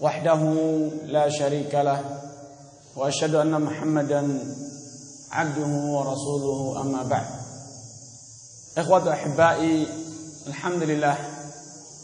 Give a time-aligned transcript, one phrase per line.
[0.00, 0.40] وحده
[1.06, 2.00] لا شريك له
[2.96, 4.22] واشهد ان محمدا
[5.30, 7.26] عبده ورسوله اما بعد
[8.76, 9.86] اخوatu احبائي
[10.46, 11.16] alhamdulillah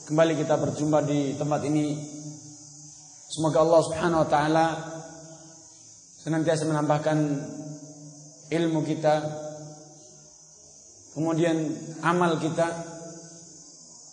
[0.09, 1.95] kembali kita berjumpa di tempat ini
[3.29, 4.67] semoga Allah Subhanahu wa taala
[6.25, 7.19] senantiasa menambahkan
[8.53, 9.15] ilmu kita
[11.13, 11.57] kemudian
[12.05, 12.69] amal kita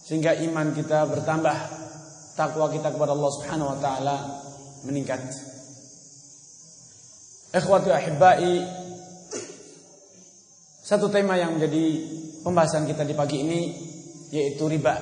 [0.07, 1.57] sehingga iman kita bertambah
[2.34, 4.16] takwa kita kepada Allah Subhanahu wa taala
[4.86, 5.22] meningkat.
[7.54, 8.54] Ikhwati ahibai
[10.84, 11.86] satu tema yang menjadi
[12.42, 13.60] pembahasan kita di pagi ini
[14.34, 14.94] yaitu riba.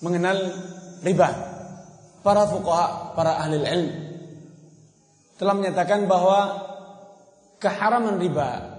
[0.00, 0.38] Mengenal
[1.04, 1.28] riba.
[2.20, 4.10] Para fuqaha, para ahli ilm
[5.40, 6.68] telah menyatakan bahwa
[7.56, 8.76] keharaman riba,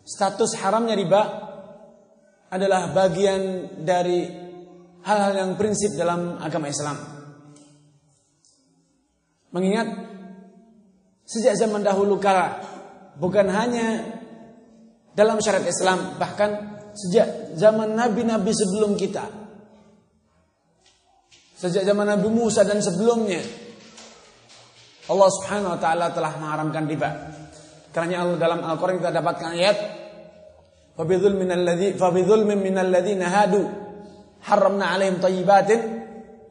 [0.00, 1.22] status haramnya riba
[2.48, 4.39] adalah bagian dari
[5.04, 6.96] hal-hal yang prinsip dalam agama Islam.
[9.50, 9.88] Mengingat
[11.26, 12.62] sejak zaman dahulu kala
[13.18, 14.06] bukan hanya
[15.14, 19.26] dalam syariat Islam bahkan sejak zaman nabi-nabi sebelum kita.
[21.60, 23.36] Sejak zaman Nabi Musa dan sebelumnya
[25.12, 27.10] Allah Subhanahu wa taala telah mengharamkan riba.
[27.92, 29.76] Karena Allah dalam Al-Qur'an kita dapatkan ayat
[31.00, 33.64] Fabidhulmin alladhi fabidhulmin minal ladzina hadu
[34.44, 35.80] haramna alaihim tayyibatin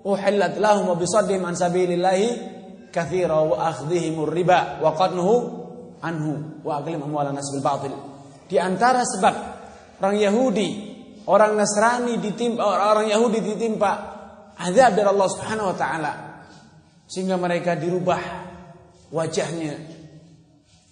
[0.06, 2.28] uhillat lahum wa bisaddihim an sabilillahi
[2.94, 5.36] katsira wa akhdhihim riba wa qadnuhu
[6.02, 7.94] anhu wa aqlim amwalan nas bil batil.
[8.50, 9.36] Di antara sebab
[10.02, 10.70] orang Yahudi,
[11.30, 13.92] orang Nasrani ditimpa orang Yahudi ditimpa
[14.58, 16.14] azab dari Allah Subhanahu wa taala
[17.10, 18.22] sehingga mereka dirubah
[19.10, 19.74] wajahnya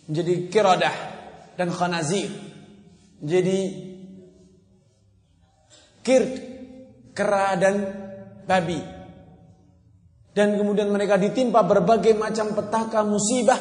[0.09, 0.95] menjadi kiradah
[1.57, 2.29] dan khanazir
[3.21, 3.59] menjadi
[6.05, 6.56] kird
[7.17, 7.75] kera dan
[8.45, 8.78] babi.
[10.38, 13.57] Dan kemudian mereka ditimpa berbagai macam petaka musibah.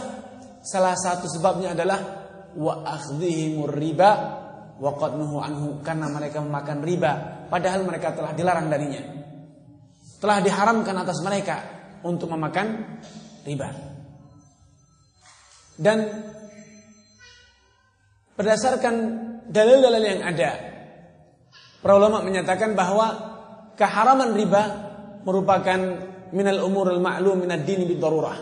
[0.61, 2.01] Salah satu sebabnya adalah
[2.53, 4.11] wa akhdhihimur riba
[4.77, 7.13] wa qadnuhu anhu karena mereka memakan riba
[7.49, 9.01] padahal mereka telah dilarang darinya.
[10.21, 11.57] Telah diharamkan atas mereka
[12.05, 13.01] untuk memakan
[13.49, 13.69] riba.
[15.77, 15.99] Dan
[18.37, 18.95] berdasarkan
[19.49, 20.51] dalil-dalil yang ada,
[21.81, 23.36] para ulama menyatakan bahwa
[23.77, 24.63] keharaman riba
[25.23, 25.79] merupakan
[26.33, 28.39] minal umur al ma'lum minad dini bidarurah.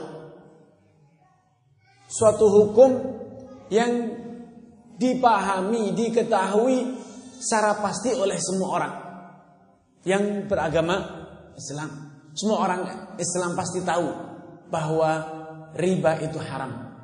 [2.09, 2.91] Suatu hukum
[3.69, 3.91] yang
[4.95, 7.03] dipahami, diketahui
[7.43, 8.95] secara pasti oleh semua orang
[10.07, 10.97] yang beragama
[11.59, 11.91] Islam.
[12.35, 12.81] Semua orang
[13.19, 14.07] Islam pasti tahu
[14.71, 15.11] bahwa
[15.75, 16.95] riba itu haram.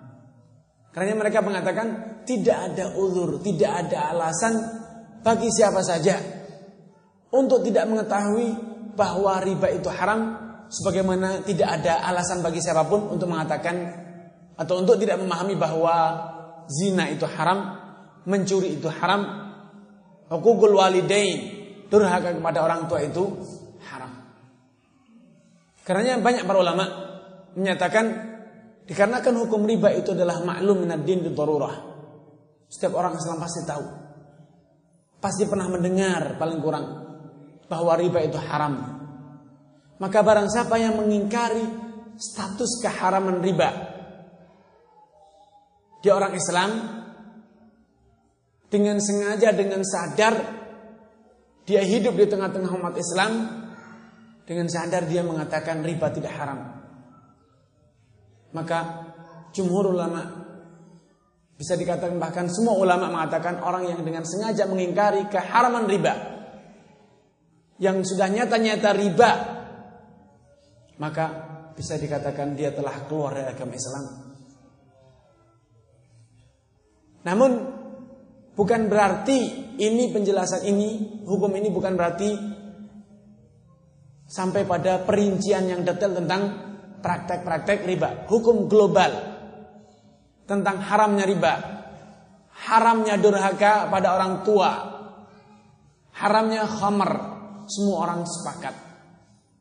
[0.90, 4.54] Karena mereka mengatakan tidak ada uzur, tidak ada alasan
[5.22, 6.39] bagi siapa saja
[7.30, 8.48] untuk tidak mengetahui
[8.98, 13.76] bahwa riba itu haram sebagaimana tidak ada alasan bagi siapa pun untuk mengatakan
[14.54, 15.94] atau untuk tidak memahami bahwa
[16.70, 17.80] zina itu haram,
[18.28, 19.50] mencuri itu haram,
[20.30, 21.38] hukukul walidain,
[21.90, 23.24] durhaka kepada orang tua itu
[23.88, 24.12] haram.
[25.82, 26.84] Karena banyak para ulama
[27.58, 28.04] menyatakan
[28.86, 31.26] dikarenakan hukum riba itu adalah maklum minad din
[32.70, 33.84] Setiap orang Islam pasti tahu.
[35.18, 37.09] Pasti pernah mendengar paling kurang
[37.70, 38.98] bahwa riba itu haram.
[40.02, 41.62] Maka barang siapa yang mengingkari
[42.18, 43.70] status keharaman riba,
[46.02, 46.70] dia orang Islam
[48.66, 50.34] dengan sengaja dengan sadar
[51.68, 53.32] dia hidup di tengah-tengah umat Islam
[54.42, 56.58] dengan sadar dia mengatakan riba tidak haram.
[58.50, 58.78] Maka
[59.54, 60.26] jumhur ulama
[61.54, 66.39] bisa dikatakan bahkan semua ulama mengatakan orang yang dengan sengaja mengingkari keharaman riba
[67.80, 69.30] yang sudah nyata-nyata riba
[71.00, 71.24] maka
[71.72, 74.04] bisa dikatakan dia telah keluar dari agama Islam.
[77.24, 77.50] Namun
[78.52, 79.38] bukan berarti
[79.80, 82.30] ini penjelasan ini, hukum ini bukan berarti
[84.28, 86.42] sampai pada perincian yang detail tentang
[87.00, 89.32] praktek-praktek riba, hukum global
[90.44, 91.54] tentang haramnya riba,
[92.68, 94.70] haramnya durhaka pada orang tua,
[96.12, 97.29] haramnya khamar,
[97.70, 98.74] semua orang sepakat.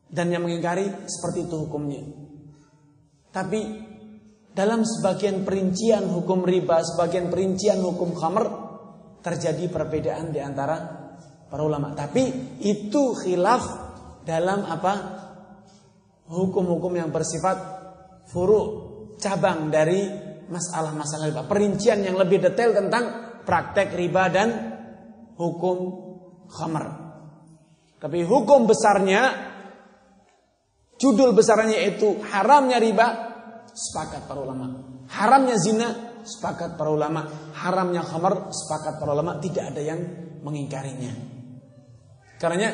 [0.09, 2.01] Dan yang mengingkari seperti itu hukumnya.
[3.29, 3.61] Tapi
[4.49, 8.45] dalam sebagian perincian hukum riba, sebagian perincian hukum khamr
[9.21, 10.81] terjadi perbedaan di antara
[11.45, 11.93] para ulama.
[11.93, 13.63] Tapi itu khilaf
[14.25, 14.93] dalam apa?
[16.29, 17.57] Hukum-hukum yang bersifat
[18.29, 18.61] furu
[19.17, 20.09] cabang dari
[20.49, 21.43] masalah-masalah riba.
[21.45, 23.03] Perincian yang lebih detail tentang
[23.45, 24.49] praktek riba dan
[25.37, 25.77] hukum
[26.49, 27.08] khamr.
[27.99, 29.49] Tapi hukum besarnya
[30.99, 33.07] Judul besarnya itu haramnya riba,
[33.71, 34.67] sepakat para ulama.
[35.07, 37.23] Haramnya zina, sepakat para ulama.
[37.55, 39.39] Haramnya khamar, sepakat para ulama.
[39.39, 39.99] Tidak ada yang
[40.43, 41.15] mengingkarinya.
[42.35, 42.71] Karenanya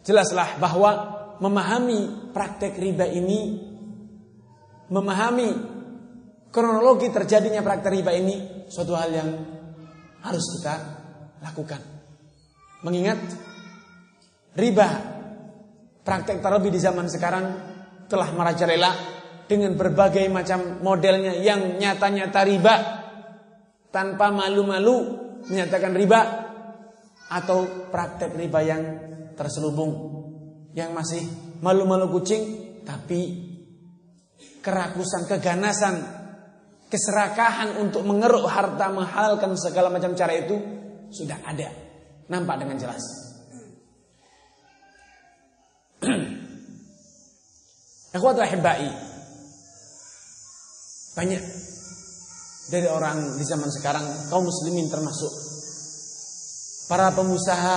[0.00, 0.90] jelaslah bahwa
[1.44, 3.68] memahami praktek riba ini,
[4.88, 5.48] memahami
[6.48, 9.28] kronologi terjadinya praktek riba ini, suatu hal yang
[10.24, 10.74] harus kita
[11.44, 11.84] lakukan.
[12.80, 13.20] Mengingat
[14.58, 15.10] riba
[16.00, 17.44] Praktek terlebih di zaman sekarang
[18.08, 18.90] telah merajalela
[19.44, 22.74] dengan berbagai macam modelnya yang nyata-nyata riba
[23.92, 24.96] tanpa malu-malu
[25.46, 26.20] menyatakan riba
[27.30, 28.82] atau praktek riba yang
[29.36, 29.92] terselubung
[30.74, 31.22] yang masih
[31.62, 32.42] malu-malu kucing
[32.82, 33.50] tapi
[34.64, 35.94] kerakusan, keganasan,
[36.90, 40.56] keserakahan untuk mengeruk harta, menghalalkan segala macam cara itu
[41.12, 41.70] sudah ada.
[42.26, 43.29] Nampak dengan jelas.
[48.16, 48.90] Ikhwatul ahibai.
[51.14, 51.42] Banyak
[52.70, 55.30] dari orang di zaman sekarang kaum muslimin termasuk
[56.86, 57.76] para pengusaha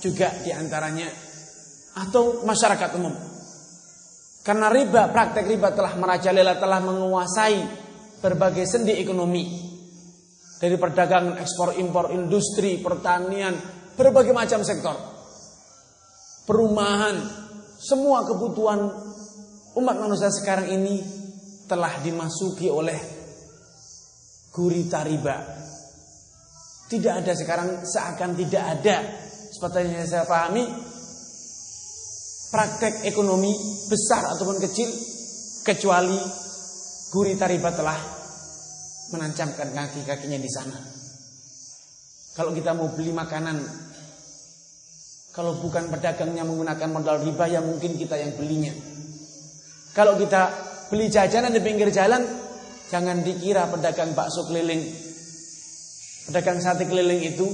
[0.00, 1.08] juga di antaranya
[1.96, 3.14] atau masyarakat umum.
[4.42, 7.62] Karena riba, praktek riba telah merajalela, telah menguasai
[8.18, 9.70] berbagai sendi ekonomi.
[10.58, 13.54] Dari perdagangan, ekspor, impor, industri, pertanian,
[13.94, 14.94] berbagai macam sektor.
[16.46, 17.41] Perumahan,
[17.82, 18.78] semua kebutuhan
[19.74, 21.02] umat manusia sekarang ini
[21.66, 22.94] telah dimasuki oleh
[24.54, 25.36] gurita riba.
[26.86, 28.96] Tidak ada sekarang seakan tidak ada
[29.50, 30.62] seperti yang saya pahami
[32.52, 33.50] praktek ekonomi
[33.88, 34.86] besar ataupun kecil
[35.66, 36.20] kecuali
[37.10, 37.98] gurita riba telah
[39.10, 40.78] menancapkan kaki-kakinya di sana.
[42.32, 43.91] Kalau kita mau beli makanan
[45.32, 48.72] kalau bukan pedagangnya menggunakan modal riba ya mungkin kita yang belinya.
[49.96, 50.52] Kalau kita
[50.92, 52.20] beli jajanan di pinggir jalan,
[52.92, 54.84] jangan dikira pedagang bakso keliling,
[56.28, 57.48] pedagang sate keliling itu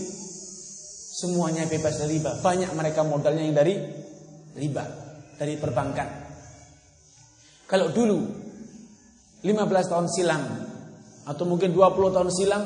[1.22, 2.42] semuanya bebas dari riba.
[2.42, 3.75] Banyak mereka modalnya yang dari
[4.58, 4.84] riba,
[5.38, 6.08] dari perbankan.
[7.70, 8.19] Kalau dulu
[9.46, 9.54] 15
[9.86, 10.42] tahun silam
[11.30, 12.62] atau mungkin 20 tahun silam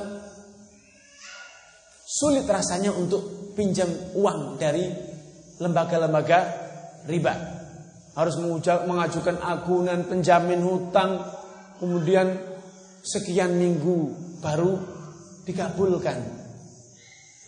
[2.08, 4.88] sulit rasanya untuk pinjam uang dari
[5.60, 6.38] lembaga-lembaga
[7.06, 7.34] riba.
[8.12, 8.37] Harus
[8.84, 11.25] mengajukan agunan penjamin hutang,
[11.81, 12.37] kemudian
[13.00, 14.12] sekian minggu
[14.44, 14.76] baru
[15.49, 16.20] dikabulkan.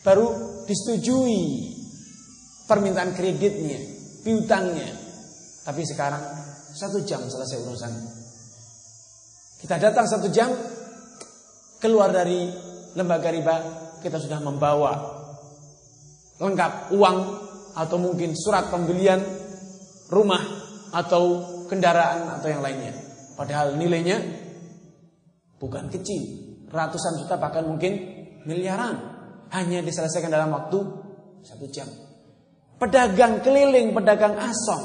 [0.01, 0.27] Baru
[0.65, 1.73] disetujui
[2.65, 3.81] permintaan kreditnya,
[4.25, 4.89] piutangnya.
[5.65, 6.21] Tapi sekarang
[6.73, 7.93] satu jam selesai urusan.
[9.61, 10.53] Kita datang satu jam,
[11.81, 12.53] keluar dari
[12.97, 13.57] lembaga riba,
[14.01, 15.14] kita sudah membawa
[16.39, 17.19] lengkap uang
[17.75, 19.23] atau mungkin surat pembelian
[20.11, 20.43] rumah
[20.95, 22.95] atau kendaraan atau yang lainnya.
[23.35, 24.23] Padahal nilainya
[25.59, 26.23] bukan kecil,
[26.71, 27.93] ratusan juta bahkan mungkin
[28.47, 29.15] miliaran.
[29.51, 30.79] Hanya diselesaikan dalam waktu
[31.47, 31.87] satu jam.
[32.75, 34.85] Pedagang keliling, pedagang asong,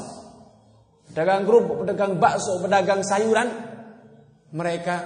[1.10, 3.50] pedagang kerupuk, pedagang bakso, pedagang sayuran,
[4.54, 4.96] mereka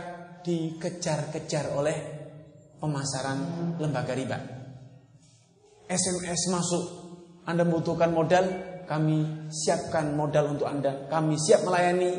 [0.45, 1.97] dikejar-kejar oleh
[2.77, 3.41] pemasaran
[3.81, 4.63] lembaga riba.
[5.85, 6.85] SMS masuk,
[7.45, 8.45] Anda membutuhkan modal,
[8.88, 11.09] kami siapkan modal untuk Anda.
[11.09, 12.12] Kami siap melayani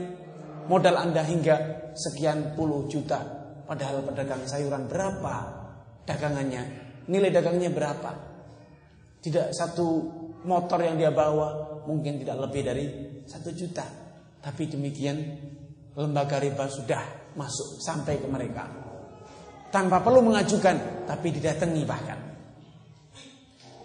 [0.69, 1.55] modal Anda hingga
[1.93, 3.22] sekian puluh juta.
[3.65, 5.36] Padahal pedagang sayuran berapa
[6.05, 6.63] dagangannya?
[7.10, 8.12] Nilai dagangnya berapa?
[9.22, 9.88] Tidak satu
[10.45, 12.86] motor yang dia bawa mungkin tidak lebih dari
[13.25, 13.86] satu juta.
[14.41, 15.17] Tapi demikian
[15.98, 18.86] lembaga riba sudah masuk sampai ke mereka
[19.75, 22.25] tanpa perlu mengajukan, tapi didatangi bahkan.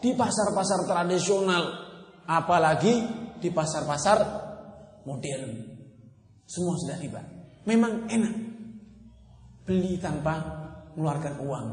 [0.00, 1.64] Di pasar-pasar tradisional,
[2.24, 3.04] apalagi
[3.36, 4.18] di pasar-pasar
[5.04, 5.50] modern.
[6.44, 7.20] Semua sudah tiba.
[7.68, 8.34] Memang enak
[9.68, 10.34] beli tanpa
[10.96, 11.68] mengeluarkan uang.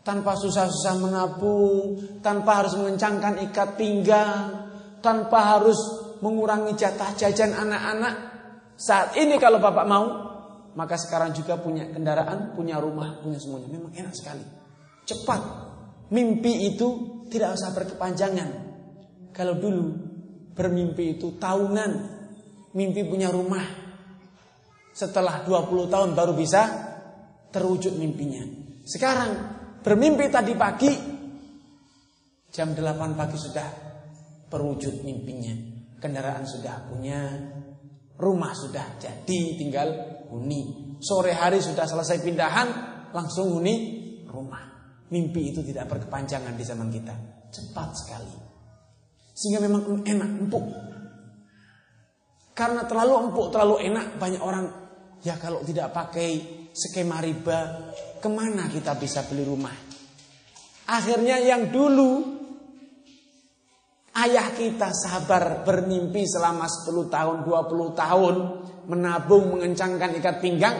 [0.00, 4.72] Tanpa susah-susah menabung, tanpa harus mengencangkan ikat pinggang,
[5.04, 5.76] tanpa harus
[6.24, 8.14] mengurangi jatah jajan anak-anak.
[8.80, 10.06] Saat ini kalau Bapak mau
[10.74, 13.68] maka sekarang juga punya kendaraan, punya rumah, punya semuanya.
[13.70, 14.44] Memang enak sekali.
[15.04, 15.69] Cepat.
[16.10, 16.88] Mimpi itu
[17.30, 18.48] tidak usah berkepanjangan.
[19.30, 19.84] Kalau dulu
[20.54, 22.18] bermimpi itu tahunan.
[22.74, 23.62] Mimpi punya rumah.
[24.90, 26.62] Setelah 20 tahun baru bisa
[27.50, 28.42] terwujud mimpinya.
[28.86, 29.30] Sekarang
[29.82, 30.92] bermimpi tadi pagi
[32.50, 33.68] jam 8 pagi sudah
[34.50, 35.54] terwujud mimpinya.
[36.00, 37.28] Kendaraan sudah punya,
[38.16, 39.88] rumah sudah jadi, tinggal
[40.32, 40.96] huni.
[41.00, 42.68] Sore hari sudah selesai pindahan,
[43.12, 43.76] langsung huni
[44.26, 44.69] rumah.
[45.10, 47.14] Mimpi itu tidak berkepanjangan di zaman kita.
[47.50, 48.34] Cepat sekali.
[49.34, 50.66] Sehingga memang enak, empuk.
[52.54, 54.66] Karena terlalu empuk, terlalu enak, banyak orang
[55.24, 56.30] ya kalau tidak pakai
[56.70, 57.90] skema riba,
[58.20, 59.74] ke mana kita bisa beli rumah?
[60.90, 62.38] Akhirnya yang dulu
[64.14, 68.34] ayah kita sabar bermimpi selama 10 tahun, 20 tahun,
[68.90, 70.76] menabung, mengencangkan ikat pinggang,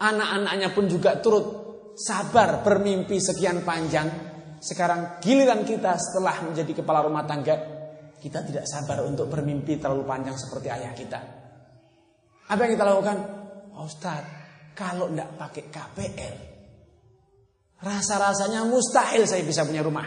[0.00, 1.59] anak-anaknya pun juga turut
[2.00, 4.08] sabar bermimpi sekian panjang.
[4.60, 7.56] Sekarang giliran kita setelah menjadi kepala rumah tangga,
[8.20, 11.20] kita tidak sabar untuk bermimpi terlalu panjang seperti ayah kita.
[12.48, 13.18] Apa yang kita lakukan?
[13.76, 14.20] Oh, Ustaz,
[14.76, 16.36] kalau tidak pakai KPR,
[17.80, 20.04] rasa-rasanya mustahil saya bisa punya rumah.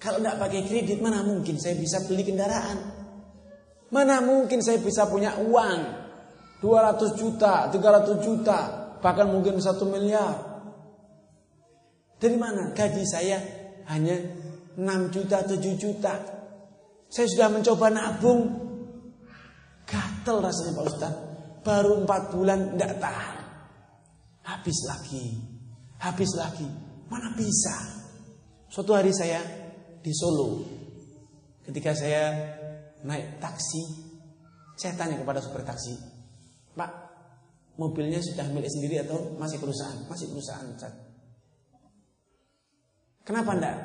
[0.00, 2.78] Kalau tidak pakai kredit, mana mungkin saya bisa beli kendaraan?
[3.92, 5.80] Mana mungkin saya bisa punya uang
[6.64, 8.58] 200 juta, 300 juta,
[9.04, 10.49] bahkan mungkin satu miliar.
[12.20, 12.76] Dari mana?
[12.76, 13.40] Gaji saya
[13.88, 14.12] hanya
[14.76, 16.14] 6 juta, 7 juta.
[17.08, 18.40] Saya sudah mencoba nabung.
[19.88, 21.14] Gatel rasanya Pak Ustaz.
[21.64, 23.36] Baru 4 bulan tidak tahan.
[24.44, 25.26] Habis lagi.
[25.96, 26.68] Habis lagi.
[27.08, 27.74] Mana bisa?
[28.68, 29.40] Suatu hari saya
[30.04, 30.62] di Solo.
[31.64, 32.36] Ketika saya
[33.02, 34.12] naik taksi.
[34.76, 35.92] Saya tanya kepada supir taksi.
[36.72, 36.90] Pak,
[37.76, 40.08] mobilnya sudah milik sendiri atau masih perusahaan?
[40.08, 40.68] Masih perusahaan.
[40.72, 41.09] Ustaz.
[43.30, 43.78] Kenapa enggak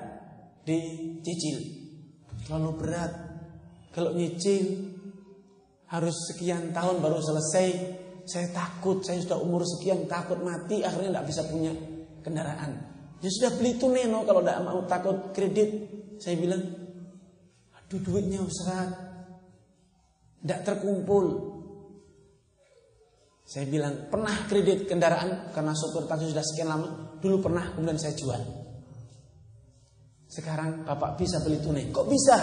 [0.65, 1.61] dicicil?
[2.49, 3.13] Terlalu berat.
[3.93, 4.89] Kalau nyicil
[5.85, 7.67] harus sekian tahun baru selesai.
[8.25, 11.69] Saya takut, saya sudah umur sekian takut mati akhirnya enggak bisa punya
[12.25, 12.73] kendaraan.
[13.21, 15.93] Ya sudah beli itu neno kalau enggak mau takut kredit.
[16.17, 16.65] Saya bilang,
[17.77, 18.97] aduh duitnya Ustaz.
[20.41, 21.53] Enggak terkumpul.
[23.45, 27.21] Saya bilang, pernah kredit kendaraan karena sopir taksi sudah sekian lama.
[27.21, 28.64] Dulu pernah, kemudian saya jual.
[30.35, 31.87] Sekarang bapak bisa beli tunai.
[31.95, 32.35] Kok bisa?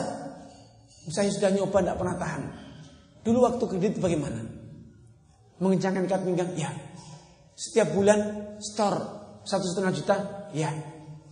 [1.12, 2.42] Saya sudah nyoba tidak pernah tahan.
[3.20, 4.40] Dulu waktu kredit bagaimana?
[5.60, 6.50] Mengencangkan ikat pinggang?
[6.56, 6.72] Ya.
[7.52, 8.18] Setiap bulan
[8.64, 8.98] store
[9.44, 10.16] satu setengah juta?
[10.56, 10.72] Ya.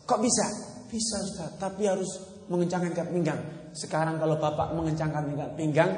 [0.04, 0.44] Kok bisa?
[0.92, 2.20] Bisa Ustaz, tapi harus
[2.52, 3.40] mengencangkan ikat pinggang.
[3.72, 5.90] Sekarang kalau bapak mengencangkan ikat pinggang,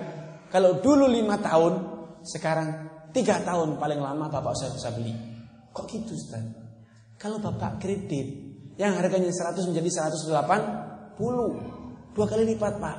[0.53, 1.75] kalau dulu lima tahun,
[2.23, 2.69] sekarang
[3.11, 5.17] tiga tahun paling lama bapak saya bisa beli.
[5.75, 6.45] Kok gitu Ustaz?
[7.19, 11.73] Kalau bapak kredit yang harganya 100 menjadi 180
[12.13, 12.97] Dua kali lipat pak.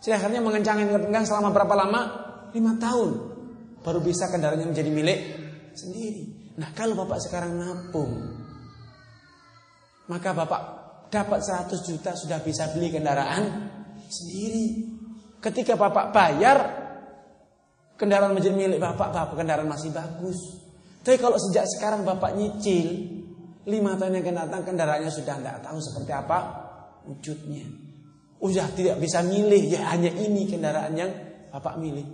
[0.00, 2.00] Jadi akhirnya mengencangkan pinggang selama berapa lama?
[2.52, 3.10] 5 tahun.
[3.84, 5.18] Baru bisa kendaraannya menjadi milik
[5.76, 6.52] sendiri.
[6.56, 8.14] Nah kalau bapak sekarang nabung
[10.06, 10.62] Maka bapak
[11.12, 13.44] dapat 100 juta sudah bisa beli kendaraan
[14.08, 14.88] sendiri.
[15.40, 16.58] Ketika bapak bayar
[17.94, 20.34] Kendaraan menjadi milik bapak Bapak kendaraan masih bagus.
[21.06, 23.13] Tapi kalau sejak sekarang bapak nyicil
[23.64, 26.38] Lima tahun yang akan datang kendaraannya sudah tidak tahu seperti apa
[27.08, 27.64] wujudnya.
[28.44, 31.10] Udah tidak bisa milih ya hanya ini kendaraan yang
[31.48, 32.04] bapak milih.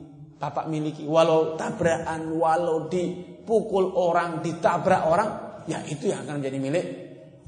[0.40, 5.30] Bapak miliki walau tabrakan, walau dipukul orang, ditabrak orang,
[5.68, 6.86] ya itu yang akan menjadi milik.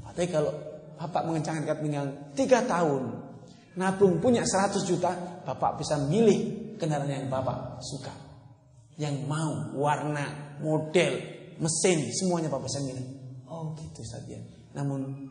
[0.03, 0.53] Tapi kalau
[0.99, 3.01] bapak mengencangkan ikat pinggang tiga tahun,
[3.81, 8.13] nabung punya 100 juta, bapak bisa milih kendaraan yang bapak suka.
[8.93, 11.13] Yang mau, warna, model,
[11.57, 13.05] mesin, semuanya bapak bisa milih.
[13.53, 14.41] Oh gitu saja.
[14.73, 15.29] Namun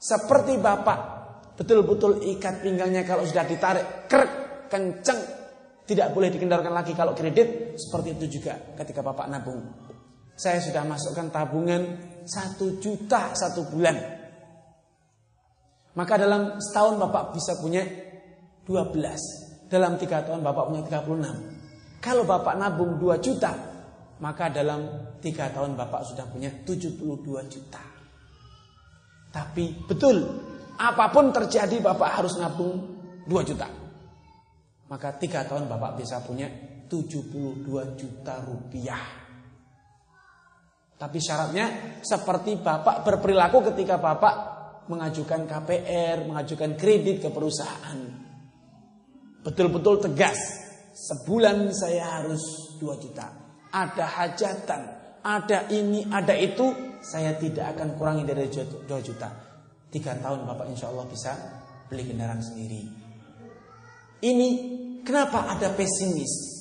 [0.00, 0.98] seperti bapak
[1.60, 4.32] betul-betul ikat pinggangnya kalau sudah ditarik krek
[4.72, 5.20] kenceng
[5.84, 9.60] tidak boleh dikendalikan lagi kalau kredit seperti itu juga ketika bapak nabung.
[10.36, 11.82] Saya sudah masukkan tabungan
[12.24, 13.96] satu juta satu bulan.
[15.96, 17.84] Maka dalam setahun bapak bisa punya
[18.68, 19.70] 12.
[19.72, 22.04] Dalam tiga tahun bapak punya 36.
[22.04, 23.52] Kalau bapak nabung 2 juta,
[24.20, 27.82] maka dalam tiga tahun Bapak sudah punya 72 juta.
[29.32, 30.16] Tapi betul,
[30.80, 32.74] apa pun terjadi Bapak harus nabung
[33.28, 33.68] 2 juta.
[34.86, 36.48] Maka tiga tahun Bapak bisa punya
[36.86, 39.04] 72 juta rupiah.
[40.96, 44.34] Tapi syaratnya seperti Bapak berperilaku ketika Bapak
[44.88, 48.00] mengajukan KPR, mengajukan kredit ke perusahaan.
[49.44, 50.64] Betul-betul tegas.
[50.96, 52.40] Sebulan saya harus
[52.80, 53.46] 2 juta
[53.76, 54.82] ada hajatan,
[55.26, 56.70] ada ini, ada itu,
[57.02, 59.26] saya tidak akan kurangi dari 2 juta.
[59.90, 61.34] Tiga tahun Bapak insya Allah bisa
[61.90, 62.86] beli kendaraan sendiri.
[64.22, 64.48] Ini
[65.02, 66.54] kenapa ada pesimis?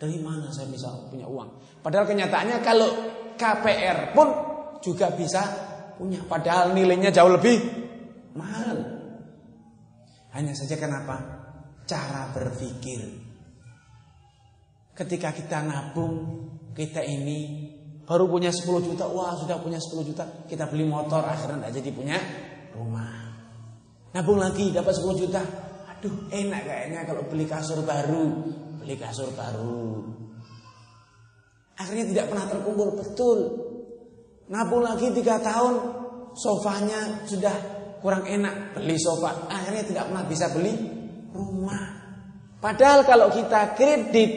[0.00, 1.80] Dari mana saya bisa punya uang?
[1.84, 2.88] Padahal kenyataannya kalau
[3.36, 4.28] KPR pun
[4.80, 5.44] juga bisa
[6.00, 6.24] punya.
[6.24, 7.60] Padahal nilainya jauh lebih
[8.36, 8.80] mahal.
[10.32, 11.20] Hanya saja kenapa?
[11.84, 13.28] Cara berpikir.
[14.96, 17.70] Ketika kita nabung, kita ini
[18.10, 21.90] baru punya 10 juta, wah sudah punya 10 juta, kita beli motor, akhirnya tidak jadi
[21.94, 22.16] punya
[22.74, 23.30] rumah.
[24.10, 25.38] Nabung lagi dapat 10 juta,
[25.86, 28.50] aduh enak kayaknya kalau beli kasur baru,
[28.82, 30.02] beli kasur baru.
[31.78, 33.38] Akhirnya tidak pernah terkumpul betul.
[34.50, 35.74] Nabung lagi tiga tahun,
[36.34, 37.54] sofanya sudah
[38.02, 39.46] kurang enak, beli sofa.
[39.46, 40.74] Akhirnya tidak pernah bisa beli
[41.30, 42.00] rumah.
[42.60, 44.30] Padahal kalau kita kredit,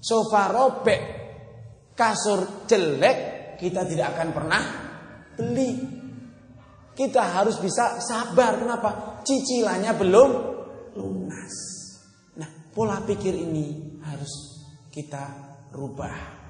[0.00, 1.21] sofa robek,
[1.92, 4.62] kasur jelek, kita tidak akan pernah
[5.36, 5.72] beli.
[6.92, 8.60] Kita harus bisa sabar.
[8.60, 9.20] Kenapa?
[9.24, 10.30] Cicilannya belum
[10.98, 11.54] lunas.
[12.72, 15.24] Pola pikir ini harus kita
[15.76, 16.40] rubah.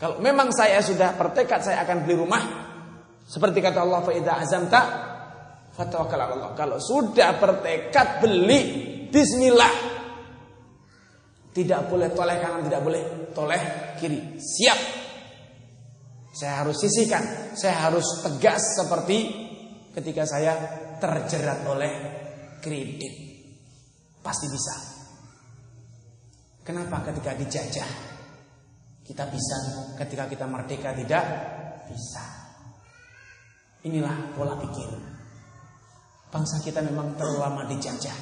[0.00, 2.42] Kalau memang saya sudah bertekad saya akan beli rumah,
[3.28, 4.80] seperti kata Allah faida azamta
[5.76, 6.56] Allah.
[6.56, 8.60] Kalau sudah bertekad beli,
[9.12, 9.95] bismillah.
[11.56, 13.60] Tidak boleh toleh kanan, tidak boleh toleh
[13.96, 14.36] kiri.
[14.36, 14.80] Siap.
[16.36, 19.48] Saya harus sisihkan, saya harus tegas seperti
[19.96, 20.52] ketika saya
[21.00, 21.92] terjerat oleh
[22.60, 23.14] kredit.
[24.20, 24.74] Pasti bisa.
[26.60, 27.90] Kenapa ketika dijajah
[29.00, 29.58] kita bisa,
[29.96, 31.24] ketika kita merdeka tidak
[31.88, 32.24] bisa?
[33.88, 34.92] Inilah pola pikir.
[36.28, 38.18] Bangsa kita memang terlalu lama dijajah.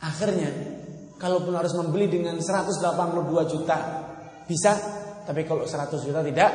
[0.00, 0.48] Akhirnya,
[1.22, 2.82] kalaupun harus membeli dengan 182
[3.46, 3.78] juta,
[4.42, 4.74] bisa,
[5.22, 6.50] tapi kalau 100 juta tidak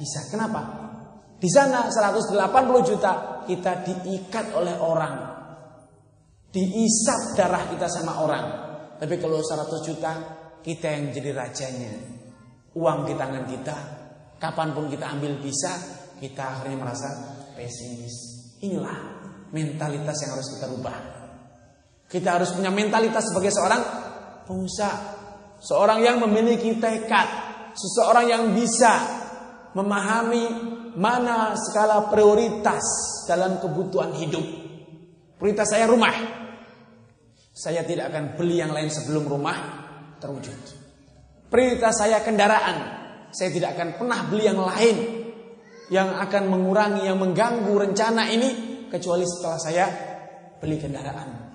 [0.00, 0.24] bisa.
[0.32, 0.88] Kenapa?
[1.36, 5.16] Di sana 180 juta kita diikat oleh orang.
[6.48, 8.46] Diisap darah kita sama orang.
[8.96, 10.12] Tapi kalau 100 juta
[10.64, 11.92] kita yang jadi rajanya.
[12.74, 13.76] Uang di tangan kita.
[14.40, 15.70] Kapan pun kita ambil bisa.
[16.18, 17.06] Kita akhirnya merasa
[17.54, 18.16] pesimis.
[18.64, 18.98] Inilah
[19.54, 21.17] mentalitas yang harus kita rubah.
[22.08, 23.82] Kita harus punya mentalitas sebagai seorang
[24.48, 24.98] pengusaha.
[25.60, 27.28] Seorang yang memiliki tekad.
[27.76, 28.96] Seseorang yang bisa
[29.76, 30.44] memahami
[30.96, 32.82] mana skala prioritas
[33.28, 34.42] dalam kebutuhan hidup.
[35.36, 36.16] Prioritas saya rumah.
[37.52, 39.56] Saya tidak akan beli yang lain sebelum rumah
[40.16, 40.56] terwujud.
[41.52, 42.96] Prioritas saya kendaraan.
[43.28, 44.96] Saya tidak akan pernah beli yang lain
[45.88, 48.50] yang akan mengurangi, yang mengganggu rencana ini
[48.92, 49.86] kecuali setelah saya
[50.60, 51.47] beli kendaraan.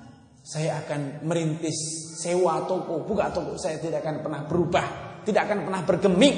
[0.43, 3.55] Saya akan merintis sewa toko, buka toko.
[3.55, 4.85] Saya tidak akan pernah berubah,
[5.23, 6.37] tidak akan pernah bergeming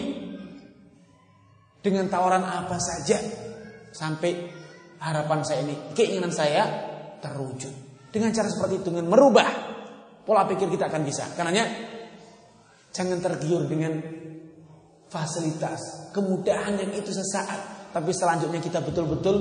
[1.82, 3.18] dengan tawaran apa saja
[3.90, 4.32] sampai
[5.02, 6.64] harapan saya ini, keinginan saya
[7.18, 7.74] terwujud.
[8.14, 9.50] Dengan cara seperti itu, dengan merubah
[10.26, 11.30] pola pikir kita akan bisa.
[11.34, 11.66] Karenanya
[12.94, 14.02] jangan tergiur dengan
[15.10, 19.36] fasilitas, kemudahan yang itu sesaat, tapi selanjutnya kita betul-betul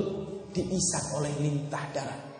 [0.53, 2.34] diisak oleh lintah darah.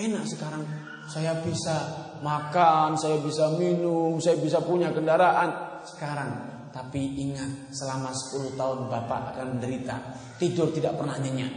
[0.00, 0.64] Enak sekarang
[1.04, 1.76] saya bisa
[2.24, 6.48] makan, saya bisa minum, saya bisa punya kendaraan sekarang.
[6.72, 10.16] Tapi ingat, selama 10 tahun Bapak akan menderita.
[10.40, 11.52] Tidur tidak pernah nyenyak.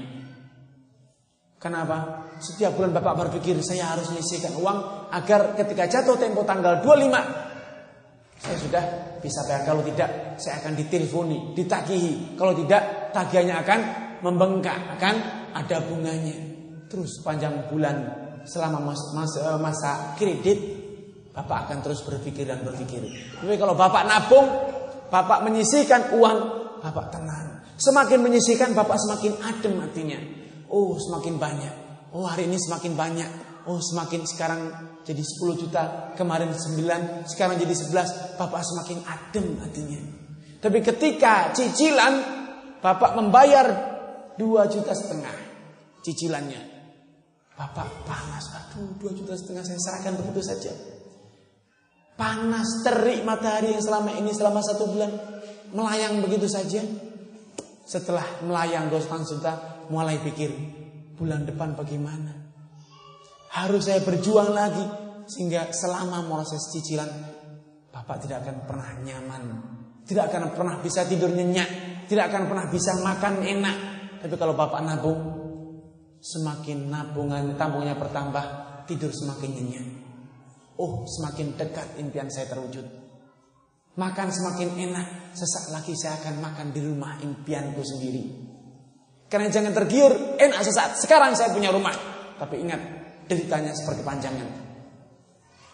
[1.55, 2.27] Kenapa?
[2.43, 8.57] Setiap bulan Bapak berpikir saya harus menyisihkan uang agar ketika jatuh tempo tanggal 25 saya
[8.59, 8.83] sudah
[9.23, 9.63] bisa bayar.
[9.63, 12.35] Kalau tidak, saya akan diteleponi, ditagihi.
[12.35, 13.79] Kalau tidak, tagihannya akan
[14.19, 15.15] membengkak, akan
[15.55, 16.35] ada bunganya.
[16.91, 20.83] Terus panjang bulan selama masa, masa kredit,
[21.33, 23.01] Bapak akan terus berpikir dan berpikir.
[23.41, 24.45] Tapi kalau Bapak nabung,
[25.09, 26.37] Bapak menyisihkan uang,
[26.77, 27.65] Bapak tenang.
[27.81, 30.19] Semakin menyisihkan, Bapak semakin adem hatinya.
[30.69, 31.73] Oh semakin banyak.
[32.13, 33.29] Oh hari ini semakin banyak.
[33.65, 34.61] Oh semakin sekarang
[35.01, 36.13] jadi 10 juta.
[36.13, 37.29] Kemarin 9.
[37.29, 38.37] Sekarang jadi 11.
[38.37, 40.01] Bapak semakin adem hatinya.
[40.61, 42.41] Tapi ketika cicilan.
[42.83, 43.65] Bapak membayar
[44.35, 45.33] 2 juta setengah.
[46.03, 46.72] Cicilannya.
[47.53, 48.45] Bapak panas.
[48.49, 50.73] Aduh 2 juta setengah saya serahkan begitu saja.
[52.17, 55.11] Panas terik matahari yang selama ini selama satu bulan
[55.73, 56.81] melayang begitu saja.
[57.85, 60.49] Setelah melayang 2 juta mulai pikir
[61.13, 62.33] bulan depan bagaimana.
[63.53, 64.85] Harus saya berjuang lagi
[65.29, 67.09] sehingga selama proses cicilan
[67.93, 69.43] Bapak tidak akan pernah nyaman,
[70.09, 71.69] tidak akan pernah bisa tidur nyenyak,
[72.09, 73.77] tidak akan pernah bisa makan enak.
[74.25, 75.42] Tapi kalau Bapak nabung,
[76.23, 78.45] semakin nabungan tabungnya bertambah,
[78.87, 79.87] tidur semakin nyenyak.
[80.79, 82.87] Oh, semakin dekat impian saya terwujud.
[83.93, 88.23] Makan semakin enak, sesaat lagi saya akan makan di rumah impianku sendiri.
[89.29, 90.97] Karena jangan tergiur, enak sesaat.
[90.97, 91.93] Sekarang saya punya rumah.
[92.39, 92.81] Tapi ingat,
[93.29, 94.49] deritanya seperti panjangan.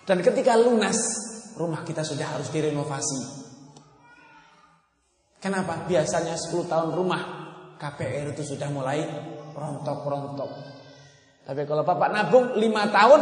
[0.04, 1.00] Dan ketika lunas,
[1.56, 3.48] rumah kita sudah harus direnovasi.
[5.40, 5.88] Kenapa?
[5.88, 7.22] Biasanya 10 tahun rumah
[7.80, 9.00] KPR itu sudah mulai
[9.54, 10.52] rontok-rontok.
[11.46, 12.62] Tapi kalau Bapak nabung 5
[12.94, 13.22] tahun,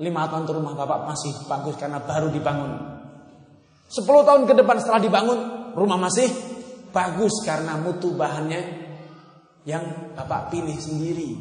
[0.00, 2.72] 5 tahun rumah Bapak masih bagus karena baru dibangun.
[3.92, 5.38] 10 tahun ke depan setelah dibangun,
[5.76, 6.32] rumah masih
[6.90, 8.88] bagus karena mutu bahannya
[9.68, 11.36] yang Bapak pilih sendiri.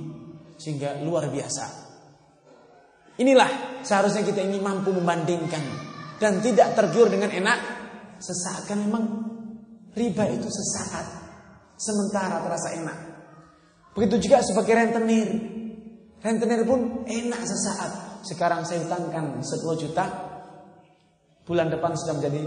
[0.56, 1.86] Sehingga luar biasa.
[3.16, 5.64] Inilah seharusnya kita ini mampu membandingkan
[6.20, 7.60] dan tidak tergiur dengan enak
[8.20, 9.04] sesaat kan memang
[9.96, 11.06] riba itu sesaat
[11.80, 12.98] sementara terasa enak.
[13.96, 15.30] Begitu juga sebagai rentenir.
[16.20, 17.92] Rentenir pun enak sesaat.
[18.28, 20.04] Sekarang saya hutangkan 10 juta,
[21.48, 22.44] bulan depan sudah menjadi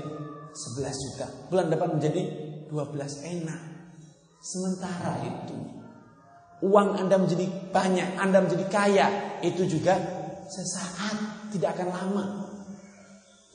[0.52, 1.26] 11 juta.
[1.48, 2.22] Bulan depan menjadi
[2.68, 3.61] 12 enak.
[4.44, 5.56] Sementara itu
[6.62, 9.06] uang Anda menjadi banyak, Anda menjadi kaya,
[9.40, 9.94] itu juga
[10.50, 12.24] sesaat, tidak akan lama.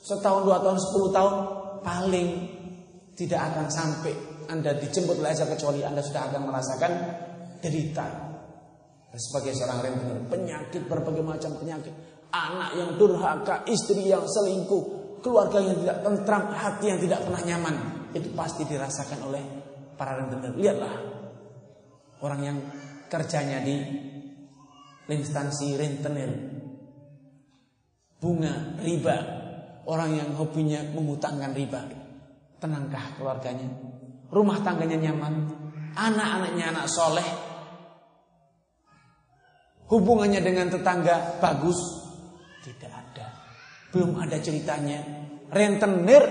[0.04, 1.34] Setahun, dua tahun, sepuluh tahun,
[1.80, 2.28] paling
[3.16, 4.12] tidak akan sampai
[4.48, 6.92] Anda dijemput oleh azab kecuali Anda sudah akan merasakan
[7.64, 8.36] derita.
[9.14, 11.94] Sebagai seorang rentenir, penyakit berbagai macam penyakit,
[12.34, 17.74] anak yang durhaka, istri yang selingkuh, keluarga yang tidak tentram, hati yang tidak pernah nyaman,
[18.10, 19.42] itu pasti dirasakan oleh
[19.94, 20.50] para rentenir.
[20.58, 20.94] Lihatlah
[22.26, 22.58] orang yang
[23.06, 23.76] kerjanya di
[25.06, 26.30] instansi rentenir
[28.18, 29.16] bunga riba,
[29.86, 31.82] orang yang hobinya mengutangkan riba.
[32.58, 33.68] Tenangkah keluarganya?
[34.32, 35.34] Rumah tangganya nyaman?
[35.94, 37.53] Anak-anaknya anak soleh?
[39.94, 41.78] Hubungannya dengan tetangga bagus?
[42.66, 43.26] Tidak ada.
[43.94, 44.98] Belum ada ceritanya.
[45.54, 46.24] Rentenir,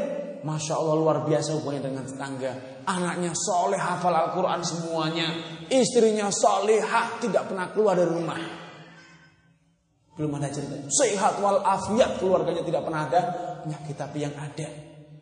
[0.43, 2.83] Masya Allah luar biasa hubungannya dengan tetangga.
[2.83, 5.27] Anaknya soleh, hafal Al-Quran semuanya.
[5.71, 8.35] Istrinya solehah, tidak pernah keluar dari rumah.
[10.19, 10.75] Belum ada cerita.
[10.91, 13.21] Sehat wal afiat keluarganya tidak pernah ada
[13.63, 14.67] penyakit tapi yang ada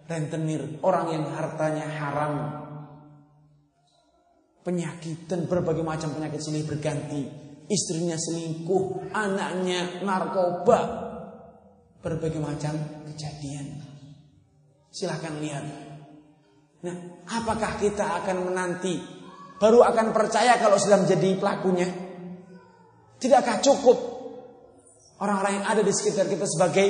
[0.10, 2.34] rentenir, orang yang hartanya haram.
[4.65, 7.50] Penyakit dan berbagai macam penyakit sini berganti.
[7.71, 10.79] Istrinya selingkuh, anaknya narkoba.
[12.03, 12.75] Berbagai macam
[13.07, 13.79] kejadian.
[14.91, 15.63] Silahkan lihat.
[16.84, 16.95] Nah,
[17.31, 18.99] apakah kita akan menanti
[19.55, 21.88] baru akan percaya kalau sudah menjadi pelakunya?
[23.21, 23.97] Tidakkah cukup
[25.21, 26.88] orang-orang yang ada di sekitar kita sebagai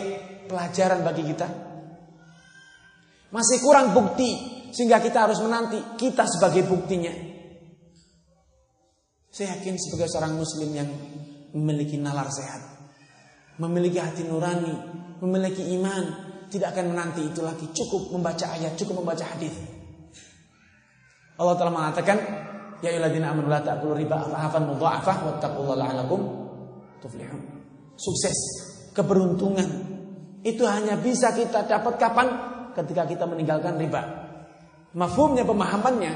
[0.48, 1.48] pelajaran bagi kita?
[3.36, 4.32] Masih kurang bukti
[4.72, 7.31] sehingga kita harus menanti kita sebagai buktinya.
[9.32, 10.90] Saya yakin sebagai seorang muslim yang
[11.56, 12.62] memiliki nalar sehat,
[13.64, 14.76] memiliki hati nurani,
[15.24, 16.04] memiliki iman,
[16.52, 17.64] tidak akan menanti itu lagi.
[17.72, 19.56] Cukup membaca ayat, cukup membaca hadis.
[21.40, 22.18] Allah telah mengatakan,
[22.84, 26.22] Ya ayyuhalladzina amanu la ta'kulu riba adhafan mudha'afah wattaqullaha la'allakum
[27.00, 27.62] tuflihun
[28.02, 28.38] sukses,
[28.98, 29.70] keberuntungan.
[30.42, 32.28] Itu hanya bisa kita dapat kapan?
[32.74, 34.02] Ketika kita meninggalkan riba.
[34.98, 36.14] Mafhumnya, pemahamannya,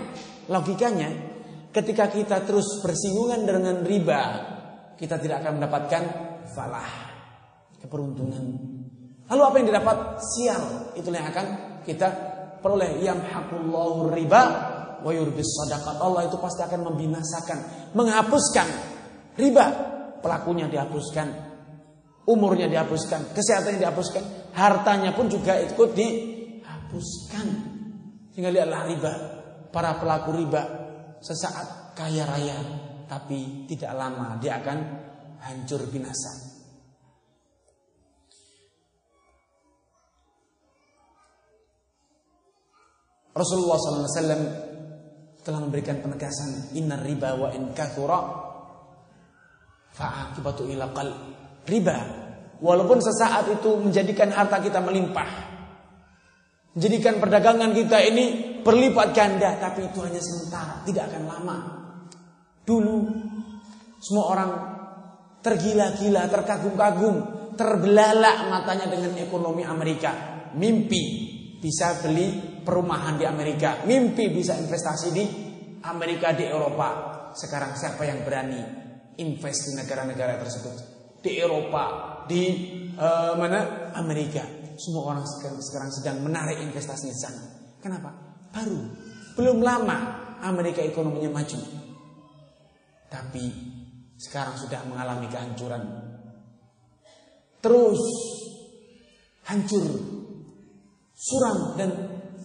[0.49, 1.34] logikanya,
[1.75, 4.21] ketika kita terus bersinggungan dengan riba,
[4.95, 6.03] kita tidak akan mendapatkan
[6.55, 6.91] falah,
[7.83, 8.43] keberuntungan.
[9.27, 9.97] Lalu apa yang didapat?
[10.23, 10.63] Sial.
[10.95, 11.47] Itulah yang akan
[11.83, 12.07] kita
[12.63, 13.03] peroleh.
[13.03, 14.43] Yamhaqullahu riba
[15.03, 15.99] wa yurbis sadaqat.
[15.99, 18.67] Allah itu pasti akan membinasakan, menghapuskan
[19.35, 19.91] riba.
[20.23, 21.27] Pelakunya dihapuskan,
[22.25, 24.23] umurnya dihapuskan, kesehatannya dihapuskan,
[24.57, 27.47] hartanya pun juga ikut dihapuskan.
[28.33, 29.13] Sehingga lihatlah riba,
[29.69, 30.84] para pelaku riba
[31.25, 32.53] sesaat kaya raya,
[33.09, 34.77] tapi tidak lama dia akan
[35.41, 36.53] hancur binasa.
[43.35, 44.15] Rasulullah SAW
[45.43, 48.21] telah memberikan penegasan Inna riba wa in kathura
[49.91, 51.17] fa'akibatu ila qalb
[51.67, 51.97] riba.
[52.63, 55.27] Walaupun sesaat itu menjadikan harta kita melimpah.
[56.77, 58.25] Menjadikan perdagangan kita ini
[58.65, 59.61] berlipat ganda.
[59.61, 61.57] Tapi itu hanya sementara, tidak akan lama.
[62.65, 62.97] Dulu
[64.01, 64.51] semua orang
[65.45, 67.15] tergila-gila, terkagum-kagum,
[67.53, 70.41] terbelalak matanya dengan ekonomi Amerika.
[70.57, 71.03] Mimpi
[71.61, 75.23] bisa beli perumahan di Amerika, mimpi bisa investasi di
[75.85, 77.13] Amerika di Eropa.
[77.37, 78.57] Sekarang siapa yang berani
[79.21, 80.95] invest di negara-negara tersebut?
[81.25, 81.85] di Eropa,
[82.29, 82.43] di
[82.93, 84.45] uh, mana Amerika.
[84.77, 87.43] Semua orang sekarang, sedang menarik investasinya di sana.
[87.81, 88.24] Kenapa?
[88.55, 88.79] Baru,
[89.35, 89.97] belum lama
[90.39, 91.59] Amerika ekonominya maju.
[93.11, 93.45] Tapi
[94.15, 95.83] sekarang sudah mengalami kehancuran.
[97.59, 98.01] Terus
[99.51, 99.85] hancur,
[101.11, 101.89] suram dan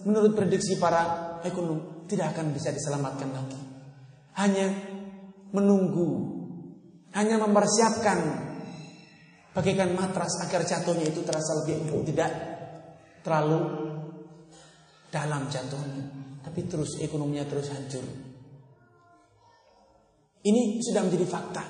[0.02, 3.60] menurut prediksi para ekonom tidak akan bisa diselamatkan lagi.
[4.34, 4.66] Hanya
[5.54, 6.10] menunggu,
[7.14, 8.50] hanya mempersiapkan
[9.50, 12.30] Bagaikan matras agar jatuhnya itu terasa lebih empuk, tidak
[13.26, 13.89] terlalu
[15.10, 16.04] dalam jatuhnya.
[16.40, 18.06] Tapi terus ekonominya terus hancur.
[20.40, 21.64] Ini sudah menjadi fakta.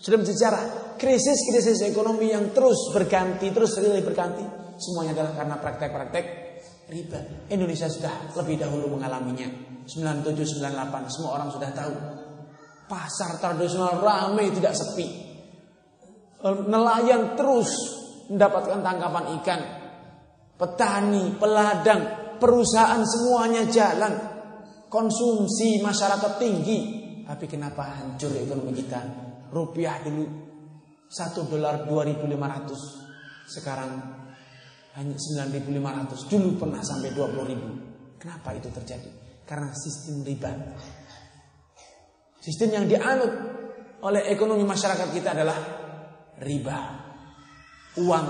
[0.00, 0.60] Sudah menjadi cara
[0.96, 4.42] krisis-krisis ekonomi yang terus berganti, terus silih berganti.
[4.80, 6.24] Semuanya adalah karena praktek-praktek
[6.88, 7.20] riba.
[7.52, 9.46] Indonesia sudah lebih dahulu mengalaminya.
[9.84, 11.94] 97, 98, semua orang sudah tahu.
[12.88, 15.06] Pasar tradisional ramai tidak sepi.
[16.42, 17.70] Nelayan terus
[18.26, 19.60] mendapatkan tangkapan ikan.
[20.58, 24.12] Petani, peladang, perusahaan semuanya jalan.
[24.90, 26.78] Konsumsi masyarakat tinggi.
[27.22, 29.00] Tapi kenapa hancur ekonomi kita?
[29.54, 30.26] Rupiah dulu
[31.06, 33.46] 1 dolar 2500.
[33.46, 33.90] Sekarang
[34.98, 36.26] hanya 9500.
[36.28, 38.18] Dulu pernah sampai 20.000.
[38.18, 39.10] Kenapa itu terjadi?
[39.46, 40.50] Karena sistem riba.
[42.42, 43.32] Sistem yang dianut
[44.02, 45.58] oleh ekonomi masyarakat kita adalah
[46.42, 46.78] riba.
[48.02, 48.28] Uang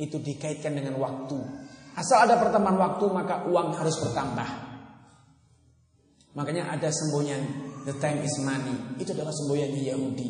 [0.00, 1.59] itu dikaitkan dengan waktu.
[1.98, 4.70] Asal ada pertambahan waktu maka uang harus bertambah.
[6.38, 7.42] Makanya ada semboyan
[7.82, 8.76] the time is money.
[9.02, 10.28] Itu adalah semboyannya Yahudi.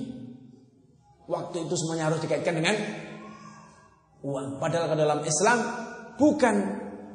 [1.29, 2.75] Waktu itu semuanya harus dikaitkan dengan
[4.25, 4.59] uang.
[4.59, 5.59] Padahal ke dalam Islam
[6.17, 6.57] bukan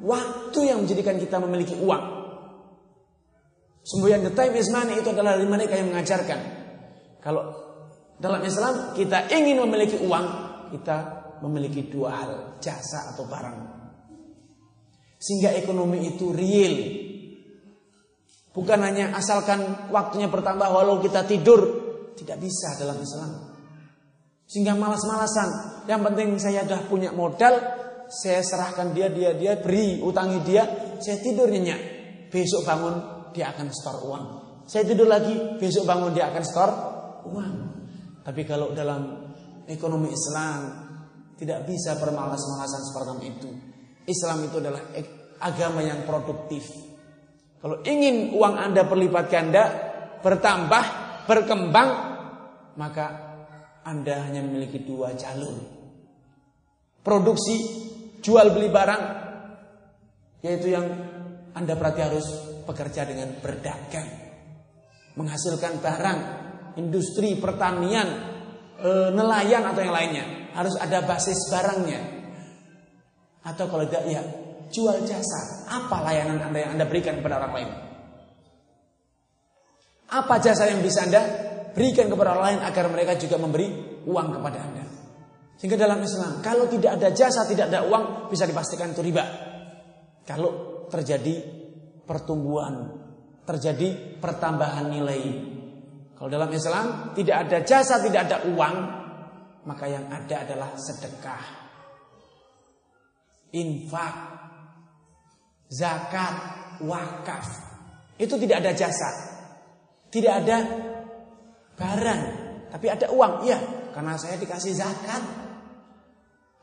[0.06, 2.04] waktu yang menjadikan kita memiliki uang.
[3.86, 6.40] Semboyan the time is money itu adalah dari mereka yang mengajarkan.
[7.22, 7.54] Kalau
[8.16, 10.26] dalam Islam kita ingin memiliki uang,
[10.72, 10.96] kita
[11.44, 13.75] memiliki dua hal, jasa atau barang.
[15.16, 16.74] Sehingga ekonomi itu real,
[18.56, 21.84] Bukan hanya asalkan waktunya bertambah walau kita tidur.
[22.16, 23.52] Tidak bisa dalam Islam.
[24.48, 25.84] Sehingga malas-malasan.
[25.84, 27.52] Yang penting saya sudah punya modal.
[28.08, 29.60] Saya serahkan dia, dia, dia.
[29.60, 30.64] Beri, utangi dia.
[31.04, 31.80] Saya tidur nyenyak.
[32.32, 32.94] Besok bangun
[33.36, 34.24] dia akan store uang.
[34.64, 35.60] Saya tidur lagi.
[35.60, 36.74] Besok bangun dia akan store
[37.28, 37.54] uang.
[38.24, 39.36] Tapi kalau dalam
[39.68, 40.88] ekonomi Islam.
[41.36, 43.75] Tidak bisa bermalas-malasan seperti itu.
[44.06, 44.82] Islam itu adalah
[45.42, 46.70] agama yang produktif.
[47.60, 49.64] Kalau ingin uang Anda berlipat ganda,
[50.22, 50.84] bertambah,
[51.26, 51.90] berkembang,
[52.78, 53.06] maka
[53.82, 55.58] Anda hanya memiliki dua jalur.
[57.02, 57.56] Produksi,
[58.22, 59.02] jual beli barang,
[60.42, 60.86] yaitu yang
[61.54, 62.26] Anda berarti harus
[62.66, 64.10] bekerja dengan berdagang.
[65.16, 66.18] Menghasilkan barang,
[66.76, 68.08] industri, pertanian,
[68.76, 70.24] e, nelayan atau yang lainnya.
[70.52, 72.15] Harus ada basis barangnya.
[73.46, 74.22] Atau kalau tidak, ya
[74.74, 75.70] jual jasa.
[75.70, 77.70] Apa layanan Anda yang Anda berikan kepada orang lain?
[80.06, 81.22] Apa jasa yang bisa Anda
[81.74, 84.84] berikan kepada orang lain agar mereka juga memberi uang kepada Anda?
[85.56, 89.24] Sehingga dalam Islam, kalau tidak ada jasa, tidak ada uang, bisa dipastikan itu riba.
[90.26, 91.40] Kalau terjadi
[92.04, 92.92] pertumbuhan,
[93.48, 95.22] terjadi pertambahan nilai.
[96.12, 98.76] Kalau dalam Islam tidak ada jasa, tidak ada uang,
[99.64, 101.65] maka yang ada adalah sedekah,
[103.56, 104.14] infak,
[105.72, 106.34] zakat,
[106.84, 107.46] wakaf.
[108.20, 109.10] Itu tidak ada jasa.
[110.12, 110.56] Tidak ada
[111.76, 112.22] barang,
[112.72, 113.44] tapi ada uang.
[113.44, 113.58] Iya,
[113.92, 115.22] karena saya dikasih zakat.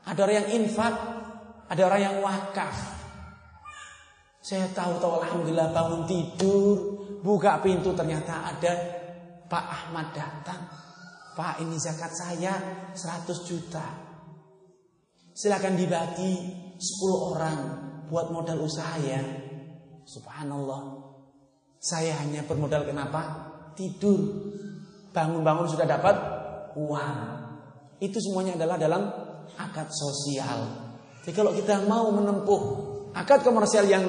[0.04, 0.94] Ada orang yang infak,
[1.70, 2.76] ada orang yang wakaf.
[4.44, 6.76] Saya tahu-tahu alhamdulillah bangun tidur,
[7.24, 8.72] buka pintu ternyata ada
[9.48, 10.68] Pak Ahmad datang.
[11.34, 12.52] Pak ini zakat saya
[12.92, 13.86] 100 juta.
[15.34, 17.58] Silakan dibagi 10 orang
[18.10, 19.20] buat modal usaha ya.
[20.04, 21.00] Subhanallah.
[21.80, 23.52] Saya hanya bermodal kenapa?
[23.76, 24.20] Tidur.
[25.14, 26.16] Bangun-bangun sudah dapat
[26.76, 27.18] uang.
[28.02, 29.02] Itu semuanya adalah dalam
[29.56, 30.60] akad sosial.
[31.24, 32.62] Jadi kalau kita mau menempuh
[33.16, 34.04] akad komersial yang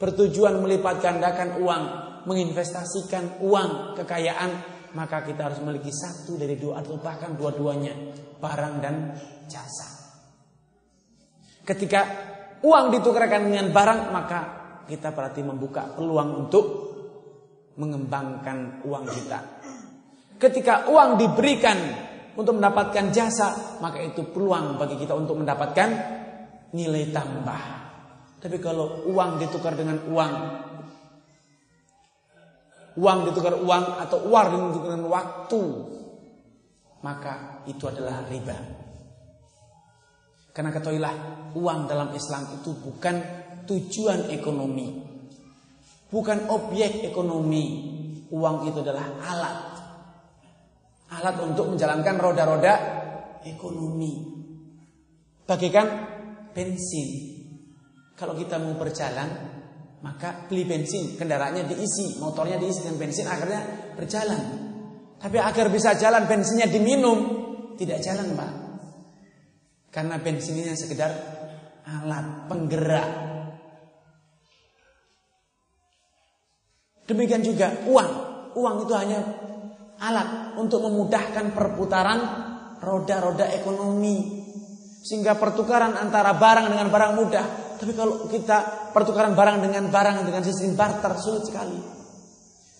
[0.00, 1.84] bertujuan melipat gandakan uang,
[2.24, 4.50] menginvestasikan uang, kekayaan,
[4.96, 7.94] maka kita harus memiliki satu dari dua atau bahkan dua-duanya,
[8.40, 8.94] barang dan
[9.46, 9.99] jasa.
[11.70, 12.00] Ketika
[12.66, 14.40] uang ditukarkan dengan barang, maka
[14.90, 16.66] kita berarti membuka peluang untuk
[17.78, 19.38] mengembangkan uang kita.
[20.34, 21.78] Ketika uang diberikan
[22.34, 25.88] untuk mendapatkan jasa, maka itu peluang bagi kita untuk mendapatkan
[26.74, 27.62] nilai tambah.
[28.42, 30.32] Tapi kalau uang ditukar dengan uang,
[32.98, 35.62] uang ditukar uang atau uang ditukar dengan waktu,
[37.06, 38.79] maka itu adalah riba.
[40.50, 41.14] Karena ketahuilah
[41.54, 43.16] uang dalam Islam itu bukan
[43.66, 44.88] tujuan ekonomi.
[46.10, 47.64] Bukan objek ekonomi.
[48.34, 49.58] Uang itu adalah alat.
[51.10, 52.74] Alat untuk menjalankan roda-roda
[53.46, 54.26] ekonomi.
[55.46, 55.86] Bagikan
[56.50, 57.38] bensin.
[58.14, 59.28] Kalau kita mau berjalan,
[60.04, 63.60] maka beli bensin, kendaraannya diisi, motornya diisi dengan bensin, akhirnya
[63.96, 64.42] berjalan.
[65.20, 67.18] Tapi agar bisa jalan bensinnya diminum,
[67.80, 68.59] tidak jalan, Pak.
[69.90, 71.10] Karena bensin ini sekedar
[71.82, 73.08] alat penggerak.
[77.10, 78.10] Demikian juga uang.
[78.54, 79.18] Uang itu hanya
[79.98, 82.20] alat untuk memudahkan perputaran
[82.78, 84.46] roda-roda ekonomi.
[85.02, 87.46] Sehingga pertukaran antara barang dengan barang mudah.
[87.82, 91.98] Tapi kalau kita pertukaran barang dengan barang dengan sistem barter sulit sekali.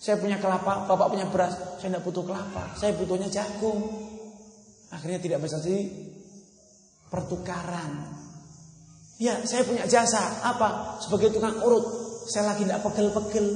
[0.01, 3.85] Saya punya kelapa, bapak punya beras, saya tidak butuh kelapa, saya butuhnya jagung.
[4.89, 6.10] Akhirnya tidak bisa sih
[7.11, 8.07] pertukaran.
[9.21, 10.97] Ya, saya punya jasa apa?
[11.03, 11.85] Sebagai tukang urut,
[12.25, 13.47] saya lagi tidak pegel-pegel.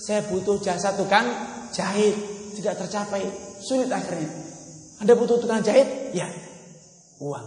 [0.00, 1.26] Saya butuh jasa tukang
[1.74, 2.14] jahit,
[2.54, 3.26] tidak tercapai,
[3.58, 4.30] sulit akhirnya.
[5.02, 6.14] Anda butuh tukang jahit?
[6.14, 6.28] Ya,
[7.18, 7.46] uang.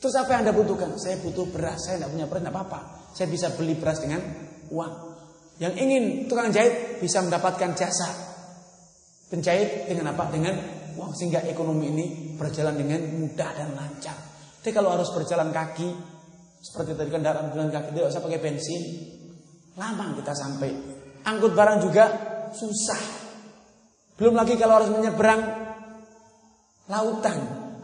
[0.00, 0.96] Terus apa yang Anda butuhkan?
[0.96, 2.80] Saya butuh beras, saya tidak punya beras, tidak apa-apa.
[3.12, 4.20] Saya bisa beli beras dengan
[4.70, 4.92] uang.
[5.60, 8.08] Yang ingin tukang jahit bisa mendapatkan jasa
[9.28, 10.32] penjahit dengan apa?
[10.32, 12.06] Dengan uang sehingga ekonomi ini
[12.38, 14.16] berjalan dengan mudah dan lancar.
[14.60, 15.88] Tapi kalau harus berjalan kaki
[16.60, 18.82] seperti tadi kendaraan berjalan kaki tidak usah pakai bensin,
[19.80, 20.70] lama kita sampai.
[21.24, 22.04] Angkut barang juga
[22.52, 23.00] susah.
[24.20, 25.40] Belum lagi kalau harus menyeberang
[26.92, 27.38] lautan.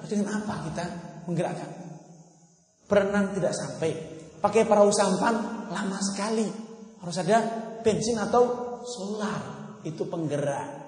[0.06, 0.84] Dengan apa kita
[1.26, 1.66] menggerakkan?
[2.86, 3.90] Berenang tidak sampai.
[4.38, 6.46] Pakai perahu sampan lama sekali.
[7.02, 7.42] Harus ada
[7.82, 9.42] bensin atau solar
[9.82, 10.85] itu penggerak.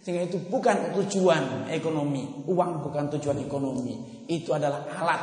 [0.00, 4.24] Sehingga itu bukan tujuan ekonomi, uang bukan tujuan ekonomi.
[4.24, 5.22] Itu adalah alat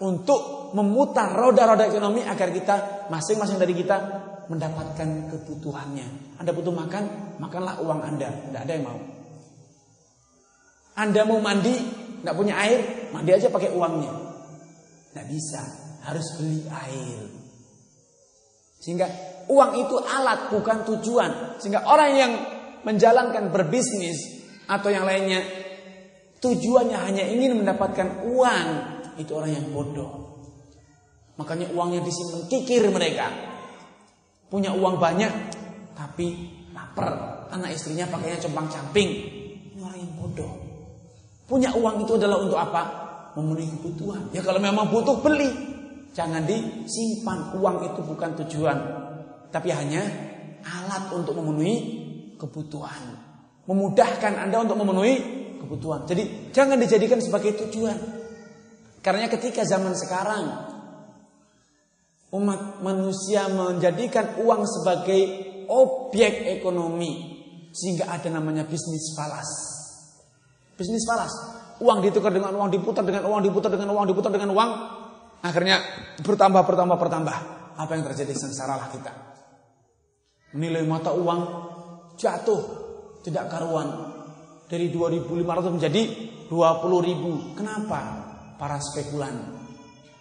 [0.00, 3.96] untuk memutar roda-roda ekonomi agar kita masing-masing dari kita
[4.48, 6.40] mendapatkan kebutuhannya.
[6.40, 8.28] Anda butuh makan, makanlah uang Anda.
[8.32, 9.00] Tidak ada yang mau.
[10.94, 11.74] Anda mau mandi,
[12.22, 14.12] tidak punya air, mandi aja pakai uangnya.
[15.12, 15.62] Tidak bisa,
[16.06, 17.22] harus beli air.
[18.80, 19.06] Sehingga
[19.48, 21.60] uang itu alat bukan tujuan.
[21.60, 22.32] Sehingga orang yang
[22.84, 25.44] menjalankan berbisnis atau yang lainnya
[26.40, 28.68] tujuannya hanya ingin mendapatkan uang,
[29.16, 30.40] itu orang yang bodoh.
[31.40, 33.26] Makanya uangnya disimpan kikir mereka.
[34.46, 35.32] Punya uang banyak
[35.98, 37.42] tapi lapar.
[37.50, 39.10] Anak istrinya pakainya compang camping.
[39.74, 40.52] Ini orang yang bodoh.
[41.50, 42.82] Punya uang itu adalah untuk apa?
[43.34, 44.30] Memenuhi kebutuhan.
[44.30, 45.50] Ya kalau memang butuh beli.
[46.14, 47.58] Jangan disimpan.
[47.58, 48.78] Uang itu bukan tujuan
[49.54, 50.02] tapi hanya
[50.66, 52.03] alat untuk memenuhi
[52.44, 53.02] kebutuhan.
[53.64, 55.16] Memudahkan Anda untuk memenuhi
[55.64, 56.04] kebutuhan.
[56.04, 57.96] Jadi jangan dijadikan sebagai tujuan.
[59.00, 60.44] Karena ketika zaman sekarang
[62.34, 65.20] umat manusia menjadikan uang sebagai
[65.68, 67.40] objek ekonomi
[67.72, 69.48] sehingga ada namanya bisnis falas.
[70.76, 71.32] Bisnis falas.
[71.82, 74.70] Uang ditukar dengan uang diputar dengan uang diputar dengan uang diputar dengan uang
[75.42, 75.80] akhirnya
[76.20, 77.36] bertambah bertambah bertambah.
[77.74, 79.12] Apa yang terjadi sengsaralah kita.
[80.54, 81.73] Nilai mata uang
[82.18, 82.62] jatuh
[83.24, 84.14] tidak karuan
[84.68, 86.02] dari 2.500 menjadi
[86.48, 87.56] 20.000.
[87.56, 88.00] Kenapa?
[88.60, 89.34] Para spekulan.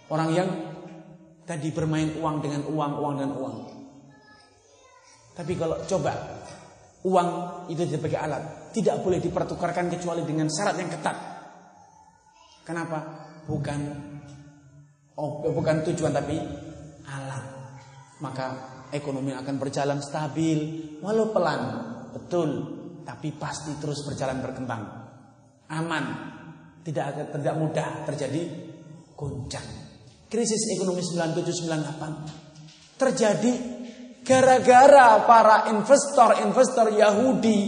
[0.10, 0.50] Orang yang
[1.44, 3.56] tadi bermain uang dengan uang, uang dan uang.
[5.34, 6.14] Tapi kalau coba
[7.04, 7.30] uang
[7.74, 11.18] itu sebagai alat, tidak boleh dipertukarkan kecuali dengan syarat yang ketat.
[12.64, 13.00] Kenapa?
[13.44, 13.80] Bukan
[15.20, 16.38] oh, bukan tujuan tapi
[17.04, 17.44] alat.
[18.24, 20.60] Maka ekonomi akan berjalan stabil,
[21.02, 21.62] walau pelan,
[22.14, 22.50] betul,
[23.02, 24.84] tapi pasti terus berjalan berkembang.
[25.74, 26.06] Aman,
[26.86, 28.42] tidak akan tidak mudah terjadi
[29.18, 29.68] goncang.
[30.30, 33.54] Krisis ekonomi 9798 terjadi
[34.24, 37.60] gara-gara para investor-investor Yahudi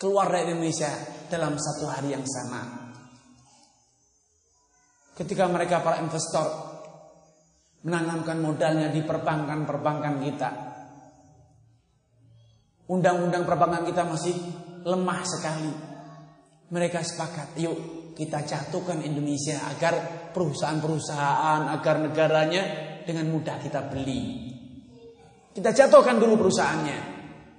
[0.00, 0.90] keluar dari Indonesia
[1.28, 2.60] dalam satu hari yang sama.
[5.14, 6.69] Ketika mereka para investor
[7.80, 10.50] menanamkan modalnya di perbankan-perbankan kita.
[12.90, 14.34] Undang-undang perbankan kita masih
[14.84, 15.72] lemah sekali.
[16.70, 17.78] Mereka sepakat, yuk
[18.14, 22.62] kita jatuhkan Indonesia agar perusahaan-perusahaan, agar negaranya
[23.06, 24.52] dengan mudah kita beli.
[25.50, 26.98] Kita jatuhkan dulu perusahaannya.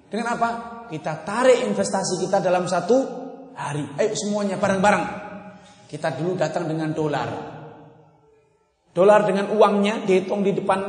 [0.07, 0.49] Dengan apa?
[0.91, 2.97] Kita tarik investasi kita dalam satu
[3.55, 3.83] hari.
[3.99, 5.05] Ayo semuanya bareng-bareng.
[5.87, 7.60] Kita dulu datang dengan dolar.
[8.91, 10.79] Dolar dengan uangnya dihitung di depan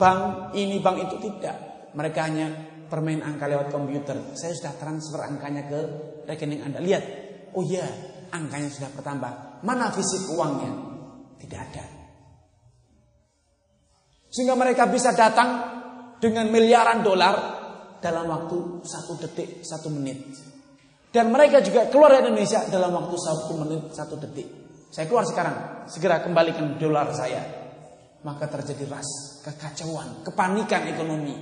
[0.00, 1.56] bank ini bank itu tidak.
[1.92, 2.46] Mereka hanya
[2.88, 4.16] bermain angka lewat komputer.
[4.32, 5.80] Saya sudah transfer angkanya ke
[6.24, 6.80] rekening Anda.
[6.80, 7.04] Lihat.
[7.56, 7.84] Oh iya,
[8.32, 9.62] angkanya sudah bertambah.
[9.64, 10.72] Mana fisik uangnya?
[11.40, 11.84] Tidak ada.
[14.32, 15.64] Sehingga mereka bisa datang
[16.20, 17.34] dengan miliaran dolar
[18.00, 20.20] dalam waktu satu detik, satu menit.
[21.08, 24.48] Dan mereka juga keluar dari Indonesia dalam waktu satu menit, satu detik.
[24.92, 25.56] Saya keluar sekarang,
[25.88, 27.42] segera kembalikan dolar saya.
[28.22, 31.34] Maka terjadi ras, kekacauan, kepanikan ekonomi.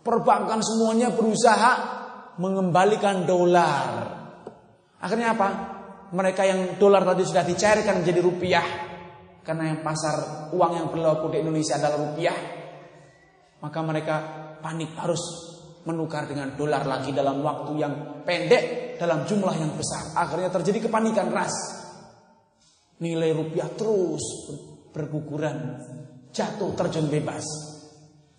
[0.00, 1.72] Perbankan semuanya berusaha
[2.36, 3.88] mengembalikan dolar.
[5.00, 5.48] Akhirnya apa?
[6.10, 8.66] mereka yang dolar tadi sudah dicairkan menjadi rupiah
[9.46, 12.36] karena yang pasar uang yang berlaku di Indonesia adalah rupiah
[13.62, 14.16] maka mereka
[14.58, 15.22] panik harus
[15.86, 17.94] menukar dengan dolar lagi dalam waktu yang
[18.26, 21.54] pendek dalam jumlah yang besar akhirnya terjadi kepanikan ras
[23.00, 24.22] nilai rupiah terus
[24.92, 25.80] berguguran
[26.30, 27.44] jatuh terjun bebas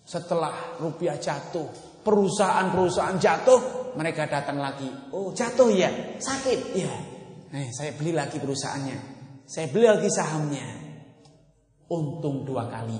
[0.02, 3.60] setelah rupiah jatuh perusahaan-perusahaan jatuh
[3.98, 7.12] mereka datang lagi oh jatuh ya sakit ya
[7.52, 8.98] Nih, saya beli lagi perusahaannya.
[9.44, 10.64] Saya beli lagi sahamnya.
[11.92, 12.96] Untung dua kali.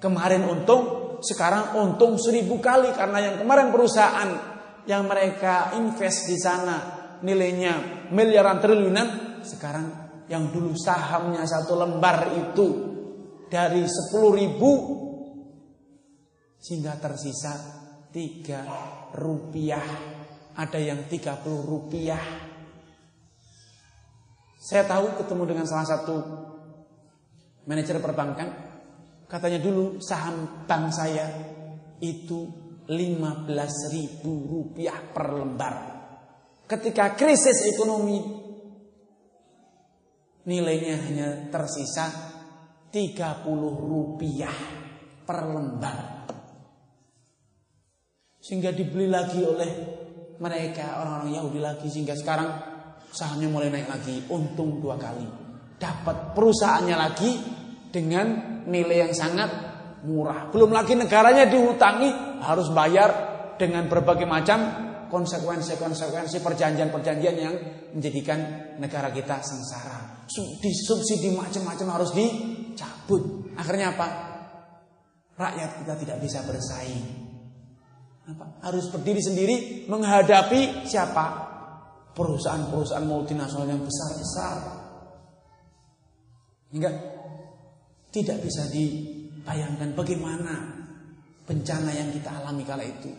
[0.00, 0.82] Kemarin untung,
[1.20, 2.88] sekarang untung seribu kali.
[2.96, 4.30] Karena yang kemarin perusahaan
[4.88, 6.76] yang mereka invest di sana
[7.20, 9.08] nilainya miliaran triliunan.
[9.44, 10.01] Sekarang
[10.32, 12.68] yang dulu sahamnya satu lembar itu
[13.52, 14.72] dari sepuluh ribu
[16.56, 17.52] sehingga tersisa
[18.08, 18.64] tiga
[19.12, 19.84] rupiah.
[20.52, 22.20] Ada yang tiga puluh rupiah.
[24.56, 26.16] Saya tahu ketemu dengan salah satu
[27.68, 28.72] manajer perbankan.
[29.28, 31.24] Katanya dulu saham bank saya
[32.04, 32.52] itu
[32.84, 33.48] 15
[33.96, 35.74] ribu rupiah per lembar.
[36.68, 38.41] Ketika krisis ekonomi
[40.46, 42.06] nilainya hanya tersisa
[42.90, 43.46] 30
[43.82, 44.56] rupiah
[45.22, 45.98] per lembar.
[48.42, 49.70] Sehingga dibeli lagi oleh
[50.42, 52.50] mereka orang-orang Yahudi lagi sehingga sekarang
[53.14, 55.24] sahamnya mulai naik lagi, untung dua kali.
[55.78, 57.30] Dapat perusahaannya lagi
[57.94, 58.26] dengan
[58.66, 59.50] nilai yang sangat
[60.02, 60.50] murah.
[60.50, 63.10] Belum lagi negaranya dihutangi, harus bayar
[63.54, 67.54] dengan berbagai macam konsekuensi-konsekuensi perjanjian-perjanjian yang
[67.92, 68.40] menjadikan
[68.80, 70.24] negara kita sengsara.
[70.64, 73.52] Disubsidi macam-macam harus dicabut.
[73.60, 74.08] Akhirnya apa?
[75.36, 77.04] Rakyat kita tidak bisa bersaing.
[78.32, 78.64] Apa?
[78.64, 81.52] Harus berdiri sendiri menghadapi siapa?
[82.12, 84.56] perusahaan-perusahaan multinasional yang besar-besar.
[86.72, 86.90] Hingga
[88.12, 90.54] tidak bisa dibayangkan bagaimana
[91.44, 93.12] bencana yang kita alami kala itu.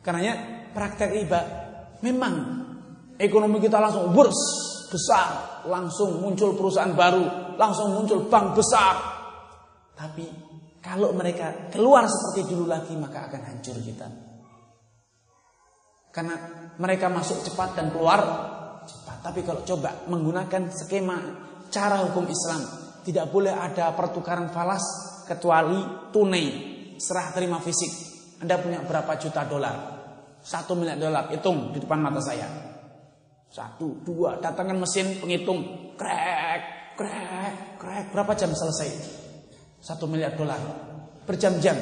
[0.00, 1.40] Karenanya praktek riba
[2.00, 2.34] memang
[3.20, 4.40] ekonomi kita langsung burs
[4.90, 8.94] besar, langsung muncul perusahaan baru, langsung muncul bank besar.
[9.94, 10.24] Tapi
[10.80, 14.08] kalau mereka keluar seperti dulu lagi maka akan hancur kita.
[16.10, 16.34] Karena
[16.80, 18.18] mereka masuk cepat dan keluar
[18.82, 19.16] cepat.
[19.22, 21.16] Tapi kalau coba menggunakan skema
[21.70, 22.66] cara hukum Islam,
[23.06, 24.82] tidak boleh ada pertukaran falas
[25.28, 26.46] kecuali tunai,
[26.98, 28.10] serah terima fisik.
[28.42, 29.76] Anda punya berapa juta dolar?
[30.40, 32.48] Satu miliar dolar, hitung di depan mata saya.
[33.50, 35.92] Satu, dua, datangkan mesin penghitung.
[35.98, 36.62] Krek,
[36.96, 38.04] krek, krek.
[38.14, 38.90] Berapa jam selesai?
[39.82, 40.58] Satu miliar dolar.
[41.28, 41.76] Berjam-jam.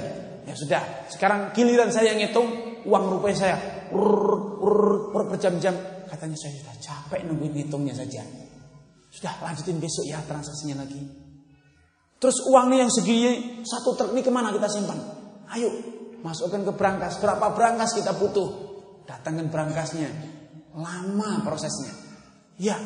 [0.48, 2.48] Ya sudah, sekarang giliran saya yang ngitung
[2.88, 3.56] uang rupiah saya.
[5.28, 5.76] berjam-jam.
[6.08, 8.24] Katanya saya sudah capek nungguin hitungnya saja.
[9.12, 11.00] Sudah lanjutin besok ya transaksinya lagi.
[12.18, 14.98] Terus uangnya yang segini satu truk ini ke mana kita simpan?
[15.52, 17.18] Ayo masukkan ke berangkas.
[17.22, 18.48] Berapa berangkas kita butuh?
[19.06, 20.10] Datangkan berangkasnya.
[20.74, 21.94] Lama prosesnya.
[22.58, 22.76] Ya,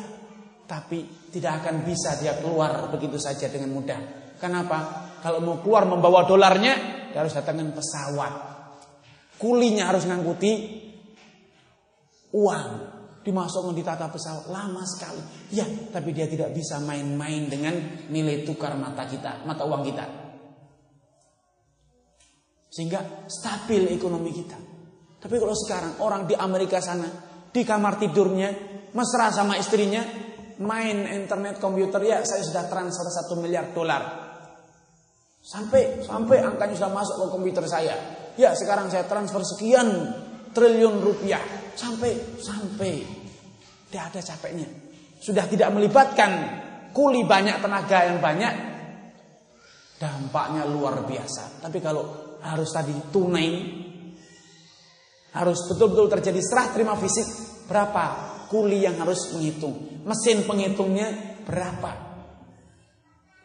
[0.69, 3.99] tapi tidak akan bisa dia keluar begitu saja dengan mudah.
[4.37, 5.09] Kenapa?
[5.21, 6.73] Kalau mau keluar membawa dolarnya,
[7.11, 8.33] dia harus datangkan pesawat.
[9.37, 10.51] Kulinya harus ngangkuti
[12.33, 12.69] uang.
[13.23, 15.23] Dimasukkan di tata pesawat lama sekali.
[15.55, 15.63] Ya,
[15.95, 17.71] tapi dia tidak bisa main-main dengan
[18.11, 20.22] nilai tukar mata kita, mata uang kita.
[22.73, 24.57] Sehingga stabil ekonomi kita.
[25.21, 27.05] Tapi kalau sekarang orang di Amerika sana
[27.53, 28.49] di kamar tidurnya
[28.97, 30.01] mesra sama istrinya
[30.65, 34.23] main internet komputer ya saya sudah transfer satu miliar dolar
[35.43, 37.95] Sampai sampai angkanya sudah masuk ke komputer saya.
[38.39, 39.87] Ya, sekarang saya transfer sekian
[40.55, 41.43] triliun rupiah.
[41.75, 43.03] Sampai sampai
[43.91, 44.67] tidak ada capeknya.
[45.19, 46.31] Sudah tidak melibatkan
[46.95, 48.53] kuli banyak tenaga yang banyak.
[49.99, 51.59] Dampaknya luar biasa.
[51.59, 53.49] Tapi kalau harus tadi tunai
[55.33, 57.25] harus betul-betul terjadi serah terima fisik
[57.65, 58.05] berapa
[58.51, 62.13] kuli yang harus menghitung mesin penghitungnya berapa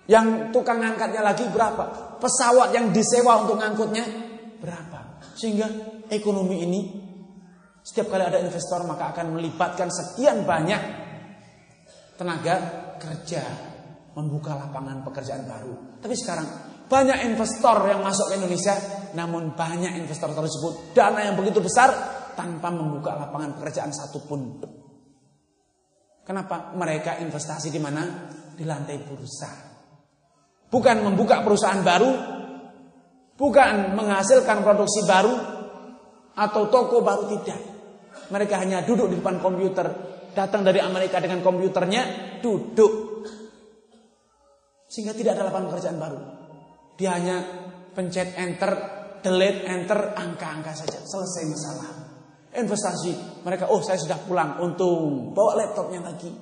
[0.09, 2.17] yang tukang ngangkatnya lagi berapa?
[2.17, 4.05] Pesawat yang disewa untuk ngangkutnya
[4.57, 5.21] berapa?
[5.37, 5.69] Sehingga
[6.09, 6.81] ekonomi ini
[7.85, 10.81] setiap kali ada investor maka akan melibatkan sekian banyak
[12.17, 12.57] tenaga
[12.97, 13.45] kerja
[14.17, 16.01] membuka lapangan pekerjaan baru.
[16.01, 16.47] Tapi sekarang
[16.89, 18.75] banyak investor yang masuk ke Indonesia
[19.13, 21.93] namun banyak investor tersebut dana yang begitu besar
[22.39, 24.63] tanpa membuka lapangan pekerjaan satupun.
[26.23, 26.77] Kenapa?
[26.77, 28.31] Mereka investasi di mana?
[28.55, 29.51] Di lantai bursa.
[30.69, 32.11] Bukan membuka perusahaan baru,
[33.35, 35.35] bukan menghasilkan produksi baru
[36.37, 37.61] atau toko baru tidak.
[38.29, 39.89] Mereka hanya duduk di depan komputer
[40.37, 43.25] datang dari Amerika dengan komputernya, duduk.
[44.87, 46.38] Sehingga tidak ada lapangan pekerjaan baru.
[46.99, 47.37] Dia hanya
[47.95, 48.71] pencet enter,
[49.23, 50.99] delete enter, angka-angka saja.
[50.99, 51.91] Selesai masalah.
[52.59, 53.13] Investasi.
[53.47, 55.31] Mereka, oh saya sudah pulang, untung.
[55.31, 56.35] Bawa laptopnya lagi.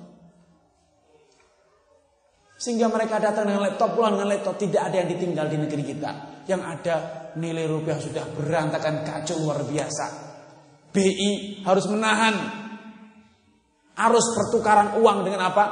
[2.57, 4.57] Sehingga mereka datang dengan laptop, pulang dengan laptop.
[4.57, 6.11] Tidak ada yang ditinggal di negeri kita.
[6.49, 6.95] Yang ada
[7.37, 10.05] nilai rupiah sudah berantakan kacau luar biasa.
[10.89, 12.33] BI harus menahan
[13.93, 15.65] arus pertukaran uang dengan apa?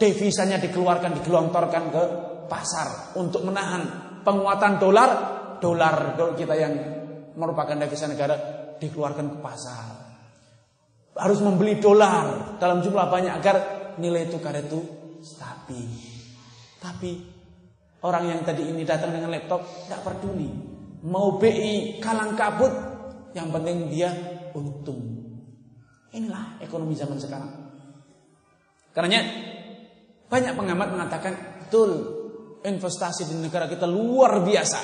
[0.00, 2.02] Devisanya dikeluarkan, digelontorkan ke
[2.48, 5.10] pasar untuk menahan penguatan dolar.
[5.60, 6.72] Dolar kita yang
[7.36, 8.32] merupakan devisa negara
[8.80, 9.86] dikeluarkan ke pasar.
[11.20, 13.56] Harus membeli dolar dalam jumlah banyak agar
[14.00, 14.80] nilai tukar itu
[15.20, 15.84] stabil.
[16.80, 17.12] Tapi
[18.00, 20.48] orang yang tadi ini datang dengan laptop tidak peduli.
[21.04, 22.72] Mau BI kalang kabut,
[23.36, 24.10] yang penting dia
[24.56, 25.00] untung.
[26.16, 27.52] Inilah ekonomi zaman sekarang.
[28.96, 29.22] Karena
[30.26, 32.19] banyak pengamat mengatakan betul
[32.60, 34.80] investasi di negara kita luar biasa.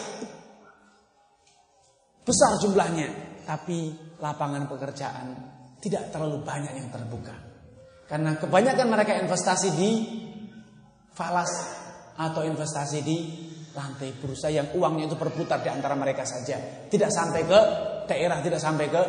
[2.27, 3.09] Besar jumlahnya,
[3.47, 5.27] tapi lapangan pekerjaan
[5.79, 7.37] tidak terlalu banyak yang terbuka.
[8.07, 9.91] Karena kebanyakan mereka investasi di
[11.15, 11.51] falas
[12.17, 13.19] atau investasi di
[13.77, 16.89] lantai bursa yang uangnya itu berputar di antara mereka saja.
[16.89, 17.61] Tidak sampai ke
[18.09, 19.03] daerah, tidak sampai ke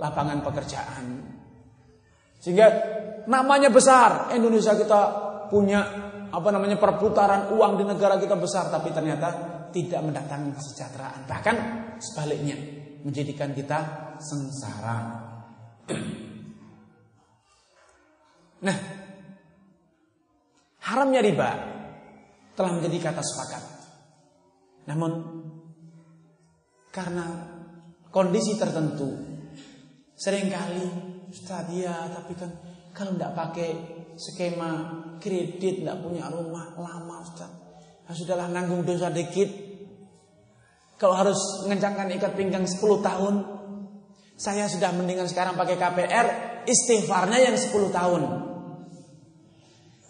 [0.00, 1.04] lapangan pekerjaan.
[2.40, 2.66] Sehingga
[3.28, 4.32] namanya besar.
[4.32, 5.00] Indonesia kita
[5.52, 11.20] punya apa namanya perputaran uang di negara kita besar tapi ternyata tidak mendatangkan kesejahteraan.
[11.30, 11.56] Bahkan
[12.02, 12.58] sebaliknya
[13.06, 13.78] menjadikan kita
[14.18, 14.98] sengsara.
[18.64, 18.72] Nah,
[20.80, 21.50] haramnya riba
[22.56, 23.62] telah menjadi kata sepakat.
[24.88, 25.12] Namun
[26.88, 27.28] karena
[28.08, 29.12] kondisi tertentu
[30.16, 30.86] sering kali
[31.28, 32.48] Ustaz ya tapi kan
[32.96, 33.70] kalau tidak pakai
[34.16, 34.70] skema
[35.24, 37.48] kredit tidak punya rumah lama Ustaz.
[38.04, 39.48] Nah, sudahlah nanggung dosa dikit.
[41.00, 43.34] Kalau harus mengencangkan ikat pinggang 10 tahun,
[44.36, 46.26] saya sudah mendingan sekarang pakai KPR,
[46.68, 48.22] istighfarnya yang 10 tahun.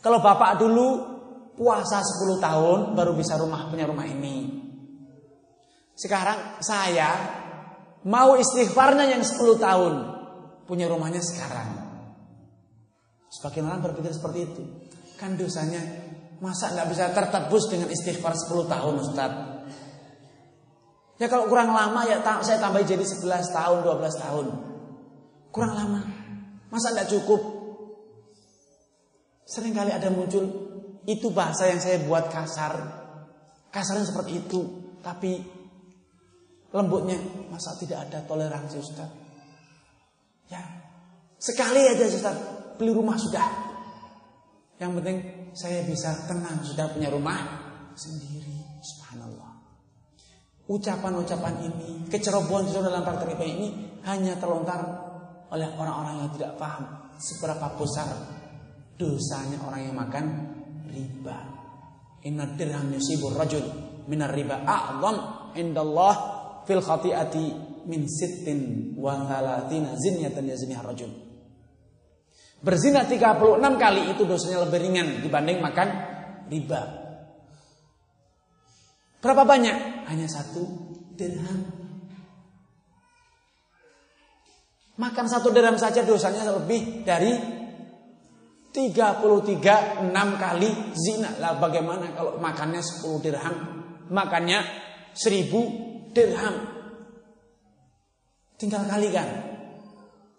[0.03, 0.87] Kalau bapak dulu
[1.55, 4.67] puasa 10 tahun baru bisa rumah punya rumah ini.
[5.95, 7.15] Sekarang saya
[8.05, 9.93] mau istighfarnya yang 10 tahun
[10.67, 11.85] punya rumahnya sekarang.
[13.31, 14.63] Sebagian orang berpikir seperti itu.
[15.15, 15.81] Kan dosanya
[16.43, 19.33] masa nggak bisa tertebus dengan istighfar 10 tahun Ustaz.
[21.17, 24.47] Ya kalau kurang lama ya saya tambah jadi 11 tahun, 12 tahun.
[25.55, 26.01] Kurang lama.
[26.75, 27.41] Masa nggak cukup?
[29.47, 30.43] Seringkali ada muncul
[31.07, 32.75] itu bahasa yang saya buat kasar.
[33.71, 34.61] Kasarnya seperti itu.
[34.99, 35.39] Tapi
[36.75, 37.21] lembutnya.
[37.47, 39.11] Masa tidak ada toleransi Ustaz?
[40.51, 40.61] Ya.
[41.39, 42.37] Sekali aja Ustaz.
[42.75, 43.64] Beli rumah sudah.
[44.79, 45.19] Yang penting
[45.55, 46.63] saya bisa tenang.
[46.67, 47.39] Sudah punya rumah
[47.95, 48.83] sendiri.
[48.83, 49.53] Subhanallah.
[50.67, 51.91] Ucapan-ucapan ini.
[52.11, 53.69] Kecerobohan dalam praktek riba ini.
[54.05, 54.81] Hanya terlontar
[55.51, 57.13] oleh orang-orang yang tidak paham.
[57.15, 58.11] Seberapa besar
[58.99, 60.25] dosanya orang yang makan
[60.91, 61.39] riba.
[62.25, 63.63] Inna dirham yusibur rajul
[64.09, 65.17] minar riba a'zam
[65.57, 66.15] indallah
[66.65, 67.47] fil khati'ati
[67.85, 71.13] min sittin wa thalathina zinyatan yazniha rajul.
[72.65, 75.89] Berzina 36 kali itu dosanya lebih ringan dibanding makan
[76.49, 76.81] riba.
[79.21, 80.09] Berapa banyak?
[80.09, 80.65] Hanya satu
[81.13, 81.61] dirham.
[84.97, 87.37] Makan satu dirham saja dosanya lebih dari
[88.73, 91.37] 33 6 kali zina.
[91.45, 93.57] Lah bagaimana kalau makannya 10 dirham?
[94.09, 94.61] Makannya
[95.13, 96.57] 1000 dirham.
[98.57, 99.29] Tinggal kalikan.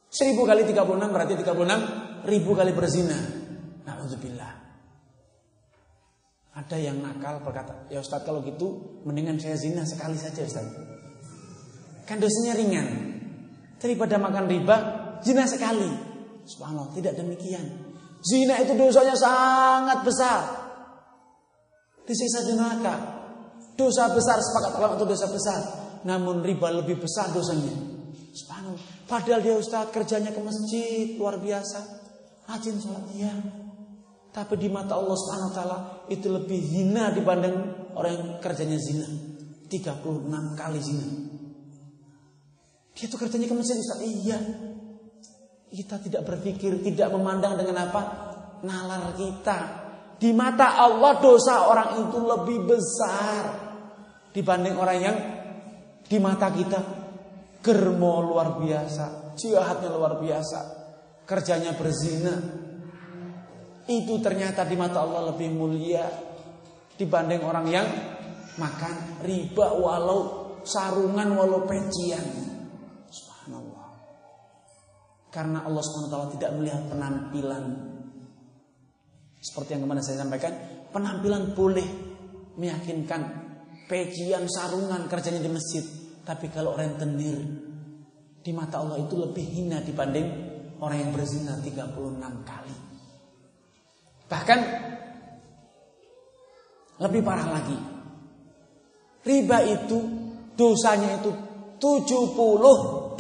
[0.10, 3.16] 1000 kali 36 berarti 36 ribu kali berzina.
[3.86, 4.52] Alhamdulillah.
[6.56, 10.64] Ada yang nakal berkata, ya Ustaz kalau gitu mendingan saya zina sekali saja Ustaz.
[12.08, 12.88] Kan dosanya ringan.
[13.76, 14.78] Daripada makan riba,
[15.20, 15.90] zina sekali.
[16.48, 17.66] Subhanallah, tidak demikian.
[18.24, 20.42] Zina itu dosanya sangat besar.
[22.08, 22.96] Disiksa di neraka.
[23.76, 25.62] Dosa besar sepakat ulama itu dosa besar.
[26.08, 27.74] Namun riba lebih besar dosanya.
[28.32, 28.82] Subhanallah.
[29.10, 32.05] Padahal dia ustaz kerjanya ke masjid luar biasa.
[32.46, 33.34] Rajin sholat dia.
[34.30, 35.78] Tapi di mata Allah Subhanahu taala
[36.12, 37.56] itu lebih hina dibanding
[37.96, 39.08] orang yang kerjanya zina.
[39.72, 41.08] 36 kali zina.
[42.96, 44.00] Dia tuh kerjanya ke masjid Ustaz.
[44.04, 44.40] Iya.
[45.72, 48.02] Kita tidak berpikir, tidak memandang dengan apa?
[48.64, 49.84] Nalar kita.
[50.16, 53.44] Di mata Allah dosa orang itu lebih besar
[54.32, 55.18] dibanding orang yang
[56.08, 56.80] di mata kita
[57.60, 60.85] germo luar biasa, jahatnya luar biasa.
[61.26, 62.34] Kerjanya berzina,
[63.86, 66.06] itu ternyata di mata Allah lebih mulia
[66.98, 67.88] dibanding orang yang
[68.58, 70.22] makan riba walau
[70.66, 72.26] sarungan walau pecian.
[73.12, 73.88] Subhanallah.
[75.30, 77.64] Karena Allah SWT tidak melihat penampilan.
[79.38, 80.54] Seperti yang kemarin saya sampaikan,
[80.90, 81.88] penampilan boleh
[82.58, 83.46] meyakinkan.
[83.86, 85.86] Pecian, sarungan, kerjanya di masjid.
[86.26, 87.38] Tapi kalau rentenir,
[88.42, 92.76] di mata Allah itu lebih hina dibanding orang yang berzina 36 kali.
[94.26, 94.60] Bahkan
[97.00, 97.78] lebih parah lagi.
[99.26, 100.00] Riba itu
[100.54, 101.32] dosanya itu
[101.82, 103.18] 72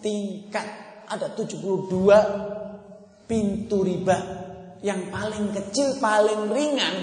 [0.00, 0.66] tingkat.
[1.06, 4.18] Ada 72 pintu riba.
[4.82, 6.94] Yang paling kecil, paling ringan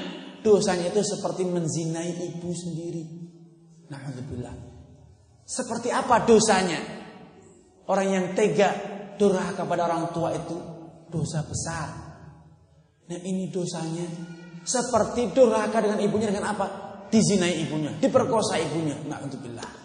[0.43, 3.03] dosanya itu seperti menzinai ibu sendiri.
[3.91, 4.55] Alhamdulillah.
[5.43, 6.79] Seperti apa dosanya?
[7.83, 10.55] Orang yang tega durhaka kepada orang tua itu
[11.09, 11.87] dosa besar.
[13.09, 14.07] Nah ini dosanya
[14.63, 16.65] seperti durhaka dengan ibunya dengan apa?
[17.11, 18.97] Dizinai ibunya, diperkosa ibunya.
[19.05, 19.83] Na'udzubillah.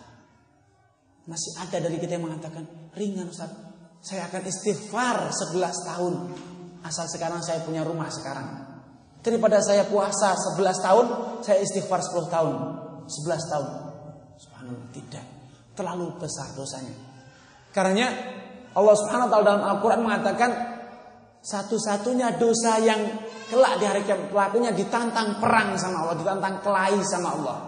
[1.28, 2.64] Masih ada dari kita yang mengatakan,
[2.96, 3.52] ringan Ustaz.
[4.00, 6.14] Saya akan istighfar 11 tahun.
[6.80, 8.48] Asal sekarang saya punya rumah sekarang.
[9.20, 11.06] Daripada saya puasa 11 tahun,
[11.44, 12.54] saya istighfar 10 tahun.
[13.04, 13.68] 11 tahun.
[14.40, 15.26] Subhanallah, tidak.
[15.76, 16.94] Terlalu besar dosanya.
[17.74, 18.08] Karena
[18.78, 20.50] Allah Subhanahu wa taala dalam Al-Qur'an mengatakan
[21.42, 23.00] satu-satunya dosa yang
[23.50, 27.58] kelak di hari kiamat pelakunya ditantang perang sama Allah, ditantang kelahi sama Allah.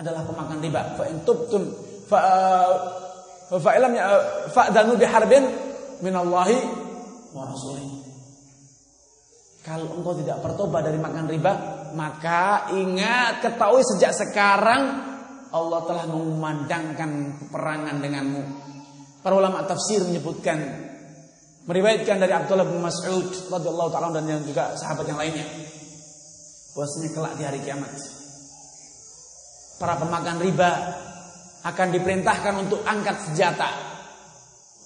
[0.00, 0.96] Adalah pemakan riba.
[0.96, 1.68] Fa in tubtum
[2.08, 2.20] fa
[3.60, 5.44] fa ya biharbin
[6.00, 6.58] minallahi
[7.36, 8.00] wa rasulih.
[9.62, 11.52] Kalau engkau tidak bertobat dari makan riba,
[11.94, 15.12] maka ingat ketahui sejak sekarang
[15.52, 18.42] Allah telah memandangkan peperangan denganmu.
[19.22, 20.90] Para ulama tafsir menyebutkan
[21.62, 25.46] Meriwayatkan dari Abdullah bin Mas'ud radhiyallahu taala dan yang juga sahabat yang lainnya.
[26.74, 27.92] Bahwasanya kelak di hari kiamat
[29.78, 30.70] para pemakan riba
[31.62, 33.70] akan diperintahkan untuk angkat senjata.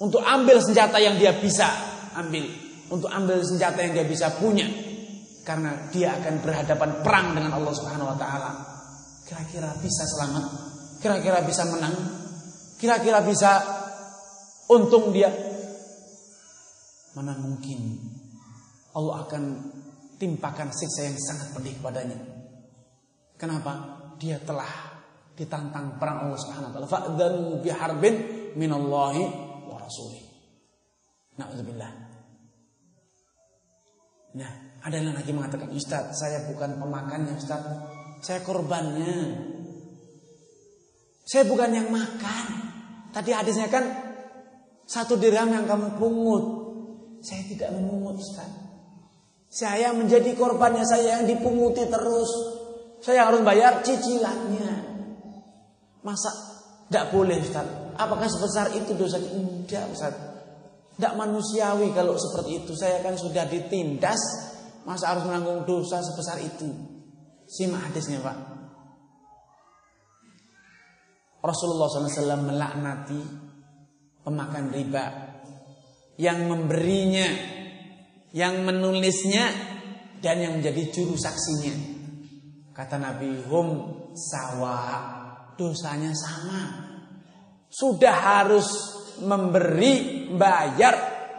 [0.04, 1.64] Untuk ambil senjata yang dia bisa
[2.12, 2.44] ambil,
[2.92, 4.68] untuk ambil senjata yang dia bisa punya
[5.48, 8.52] karena dia akan berhadapan perang dengan Allah Subhanahu wa taala.
[9.24, 10.44] Kira-kira bisa selamat?
[11.00, 11.96] Kira-kira bisa menang?
[12.76, 13.64] Kira-kira bisa
[14.70, 15.30] untung dia?
[17.16, 17.96] Mana mungkin
[18.92, 19.42] Allah akan
[20.16, 22.18] timpakan siksa yang sangat pedih padanya.
[23.36, 24.00] Kenapa?
[24.16, 24.96] Dia telah
[25.36, 26.88] ditantang perang Allah Subhanahu wa taala.
[26.88, 28.14] Fa'dzanu biharbin
[28.56, 29.22] minallahi
[29.68, 30.24] wa rasulih.
[31.36, 31.92] Nauzubillah.
[34.36, 37.60] Nah, ada yang lagi mengatakan, "Ustaz, saya bukan pemakannya, Ustaz.
[38.24, 39.44] Saya korbannya.
[41.28, 42.44] Saya bukan yang makan."
[43.12, 43.84] Tadi hadisnya kan
[44.86, 46.66] satu dirham yang kamu pungut
[47.26, 48.46] saya tidak memungut Ustaz.
[49.50, 52.30] Saya menjadi korbannya saya yang dipunguti terus.
[53.02, 54.94] Saya harus bayar cicilannya.
[56.06, 56.30] Masa
[56.86, 57.66] tidak boleh Ustaz?
[57.98, 59.26] Apakah sebesar itu dosanya?
[59.66, 60.14] Tidak Ustaz.
[60.94, 62.72] Tidak manusiawi kalau seperti itu.
[62.78, 64.20] Saya kan sudah ditindas.
[64.86, 66.70] Masa harus menanggung dosa sebesar itu?
[67.50, 68.38] Simak hadisnya Pak.
[71.42, 73.45] Rasulullah SAW melaknati
[74.26, 75.04] pemakan riba
[76.18, 77.30] yang memberinya,
[78.34, 79.46] yang menulisnya
[80.18, 81.94] dan yang menjadi juru saksinya.
[82.74, 83.68] Kata Nabi, hum
[84.18, 84.78] sawa,
[85.54, 86.90] dosanya sama.
[87.70, 88.66] Sudah harus
[89.22, 90.94] memberi, bayar,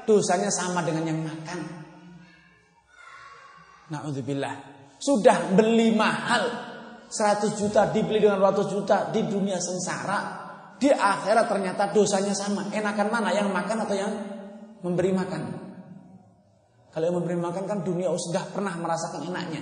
[0.07, 1.59] dosanya sama dengan yang makan.
[3.91, 4.55] Na'udzubillah.
[4.97, 6.43] Sudah beli mahal
[7.07, 10.46] 100 juta dibeli dengan 200 juta di dunia sengsara.
[10.77, 12.69] Di akhirat ternyata dosanya sama.
[12.69, 14.13] Enakan mana yang makan atau yang
[14.85, 15.41] memberi makan.
[16.93, 19.61] Kalau yang memberi makan kan dunia sudah pernah merasakan enaknya.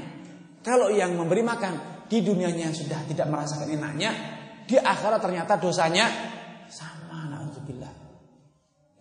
[0.64, 4.12] Kalau yang memberi makan di dunianya sudah tidak merasakan enaknya,
[4.66, 6.06] di akhirat ternyata dosanya
[6.70, 7.06] sama.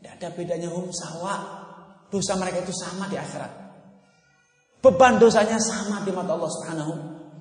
[0.05, 1.65] Tidak ada bedanya hum sawa.
[2.13, 3.53] Dosa mereka itu sama di akhirat.
[4.85, 6.93] Beban dosanya sama di mata Allah Subhanahu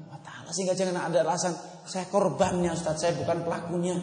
[0.07, 0.49] wa taala.
[0.55, 1.51] Sehingga jangan ada alasan
[1.83, 3.99] saya korbannya Ustaz, saya bukan pelakunya.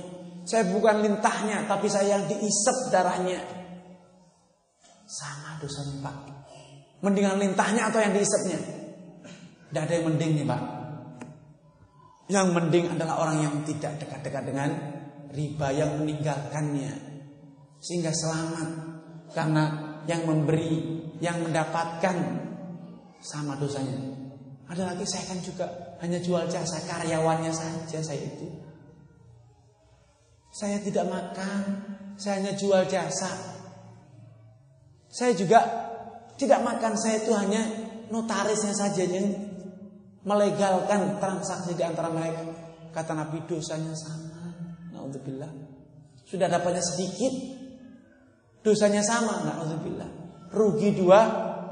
[0.51, 3.39] Saya bukan lintahnya, tapi saya yang diisep darahnya.
[5.07, 6.17] Sama dosanya Pak.
[7.07, 8.59] Mendingan lintahnya atau yang diisapnya?
[9.71, 10.63] Tidak ada yang mending nih Pak.
[12.35, 14.71] Yang mending adalah orang yang tidak dekat-dekat dengan
[15.31, 16.99] riba yang meninggalkannya.
[17.79, 18.69] Sehingga selamat.
[19.31, 19.65] Karena
[20.11, 22.17] yang memberi, yang mendapatkan
[23.23, 24.19] sama dosanya.
[24.67, 25.67] Ada lagi saya kan juga
[26.03, 28.70] hanya jual jasa karyawannya saja saya itu.
[30.51, 31.63] Saya tidak makan,
[32.19, 33.31] saya hanya jual jasa.
[35.11, 35.63] Saya juga
[36.35, 37.63] tidak makan, saya itu hanya
[38.11, 39.31] notarisnya saja yang
[40.27, 42.43] melegalkan transaksi di antara mereka.
[42.91, 44.53] Kata Nabi dosanya sama.
[44.91, 45.51] Naudzubillah.
[46.27, 47.33] Sudah dapatnya sedikit,
[48.67, 49.47] dosanya sama.
[49.47, 50.11] Naudzubillah.
[50.51, 51.21] Rugi dua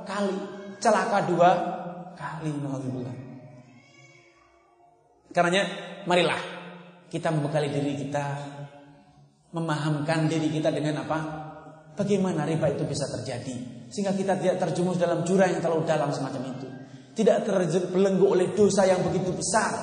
[0.06, 0.38] kali,
[0.78, 1.50] celaka dua
[2.14, 2.54] kali.
[2.54, 3.16] Naudzubillah.
[5.34, 5.64] Karenanya
[6.08, 6.40] marilah
[7.12, 8.24] kita membekali diri kita
[9.52, 11.18] memahamkan diri kita dengan apa?
[11.98, 16.54] Bagaimana riba itu bisa terjadi sehingga kita tidak terjumus dalam jurang yang terlalu dalam semacam
[16.54, 16.68] itu.
[17.18, 19.74] Tidak terbelenggu oleh dosa yang begitu besar.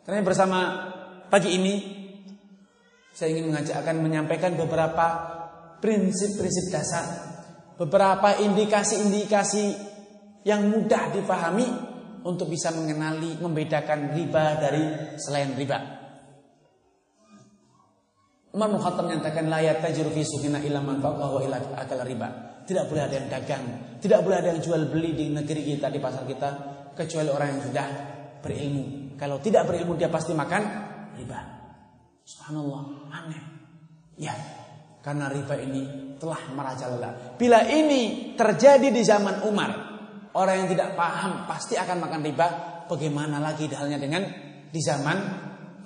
[0.00, 0.60] Karena bersama
[1.28, 1.74] pagi ini
[3.12, 5.06] saya ingin mengajak akan menyampaikan beberapa
[5.84, 7.04] prinsip-prinsip dasar,
[7.76, 9.76] beberapa indikasi-indikasi
[10.48, 11.68] yang mudah dipahami
[12.24, 15.99] untuk bisa mengenali, membedakan riba dari selain riba.
[18.50, 22.58] Umar Khattab menyatakan layat tajiru fi suqina illa man wa ila akal riba.
[22.66, 23.64] Tidak boleh ada yang dagang,
[24.02, 26.48] tidak boleh ada yang jual beli di negeri kita di pasar kita
[26.94, 27.86] kecuali orang yang sudah
[28.42, 29.14] berilmu.
[29.14, 30.62] Kalau tidak berilmu dia pasti makan
[31.14, 31.38] riba.
[32.26, 33.42] Subhanallah, aneh.
[34.18, 34.34] Ya,
[35.02, 37.38] karena riba ini telah merajalela.
[37.38, 39.70] Bila ini terjadi di zaman Umar,
[40.34, 42.48] orang yang tidak paham pasti akan makan riba.
[42.90, 44.26] Bagaimana lagi halnya dengan
[44.66, 45.18] di zaman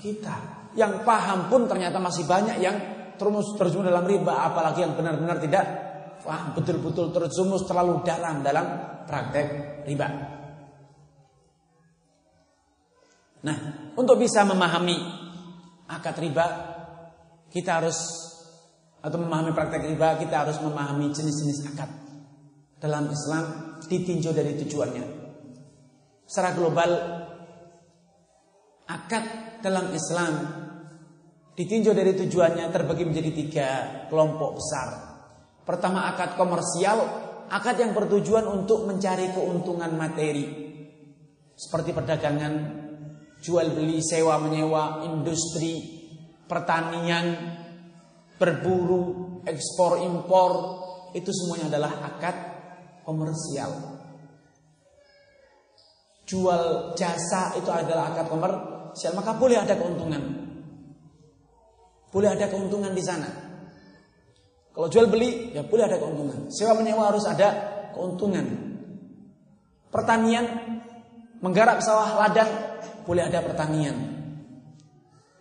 [0.00, 0.53] kita?
[0.74, 2.76] Yang paham pun ternyata masih banyak yang
[3.14, 5.64] terus terjun dalam riba, apalagi yang benar-benar tidak
[6.24, 8.66] paham betul-betul terjumus terlalu dalam dalam
[9.04, 9.46] praktek
[9.86, 10.08] riba.
[13.44, 13.56] Nah,
[13.94, 14.96] untuk bisa memahami
[15.84, 16.46] akad riba,
[17.52, 17.98] kita harus
[19.04, 21.90] atau memahami praktek riba, kita harus memahami jenis-jenis akad.
[22.80, 23.44] Dalam Islam
[23.84, 25.04] ditinjau dari tujuannya.
[26.24, 26.90] Secara global,
[28.88, 29.24] akad
[29.60, 30.63] dalam Islam
[31.54, 33.68] Ditinjau dari tujuannya terbagi menjadi tiga
[34.10, 34.88] kelompok besar.
[35.62, 36.98] Pertama akad komersial,
[37.46, 40.44] akad yang bertujuan untuk mencari keuntungan materi.
[41.54, 42.54] Seperti perdagangan,
[43.38, 45.78] jual beli, sewa menyewa, industri,
[46.50, 47.54] pertanian,
[48.34, 50.52] berburu, ekspor impor,
[51.14, 52.36] itu semuanya adalah akad
[53.06, 53.94] komersial.
[56.26, 60.43] Jual jasa itu adalah akad komersial, maka boleh ada keuntungan.
[62.14, 63.26] Boleh ada keuntungan di sana.
[64.70, 66.46] Kalau jual beli, ya boleh ada keuntungan.
[66.46, 67.48] Sewa menyewa harus ada
[67.90, 68.46] keuntungan.
[69.90, 70.46] Pertanian,
[71.42, 72.50] menggarap sawah ladang,
[73.02, 73.94] boleh ada pertanian.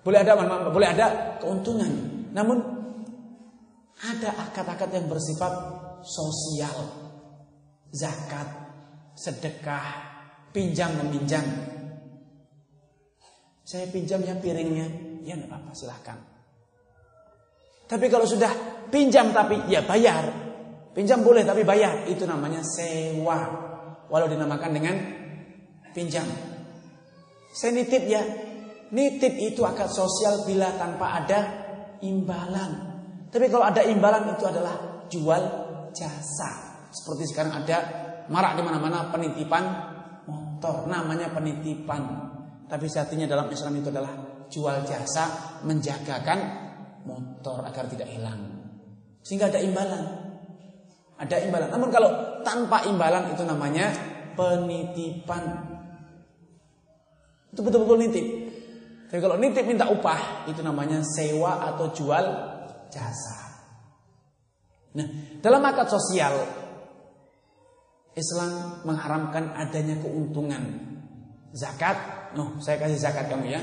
[0.02, 0.34] Boleh ada
[0.74, 1.90] boleh ada keuntungan.
[2.34, 2.58] Namun
[4.02, 5.54] ada akad-akad yang bersifat
[6.02, 7.06] sosial.
[7.94, 8.50] Zakat,
[9.14, 9.86] sedekah,
[10.50, 11.46] pinjam meminjam.
[13.62, 14.90] Saya pinjam ya piringnya,
[15.22, 16.33] ya enggak apa-apa silahkan.
[17.84, 18.52] Tapi kalau sudah
[18.88, 20.30] pinjam tapi ya bayar.
[20.94, 22.06] Pinjam boleh tapi bayar.
[22.08, 23.40] Itu namanya sewa.
[24.08, 24.96] Walau dinamakan dengan
[25.92, 26.26] pinjam.
[27.54, 28.22] Saya nitip ya.
[28.94, 31.40] Nitip itu akad sosial bila tanpa ada
[32.06, 32.72] imbalan.
[33.34, 35.44] Tapi kalau ada imbalan itu adalah jual
[35.98, 36.52] jasa.
[36.94, 37.78] Seperti sekarang ada
[38.30, 39.64] marak di mana-mana penitipan
[40.30, 40.86] motor.
[40.86, 42.02] Namanya penitipan.
[42.70, 46.63] Tapi satunya dalam Islam itu adalah jual jasa menjagakan
[47.04, 48.64] motor agar tidak hilang.
[49.24, 50.04] Sehingga ada imbalan.
[51.20, 51.70] Ada imbalan.
[51.72, 52.10] Namun kalau
[52.44, 53.92] tanpa imbalan itu namanya
[54.36, 55.44] penitipan.
[57.54, 58.28] Itu betul-betul nitip.
[59.08, 62.26] Tapi kalau nitip minta upah itu namanya sewa atau jual
[62.90, 63.40] jasa.
[64.94, 65.08] Nah,
[65.42, 66.34] dalam akad sosial
[68.14, 70.62] Islam mengharamkan adanya keuntungan
[71.54, 71.98] zakat.
[72.34, 73.62] Noh, saya kasih zakat kamu ya.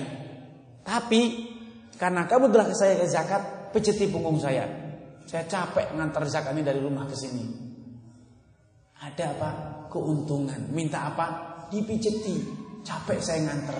[0.86, 1.51] Tapi
[1.97, 4.66] karena kamu telah saya ke zakat, peceti punggung saya.
[5.26, 7.45] Saya capek ngantar zakat ini dari rumah ke sini.
[9.01, 9.51] Ada apa?
[9.88, 10.70] Keuntungan.
[10.74, 11.26] Minta apa?
[11.72, 12.36] Dipijeti.
[12.82, 13.78] Capek saya ngantar.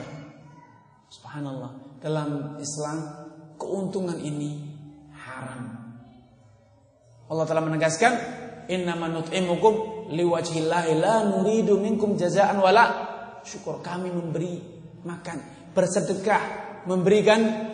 [1.11, 2.00] Subhanallah.
[2.00, 2.98] Dalam Islam,
[3.61, 4.64] keuntungan ini
[5.12, 5.80] haram.
[7.30, 8.12] Allah telah menegaskan,
[8.70, 12.84] Inna nut'imukum liwajhillahi la nuridu minkum jazaan wala
[13.42, 13.82] syukur.
[13.82, 14.58] Kami memberi
[15.02, 16.42] makan, bersedekah,
[16.86, 17.70] memberikan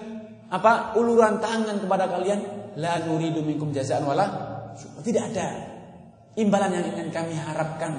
[0.50, 0.94] apa?
[0.98, 2.40] Uluran tangan kepada kalian.
[2.76, 4.26] La nuridu minkum jazaan wala
[5.00, 5.48] tidak ada.
[6.36, 7.96] Imbalan yang ingin kami harapkan.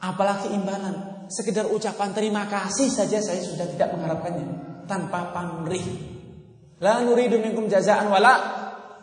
[0.00, 1.26] Apalagi imbalan.
[1.30, 4.46] Sekedar ucapan terima kasih saja saya sudah tidak mengharapkannya.
[4.86, 5.84] Tanpa pamrih.
[6.80, 8.32] La nuridu minkum jazaan wala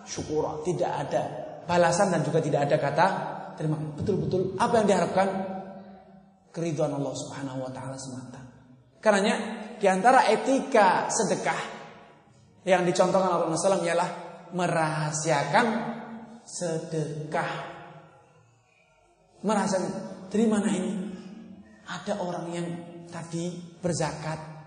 [0.08, 1.24] syukur tidak ada
[1.68, 3.08] balasan dan juga tidak ada kata
[3.60, 3.78] terima.
[3.78, 5.28] Betul-betul apa yang diharapkan?
[6.56, 8.42] Keriduan Allah Subhanahu wa taala semata.
[8.98, 9.38] Karenanya
[9.78, 11.77] di antara etika sedekah
[12.68, 14.10] yang dicontohkan oleh Rasulullah ialah
[14.52, 15.66] merahasiakan
[16.44, 17.52] sedekah.
[19.48, 19.80] merasa
[20.28, 20.92] dari mana ini?
[21.88, 22.68] Ada orang yang
[23.08, 24.60] tadi berzakat.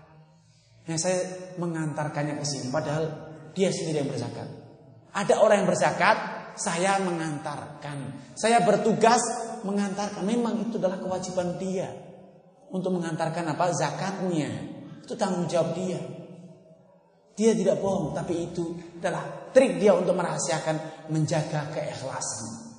[0.89, 1.19] Yang saya
[1.61, 3.05] mengantarkannya ke sini padahal
[3.53, 4.49] dia sendiri yang berzakat.
[5.13, 6.17] Ada orang yang berzakat,
[6.57, 7.97] saya mengantarkan.
[8.33, 9.21] Saya bertugas
[9.61, 10.25] mengantarkan.
[10.25, 11.93] Memang itu adalah kewajiban dia
[12.73, 13.69] untuk mengantarkan apa?
[13.77, 14.49] Zakatnya.
[15.05, 16.20] Itu tanggung jawab dia.
[17.35, 22.71] Dia tidak bohong, tapi itu adalah trik dia untuk merahasiakan menjaga keikhlasan.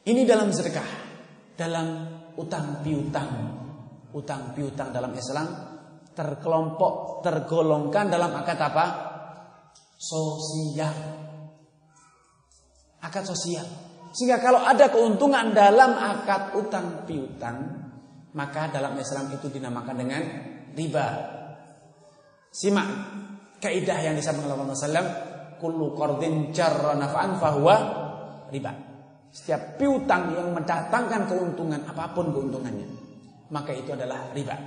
[0.00, 0.90] Ini dalam sedekah,
[1.56, 1.88] dalam
[2.40, 3.30] utang piutang.
[4.10, 5.46] Utang piutang dalam Islam
[6.20, 8.86] terkelompok, tergolongkan dalam akad apa?
[9.96, 10.96] Sosial.
[13.00, 13.64] Akad sosial.
[14.10, 17.79] Sehingga kalau ada keuntungan dalam akad utang piutang,
[18.34, 20.22] maka dalam Islam itu dinamakan dengan
[20.74, 21.06] riba.
[22.50, 22.88] Simak
[23.62, 25.06] kaidah yang disampaikan oleh Rasulullah
[25.60, 27.76] kullu qardin jarra naf'an fahuwa
[28.50, 28.72] riba.
[29.30, 32.88] Setiap piutang yang mendatangkan keuntungan apa pun keuntungannya,
[33.54, 34.58] maka itu adalah riba.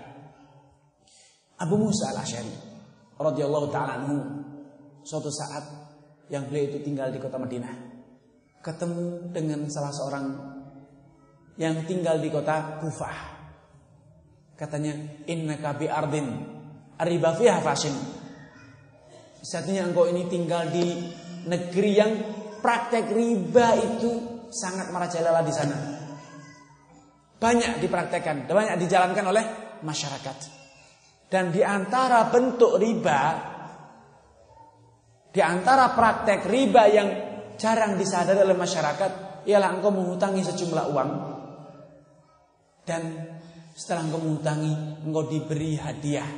[1.60, 2.56] Abu Musa al-Asy'ari
[3.20, 4.16] radhiyallahu taala anhu
[5.04, 5.64] suatu saat
[6.32, 7.94] yang beliau itu tinggal di kota Madinah
[8.64, 10.26] ketemu dengan salah seorang
[11.60, 13.33] yang tinggal di kota Kufah.
[14.64, 14.96] Katanya,
[15.28, 16.28] "Innaka bi ardin
[16.96, 17.92] riba fiha fashin."
[19.44, 21.04] Satunya engkau ini tinggal di
[21.52, 22.12] negeri yang
[22.64, 24.12] praktek riba itu
[24.48, 25.78] sangat merajalela di sana.
[27.36, 29.46] Banyak dipraktekkan, banyak dijalankan oleh
[29.84, 30.38] masyarakat.
[31.28, 33.20] Dan di antara bentuk riba,
[35.28, 37.10] di antara praktek riba yang
[37.60, 41.12] jarang disadari oleh masyarakat, ialah engkau menghutangi sejumlah uang.
[42.88, 43.04] Dan
[43.74, 46.30] setelah engkau menghutangi, engkau diberi hadiah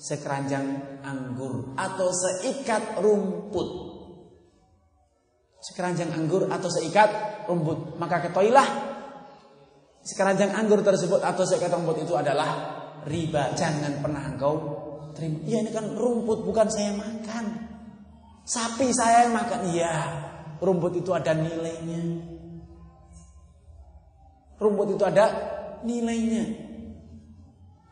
[0.00, 3.90] sekeranjang anggur atau seikat rumput
[5.60, 8.00] sekeranjang anggur atau seikat rumput.
[8.00, 8.68] Maka ketahuilah
[10.00, 13.52] sekeranjang anggur tersebut atau seikat rumput itu adalah riba.
[13.54, 14.54] Jangan pernah engkau
[15.12, 15.44] terima.
[15.44, 17.68] Iya ini kan rumput bukan saya makan.
[18.48, 19.60] Sapi saya yang makan.
[19.70, 19.94] Iya,
[20.58, 22.02] rumput itu ada nilainya.
[24.58, 25.26] Rumput itu ada
[25.86, 26.69] nilainya.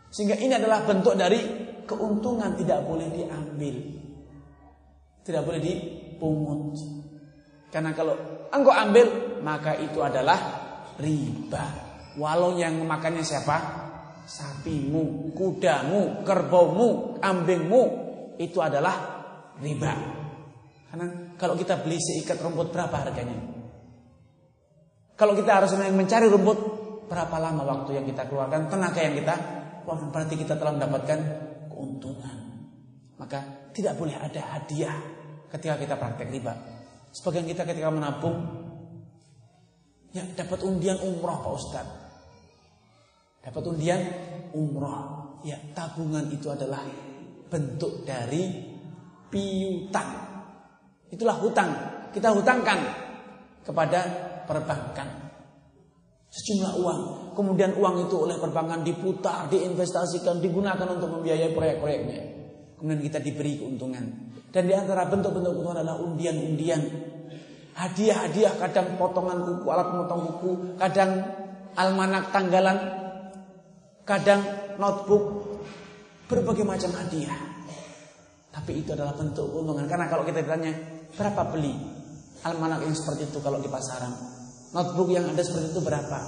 [0.09, 1.41] Sehingga ini adalah bentuk dari
[1.85, 3.77] keuntungan tidak boleh diambil.
[5.25, 6.77] Tidak boleh dipungut.
[7.69, 8.17] Karena kalau
[8.49, 9.07] engkau ambil
[9.45, 10.39] maka itu adalah
[10.97, 11.65] riba.
[12.17, 13.57] Walau yang makannya siapa?
[14.29, 17.83] Sapimu, kudamu, kerbaumu, kambingmu
[18.37, 19.25] itu adalah
[19.61, 19.93] riba.
[20.89, 23.37] Karena kalau kita beli seikat rumput berapa harganya?
[25.17, 26.59] Kalau kita harus mencari rumput
[27.09, 29.35] berapa lama waktu yang kita keluarkan, tenaga yang kita
[29.89, 31.19] keluarkan berarti kita telah mendapatkan
[31.73, 32.37] keuntungan.
[33.17, 34.93] Maka tidak boleh ada hadiah
[35.49, 36.53] ketika kita praktek riba.
[37.09, 38.37] Sebagian kita ketika menabung
[40.13, 41.89] ya dapat undian umroh Pak Ustaz.
[43.41, 44.01] Dapat undian
[44.53, 45.41] umroh.
[45.41, 46.85] Ya, tabungan itu adalah
[47.49, 48.61] bentuk dari
[49.33, 50.11] piutang.
[51.09, 51.71] Itulah hutang.
[52.13, 52.77] Kita hutangkan
[53.65, 54.01] kepada
[54.45, 55.18] perbankan.
[56.29, 57.01] Sejumlah uang.
[57.33, 62.21] Kemudian uang itu oleh perbankan diputar, diinvestasikan, digunakan untuk membiayai proyek-proyeknya.
[62.77, 64.05] Kemudian kita diberi keuntungan.
[64.53, 66.83] Dan di antara bentuk-bentuk keuntungan adalah undian-undian.
[67.79, 70.51] Hadiah-hadiah kadang potongan kuku, alat memotong kuku,
[70.83, 71.11] kadang
[71.79, 72.77] almanak tanggalan,
[74.03, 74.43] kadang
[74.83, 75.25] notebook,
[76.27, 77.39] berbagai macam hadiah.
[78.51, 79.87] Tapi itu adalah bentuk keuntungan.
[79.87, 80.75] Karena kalau kita ditanya,
[81.15, 81.73] berapa beli
[82.45, 84.38] almanak yang seperti itu kalau di pasaran?
[84.69, 86.19] Notebook yang ada seperti itu berapa?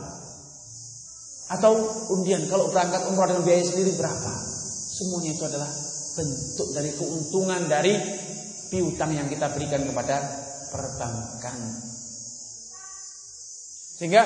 [1.51, 1.72] Atau
[2.14, 4.32] undian, kalau berangkat umroh dengan biaya sendiri berapa?
[4.97, 5.70] Semuanya itu adalah
[6.14, 7.95] bentuk dari keuntungan dari
[8.70, 10.16] piutang yang kita berikan kepada
[10.70, 11.59] perbankan.
[13.99, 14.22] Sehingga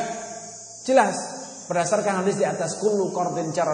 [0.84, 1.16] jelas
[1.64, 3.72] berdasarkan hadis di atas kullu qardin cara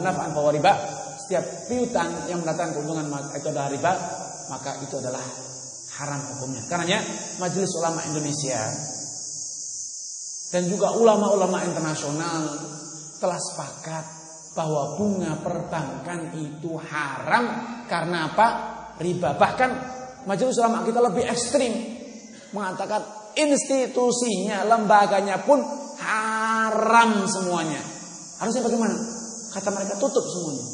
[0.00, 0.72] naf'an fa riba,
[1.20, 3.92] setiap piutang yang mendatangkan keuntungan itu adalah riba,
[4.48, 5.22] maka itu adalah
[6.00, 6.64] haram hukumnya.
[6.66, 7.04] Karenanya
[7.38, 8.58] Majelis Ulama Indonesia
[10.54, 12.46] dan juga ulama-ulama internasional
[13.18, 14.04] telah sepakat
[14.54, 17.44] bahwa bunga perbankan itu haram
[17.90, 18.46] karena apa?
[19.02, 19.34] Riba.
[19.34, 19.70] Bahkan
[20.30, 21.74] majelis ulama kita lebih ekstrim
[22.54, 23.02] mengatakan
[23.34, 25.58] institusinya, lembaganya pun
[25.98, 27.82] haram semuanya.
[28.38, 28.94] Harusnya bagaimana?
[29.50, 30.66] Kata mereka tutup semuanya.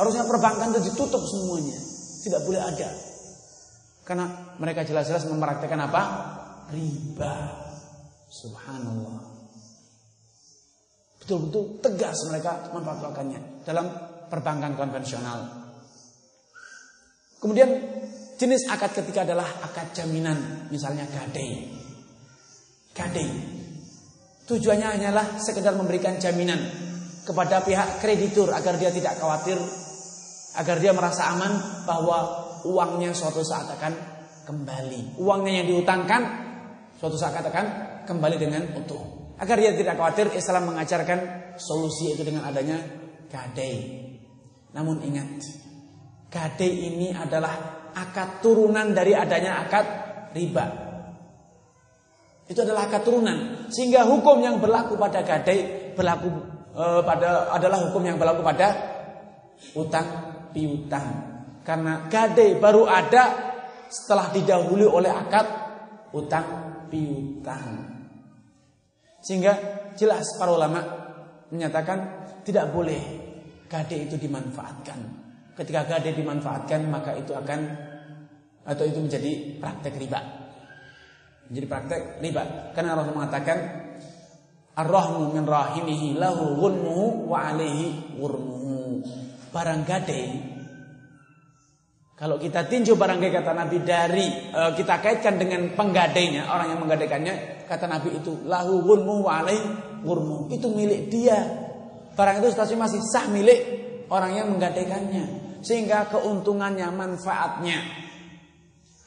[0.00, 1.76] Harusnya perbankan itu ditutup semuanya.
[2.24, 2.88] Tidak boleh ada.
[4.08, 6.02] Karena mereka jelas-jelas mempraktekkan apa?
[6.72, 7.67] Riba.
[8.28, 9.38] Subhanallah
[11.28, 13.84] betul-betul tegas mereka memfatwakannya dalam
[14.32, 15.68] perbankan konvensional.
[17.36, 17.68] Kemudian
[18.40, 21.68] jenis akad ketiga adalah akad jaminan, misalnya gadai.
[22.96, 23.28] Gadai.
[24.48, 26.56] Tujuannya hanyalah sekedar memberikan jaminan
[27.28, 29.60] kepada pihak kreditur agar dia tidak khawatir,
[30.56, 32.18] agar dia merasa aman bahwa
[32.64, 33.92] uangnya suatu saat akan
[34.48, 35.20] kembali.
[35.20, 36.22] Uangnya yang diutangkan
[36.96, 39.36] suatu saat akan kembali dengan utuh.
[39.36, 42.80] Agar dia tidak khawatir, Islam mengajarkan solusi itu dengan adanya
[43.28, 44.08] gadai.
[44.72, 45.44] Namun ingat,
[46.32, 49.86] gadai ini adalah akad turunan dari adanya akad
[50.32, 50.66] riba.
[52.48, 53.68] Itu adalah akad turunan.
[53.68, 56.28] Sehingga hukum yang berlaku pada gadai berlaku
[56.72, 58.68] e, pada adalah hukum yang berlaku pada
[59.76, 60.08] utang
[60.50, 61.06] piutang.
[61.62, 63.52] Karena gadai baru ada
[63.92, 65.46] setelah didahului oleh akad
[66.16, 66.46] utang
[66.88, 67.87] piutang.
[69.22, 69.52] Sehingga
[69.98, 70.80] jelas para ulama
[71.50, 73.00] menyatakan tidak boleh
[73.66, 74.98] gade itu dimanfaatkan.
[75.58, 77.60] Ketika gade dimanfaatkan maka itu akan
[78.68, 80.20] atau itu menjadi praktek riba.
[81.50, 82.72] Menjadi praktek riba.
[82.76, 83.58] Karena Allah mengatakan
[84.78, 86.54] Ar-rahmu min rahimihi lahu
[87.26, 88.14] wa alaihi.
[89.50, 90.22] Barang gade
[92.18, 97.64] kalau kita tinjau barangkali kata Nabi dari e, kita kaitkan dengan penggadainya, orang yang menggadaikannya,
[97.70, 99.62] kata Nabi itu lahu gunmu wa alaih
[100.02, 100.50] gurmu.
[100.50, 101.38] Itu milik dia.
[102.18, 103.60] Barang itu stasiun masih sah milik
[104.10, 105.46] orang yang menggadaikannya.
[105.62, 107.78] Sehingga keuntungannya, manfaatnya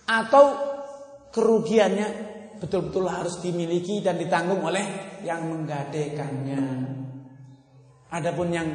[0.07, 0.45] atau
[1.35, 2.07] kerugiannya
[2.63, 6.63] betul-betul harus dimiliki dan ditanggung oleh yang menggadaikannya.
[8.07, 8.67] Adapun yang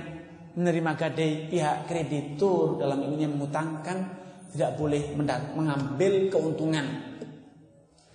[0.57, 4.26] menerima gadai pihak kreditur dalam yang mengutangkan
[4.57, 5.12] tidak boleh
[5.52, 7.12] mengambil keuntungan.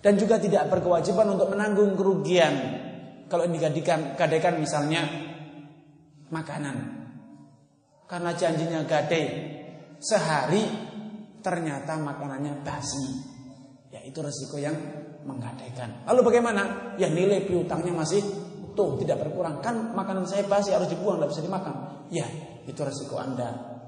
[0.02, 2.82] Dan juga tidak berkewajiban untuk menanggung kerugian.
[3.30, 5.06] Kalau ini gadaikan, gadaikan misalnya
[6.34, 7.06] makanan.
[8.10, 9.24] Karena janjinya gadai
[10.02, 10.66] sehari
[11.38, 13.06] ternyata makanannya basi.
[13.94, 14.74] Ya itu resiko yang
[15.22, 16.02] menggadaikan.
[16.10, 16.92] Lalu bagaimana?
[16.98, 18.18] Ya nilai piutangnya masih
[18.58, 19.62] utuh tidak berkurang.
[19.62, 21.74] Kan makanan saya basi harus dibuang tidak bisa dimakan.
[22.10, 22.26] Ya
[22.66, 23.78] itu resiko anda.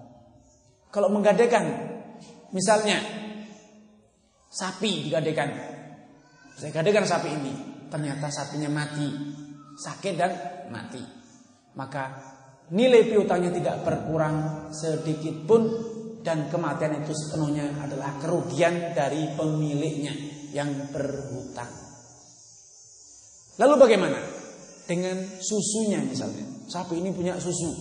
[0.95, 1.94] Kalau menggadaikan
[2.55, 3.03] Misalnya
[4.47, 5.51] sapi digadekan.
[6.55, 7.53] Saya gadekan sapi ini,
[7.91, 9.11] ternyata sapinya mati,
[9.75, 10.31] sakit dan
[10.71, 11.03] mati.
[11.75, 12.15] Maka
[12.71, 15.67] nilai piutangnya tidak berkurang sedikit pun
[16.23, 20.15] dan kematian itu sepenuhnya adalah kerugian dari pemiliknya
[20.55, 21.69] yang berhutang.
[23.59, 24.19] Lalu bagaimana
[24.87, 26.47] dengan susunya misalnya?
[26.71, 27.75] Sapi ini punya susu.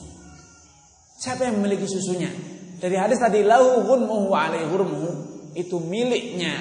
[1.21, 2.52] Siapa yang memiliki susunya?
[2.83, 4.35] Dari hadis tadi lahu ghunmuhu
[5.55, 6.51] itu miliknya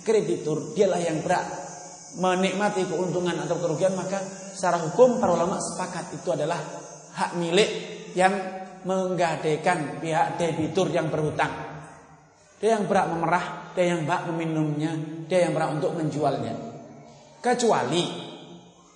[0.00, 1.44] kreditur, dialah yang berat
[2.16, 4.16] menikmati keuntungan atau kerugian maka
[4.56, 6.56] secara hukum para ulama sepakat itu adalah
[7.12, 7.68] hak milik
[8.16, 8.32] yang
[8.88, 11.52] menggadaikan pihak debitur yang berhutang.
[12.56, 13.44] Dia yang berhak memerah,
[13.76, 14.96] dia yang berhak meminumnya,
[15.28, 16.56] dia yang berhak untuk menjualnya.
[17.44, 18.08] Kecuali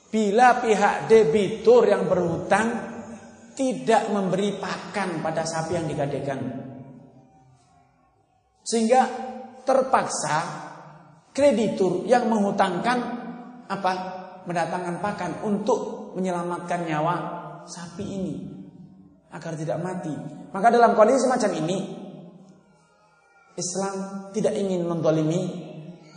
[0.08, 2.91] bila pihak debitur yang berhutang
[3.52, 6.38] tidak memberi pakan pada sapi yang digadaikan.
[8.62, 9.02] Sehingga
[9.62, 10.36] terpaksa
[11.32, 12.98] kreditur yang menghutangkan
[13.68, 13.92] apa?
[14.42, 17.14] mendatangkan pakan untuk menyelamatkan nyawa
[17.62, 18.34] sapi ini
[19.30, 20.10] agar tidak mati.
[20.50, 21.78] Maka dalam kondisi semacam ini
[23.54, 23.94] Islam
[24.34, 25.40] tidak ingin mendolimi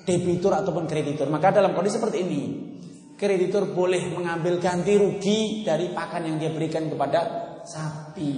[0.10, 1.30] debitur ataupun kreditur.
[1.30, 2.42] Maka dalam kondisi seperti ini
[3.16, 7.20] kreditur boleh mengambil ganti rugi dari pakan yang dia berikan kepada
[7.64, 8.32] sapi,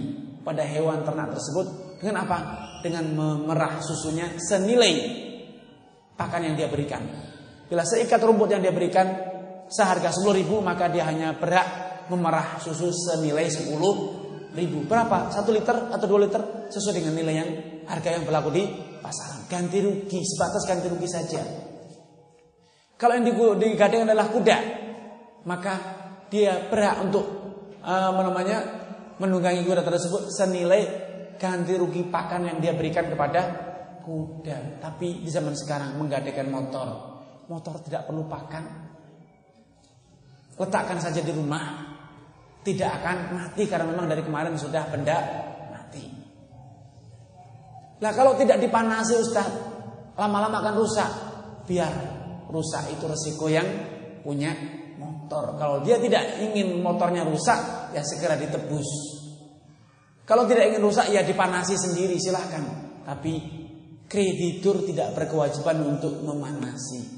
[0.46, 2.38] pada hewan ternak tersebut dengan apa?
[2.86, 4.94] Dengan memerah susunya senilai
[6.14, 7.04] pakan yang dia berikan.
[7.68, 9.06] Bila seikat rumput yang dia berikan
[9.68, 13.76] seharga 10 ribu maka dia hanya berhak memerah susu senilai 10
[14.56, 14.88] ribu.
[14.88, 15.30] Berapa?
[15.30, 17.50] Satu liter atau dua liter sesuai dengan nilai yang
[17.86, 18.64] harga yang berlaku di
[19.04, 19.46] pasaran.
[19.46, 21.42] Ganti rugi, sebatas ganti rugi saja.
[22.98, 23.30] Kalau yang
[23.62, 24.58] digadang adalah kuda,
[25.45, 25.74] maka
[26.34, 27.26] dia berhak untuk
[27.86, 28.58] uh, namanya
[29.22, 30.82] menunggangi kuda tersebut senilai
[31.38, 33.41] ganti rugi pakan yang dia berikan kepada
[34.02, 34.82] kuda.
[34.82, 36.88] Tapi di zaman sekarang menggadaikan motor,
[37.45, 38.66] motor tidak perlu pakan.
[40.58, 41.86] Letakkan saja di rumah,
[42.66, 45.18] tidak akan mati karena memang dari kemarin sudah benda
[45.70, 46.06] mati.
[48.02, 49.45] Lah kalau tidak dipanasi Ustaz,
[50.18, 51.12] lama-lama akan rusak.
[51.70, 52.16] Biar
[52.48, 53.68] rusak itu resiko yang
[54.24, 54.52] punya
[55.00, 55.56] motor.
[55.56, 58.89] Kalau dia tidak ingin motornya rusak, ya segera ditebus.
[60.28, 62.64] Kalau tidak ingin rusak, ya dipanasi sendiri silahkan.
[63.08, 63.34] Tapi
[64.12, 67.16] kreditur tidak berkewajiban untuk memanasi.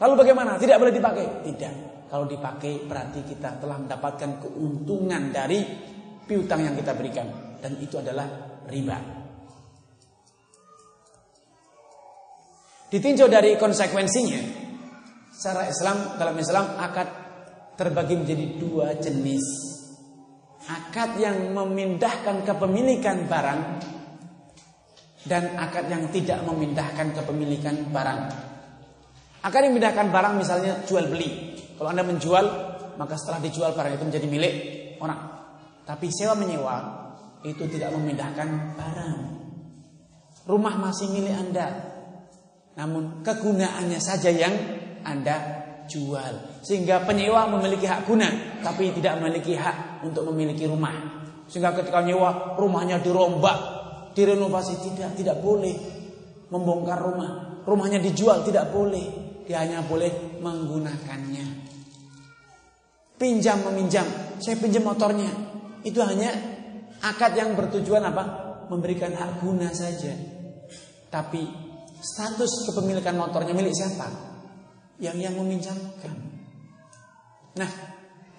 [0.00, 0.56] Lalu bagaimana?
[0.56, 1.26] Tidak boleh dipakai?
[1.44, 1.74] Tidak.
[2.10, 5.62] Kalau dipakai berarti kita telah mendapatkan keuntungan dari
[6.26, 7.58] piutang yang kita berikan.
[7.60, 8.26] Dan itu adalah
[8.66, 9.19] riba.
[12.90, 14.42] Ditinjau dari konsekuensinya,
[15.30, 17.08] secara Islam dalam Islam akad
[17.78, 19.46] terbagi menjadi dua jenis.
[20.66, 23.62] Akad yang memindahkan kepemilikan barang
[25.24, 28.20] dan akad yang tidak memindahkan kepemilikan barang.
[29.46, 31.56] Akad yang memindahkan barang misalnya jual beli.
[31.78, 32.44] Kalau Anda menjual,
[33.00, 34.54] maka setelah dijual barang itu menjadi milik
[35.00, 35.20] orang.
[35.86, 36.76] Tapi sewa menyewa
[37.46, 39.18] itu tidak memindahkan barang.
[40.44, 41.89] Rumah masih milik Anda,
[42.78, 44.54] namun kegunaannya saja yang
[45.02, 46.62] Anda jual.
[46.62, 48.30] Sehingga penyewa memiliki hak guna
[48.62, 50.94] tapi tidak memiliki hak untuk memiliki rumah.
[51.50, 53.58] Sehingga ketika nyewa rumahnya dirombak,
[54.14, 55.74] direnovasi tidak tidak boleh
[56.54, 57.62] membongkar rumah.
[57.66, 59.42] Rumahnya dijual tidak boleh.
[59.50, 61.66] Dia hanya boleh menggunakannya.
[63.18, 64.06] Pinjam meminjam,
[64.38, 65.28] saya pinjam motornya.
[65.82, 66.30] Itu hanya
[67.02, 68.24] akad yang bertujuan apa?
[68.70, 70.14] Memberikan hak guna saja.
[71.10, 71.59] Tapi
[72.00, 74.08] Status kepemilikan motornya milik siapa?
[75.00, 76.16] Yang yang meminjamkan.
[77.60, 77.70] Nah,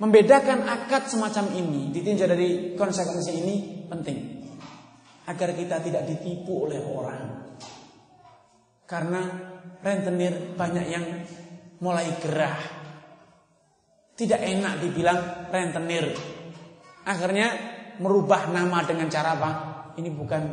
[0.01, 3.55] membedakan akad semacam ini ditinjau dari konsekuensi ini
[3.85, 4.17] penting
[5.29, 7.21] agar kita tidak ditipu oleh orang.
[8.89, 9.21] Karena
[9.79, 11.05] rentenir banyak yang
[11.79, 12.59] mulai gerah.
[14.17, 16.11] Tidak enak dibilang rentenir.
[17.07, 17.47] Akhirnya
[18.01, 19.51] merubah nama dengan cara apa?
[19.97, 20.43] Ini bukan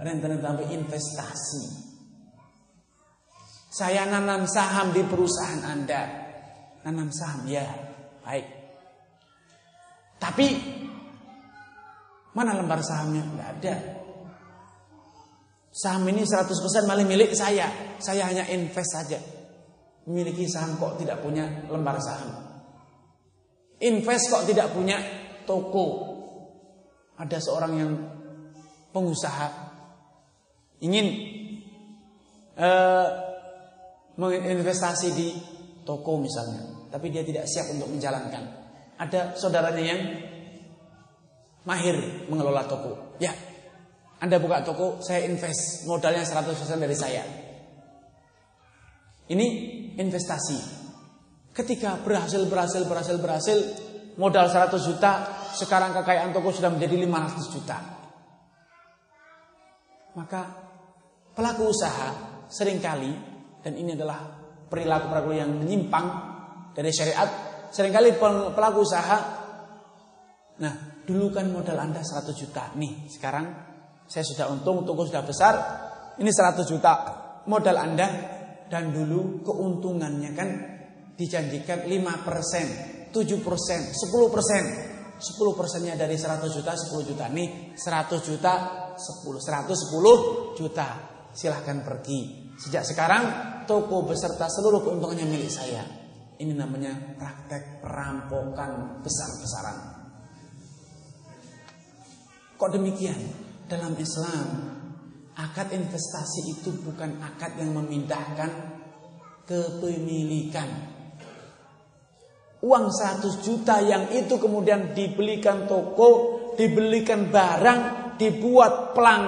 [0.00, 1.87] rentenir tapi investasi.
[3.78, 6.02] Saya nanam saham di perusahaan Anda.
[6.82, 7.62] Nanam saham, ya.
[8.26, 8.46] Baik.
[10.18, 10.46] Tapi
[12.34, 13.22] mana lembar sahamnya?
[13.22, 13.74] Enggak ada.
[15.70, 17.70] Saham ini 100% malah milik saya.
[18.02, 19.22] Saya hanya invest saja.
[20.10, 22.34] Memiliki saham kok tidak punya lembar saham.
[23.78, 24.98] Invest kok tidak punya
[25.46, 26.18] toko.
[27.14, 27.92] Ada seorang yang
[28.90, 29.70] pengusaha
[30.82, 31.06] ingin
[32.58, 33.27] uh,
[34.18, 35.28] menginvestasi di
[35.86, 38.44] toko misalnya, tapi dia tidak siap untuk menjalankan.
[38.98, 40.00] Ada saudaranya yang
[41.62, 43.14] mahir mengelola toko.
[43.22, 43.30] Ya,
[44.18, 46.50] Anda buka toko, saya invest, modalnya 100%
[46.82, 47.22] dari saya.
[49.30, 49.46] Ini
[49.94, 50.58] investasi.
[51.54, 53.58] Ketika berhasil, berhasil, berhasil, berhasil,
[54.18, 55.12] modal 100 juta,
[55.54, 57.78] sekarang kekayaan toko sudah menjadi 500 juta.
[60.18, 60.42] Maka
[61.38, 62.10] pelaku usaha
[62.50, 64.24] sering kali dan ini adalah
[64.68, 66.06] perilaku-perilaku yang menyimpang
[66.76, 67.28] dari syariat.
[67.68, 68.16] Seringkali
[68.54, 69.18] pelaku usaha,
[70.60, 72.72] nah dulu kan modal Anda 100 juta.
[72.80, 73.46] Nih sekarang
[74.08, 75.54] saya sudah untung, toko sudah besar.
[76.16, 76.92] Ini 100 juta
[77.44, 78.08] modal Anda
[78.66, 80.48] dan dulu keuntungannya kan
[81.16, 84.98] dijanjikan 5%, 7%, 10%.
[85.18, 88.52] 10 persennya dari 100 juta 10 juta nih 100 juta
[88.94, 90.88] 10 110 juta
[91.34, 93.22] silahkan pergi Sejak sekarang
[93.70, 95.86] toko beserta seluruh keuntungannya milik saya.
[96.38, 99.78] Ini namanya praktek perampokan besar-besaran.
[102.58, 103.46] Kok demikian?
[103.68, 104.46] Dalam Islam,
[105.38, 108.50] akad investasi itu bukan akad yang memindahkan
[109.46, 110.66] kepemilikan.
[112.58, 116.10] Uang 100 juta yang itu kemudian dibelikan toko,
[116.58, 117.80] dibelikan barang,
[118.18, 119.26] dibuat pelang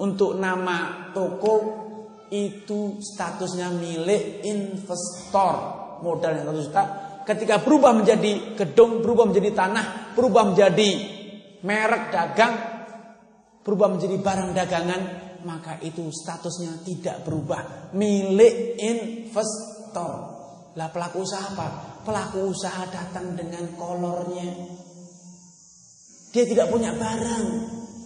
[0.00, 1.77] untuk nama toko,
[2.32, 5.54] itu statusnya milik investor.
[5.98, 6.84] Modal yang satu juta.
[7.26, 10.90] Ketika berubah menjadi gedung berubah menjadi tanah berubah menjadi
[11.66, 12.54] merek dagang
[13.66, 15.02] berubah menjadi barang dagangan
[15.44, 17.92] maka itu statusnya tidak berubah.
[17.94, 20.12] Milik investor.
[20.74, 22.00] Lah pelaku usaha apa?
[22.06, 24.48] Pelaku usaha datang dengan kolornya.
[26.32, 27.44] Dia tidak punya barang.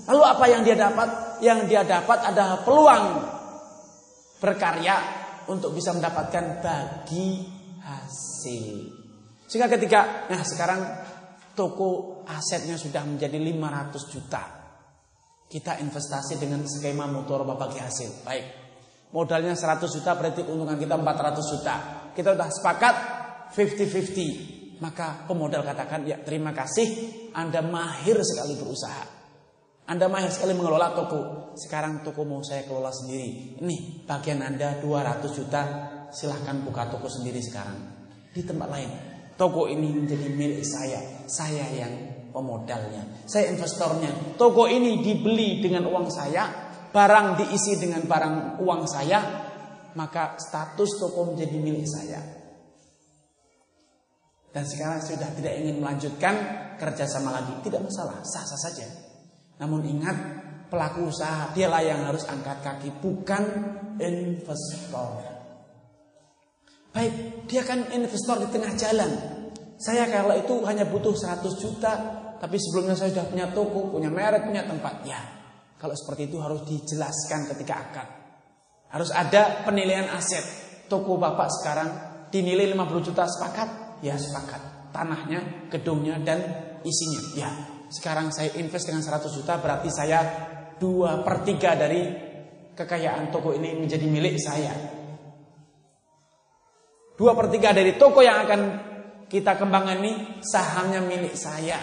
[0.09, 1.09] Lalu apa yang dia dapat?
[1.43, 3.05] Yang dia dapat adalah peluang
[4.43, 4.99] berkarya
[5.47, 7.47] untuk bisa mendapatkan bagi
[7.79, 8.67] hasil.
[9.47, 10.83] Sehingga ketika nah sekarang
[11.55, 14.43] toko asetnya sudah menjadi 500 juta.
[15.47, 18.27] Kita investasi dengan skema motor bagi hasil.
[18.27, 18.47] Baik.
[19.13, 21.75] Modalnya 100 juta berarti keuntungan kita 400 juta.
[22.17, 22.95] Kita sudah sepakat
[23.53, 24.81] 50-50.
[24.81, 26.89] Maka pemodal katakan, ya terima kasih
[27.37, 29.22] Anda mahir sekali berusaha.
[29.83, 31.53] Anda mahir sekali mengelola toko.
[31.59, 33.59] Sekarang toko mau saya kelola sendiri.
[33.59, 35.63] Ini bagian Anda 200 juta.
[36.13, 37.79] Silahkan buka toko sendiri sekarang.
[38.31, 38.91] Di tempat lain.
[39.35, 41.27] Toko ini menjadi milik saya.
[41.27, 41.93] Saya yang
[42.31, 43.27] pemodalnya.
[43.27, 44.39] Saya investornya.
[44.39, 46.71] Toko ini dibeli dengan uang saya.
[46.93, 49.19] Barang diisi dengan barang uang saya.
[49.99, 52.21] Maka status toko menjadi milik saya.
[54.53, 56.35] Dan sekarang sudah tidak ingin melanjutkan
[56.79, 57.57] kerjasama lagi.
[57.67, 59.12] Tidak masalah, sah-sah saja.
[59.63, 60.17] Namun ingat
[60.67, 63.47] pelaku usaha dialah yang harus angkat kaki bukan
[64.03, 65.23] investor.
[66.91, 69.11] Baik, dia kan investor di tengah jalan.
[69.79, 71.93] Saya kalau itu hanya butuh 100 juta,
[72.43, 75.07] tapi sebelumnya saya sudah punya toko, punya merek, punya tempat.
[75.07, 75.23] Ya,
[75.79, 78.09] kalau seperti itu harus dijelaskan ketika akad.
[78.91, 80.43] Harus ada penilaian aset.
[80.91, 81.89] Toko Bapak sekarang
[82.29, 84.03] dinilai 50 juta sepakat?
[84.05, 84.93] Ya sepakat.
[84.93, 86.45] Tanahnya, gedungnya, dan
[86.85, 87.21] isinya.
[87.33, 87.51] Ya,
[87.93, 90.21] sekarang saya invest dengan 100 juta berarti saya
[90.81, 92.03] 2 per 3 dari
[92.73, 94.73] kekayaan toko ini menjadi milik saya.
[97.13, 98.61] Dua per tiga dari toko yang akan
[99.29, 101.79] kita kembangkan ini sahamnya milik saya.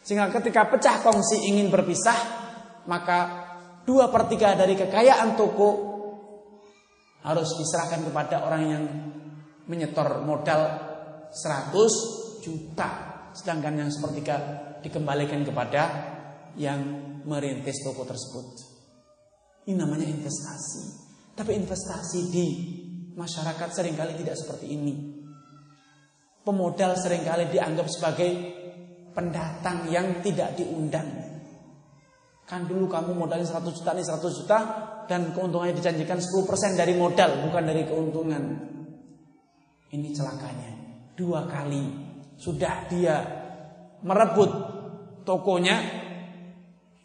[0.00, 2.18] Sehingga ketika pecah kongsi ingin berpisah,
[2.88, 3.18] maka
[3.84, 5.68] dua per tiga dari kekayaan toko
[7.20, 8.84] harus diserahkan kepada orang yang
[9.68, 10.60] menyetor modal
[11.32, 12.88] 100 juta.
[13.34, 15.82] Sedangkan yang sepertiga dikembalikan kepada
[16.56, 16.80] yang
[17.24, 18.46] merintis toko tersebut.
[19.68, 21.08] Ini namanya investasi.
[21.36, 22.46] Tapi investasi di
[23.20, 24.94] Masyarakat sering kali tidak seperti ini.
[26.40, 28.30] Pemodal sering kali dianggap sebagai
[29.12, 31.04] pendatang yang tidak diundang.
[32.48, 34.58] Kan dulu kamu modalnya 100 juta, nih 100 juta,
[35.06, 38.42] dan keuntungannya dijanjikan 10% dari modal, bukan dari keuntungan.
[39.90, 40.70] Ini celakanya.
[41.14, 41.84] Dua kali
[42.40, 43.39] sudah dia
[44.04, 44.50] merebut
[45.24, 46.00] tokonya.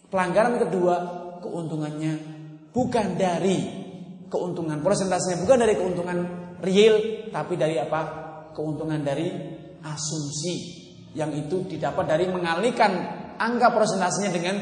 [0.06, 0.96] Pelanggaran kedua,
[1.44, 2.14] keuntungannya
[2.72, 3.58] bukan dari
[4.32, 6.18] keuntungan persentasenya bukan dari keuntungan
[6.64, 8.02] real tapi dari apa?
[8.56, 9.28] Keuntungan dari
[9.84, 10.56] asumsi
[11.16, 12.92] yang itu didapat dari mengalihkan
[13.36, 14.56] angka persentasenya dengan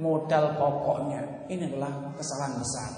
[0.00, 1.48] modal pokoknya.
[1.48, 2.90] Ini adalah kesalahan besar.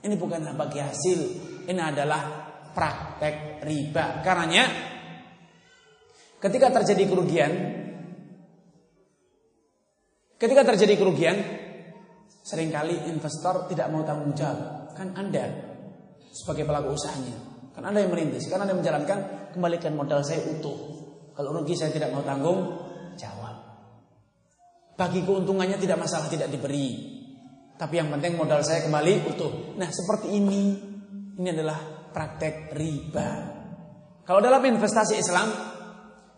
[0.00, 1.20] Ini bukan bagi hasil,
[1.68, 4.24] ini adalah praktek riba.
[4.24, 4.64] Karenanya
[6.40, 7.52] ketika terjadi kerugian
[10.40, 11.36] ketika terjadi kerugian
[12.40, 15.70] sering kali investor tidak mau tanggung jawab kan Anda
[16.30, 17.36] sebagai pelaku usahanya.
[17.74, 19.18] Kan Anda yang merintis, kan Anda yang menjalankan,
[19.54, 20.78] kembalikan modal saya utuh.
[21.34, 22.58] Kalau rugi saya tidak mau tanggung
[23.18, 23.56] jawab.
[24.98, 27.18] Bagi keuntungannya tidak masalah tidak diberi.
[27.80, 29.52] Tapi yang penting modal saya kembali utuh.
[29.80, 30.76] Nah, seperti ini
[31.40, 33.28] ini adalah praktek riba.
[34.28, 35.48] Kalau dalam investasi Islam,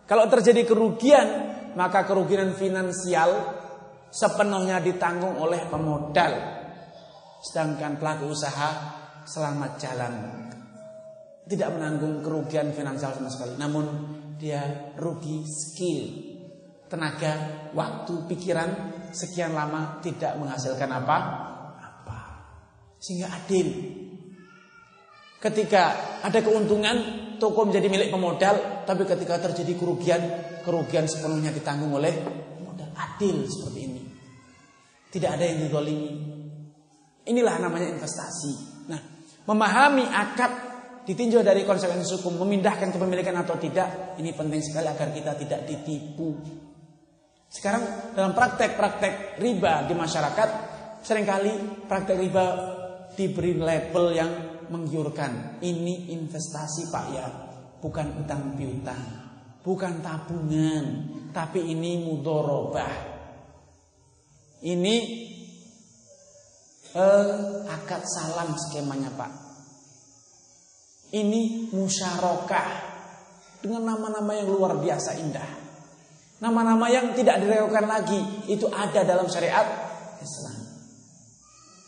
[0.07, 1.27] kalau terjadi kerugian,
[1.75, 3.59] maka kerugian finansial
[4.13, 6.61] sepenuhnya ditanggung oleh pemodal.
[7.43, 8.71] Sedangkan pelaku usaha
[9.25, 10.15] selamat jalan.
[11.43, 13.59] Tidak menanggung kerugian finansial sama sekali.
[13.59, 13.85] Namun
[14.39, 16.01] dia rugi skill,
[16.87, 18.71] tenaga, waktu, pikiran
[19.11, 21.19] sekian lama tidak menghasilkan apa?
[21.83, 22.19] Apa.
[23.03, 23.69] Sehingga adil.
[25.43, 25.83] Ketika
[26.23, 26.97] ada keuntungan,
[27.43, 30.23] toko menjadi milik pemodal, tapi ketika terjadi kerugian,
[30.63, 32.15] kerugian sepenuhnya ditanggung oleh
[32.63, 32.87] modal.
[32.95, 33.82] Adil seperti.
[35.13, 36.33] Tidak ada yang didolimi,
[37.23, 38.53] Inilah namanya investasi.
[38.91, 38.99] Nah,
[39.47, 40.53] memahami akad
[41.07, 46.35] ditinjau dari konsekuensi hukum, memindahkan kepemilikan atau tidak, ini penting sekali agar kita tidak ditipu.
[47.47, 50.49] Sekarang dalam praktek-praktek riba di masyarakat,
[51.07, 51.53] sering kali
[51.87, 52.47] praktek riba
[53.15, 54.31] diberi label yang
[54.67, 55.63] menggiurkan.
[55.63, 57.27] Ini investasi Pak ya,
[57.79, 59.03] bukan utang piutang,
[59.63, 60.85] bukan tabungan,
[61.31, 63.12] tapi ini mudorobah.
[64.63, 64.97] Ini
[66.95, 67.29] eh,
[67.67, 69.33] akad salam skemanya Pak.
[71.13, 72.69] Ini musyarakah
[73.61, 75.51] dengan nama-nama yang luar biasa indah.
[76.43, 78.19] Nama-nama yang tidak diragukan lagi
[78.51, 79.67] itu ada dalam syariat
[80.19, 80.59] Islam.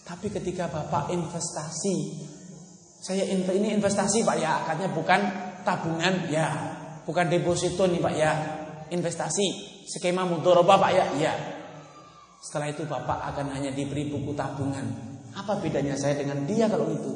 [0.05, 1.97] Tapi ketika Bapak investasi,
[3.03, 5.21] saya ini investasi Pak ya, akadnya bukan
[5.65, 6.47] tabungan ya,
[7.03, 8.33] bukan deposito nih Pak ya,
[8.93, 9.47] investasi
[9.89, 11.35] skema mudoroba Pak ya, ya.
[12.45, 14.85] Setelah itu bapak akan hanya diberi buku tabungan.
[15.33, 17.13] Apa bedanya saya dengan dia kalau itu?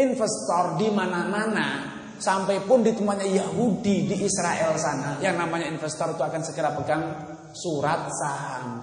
[0.00, 6.24] Investor di mana-mana sampai pun di tempatnya Yahudi di Israel sana yang namanya investor itu
[6.24, 7.04] akan segera pegang
[7.52, 8.80] surat saham.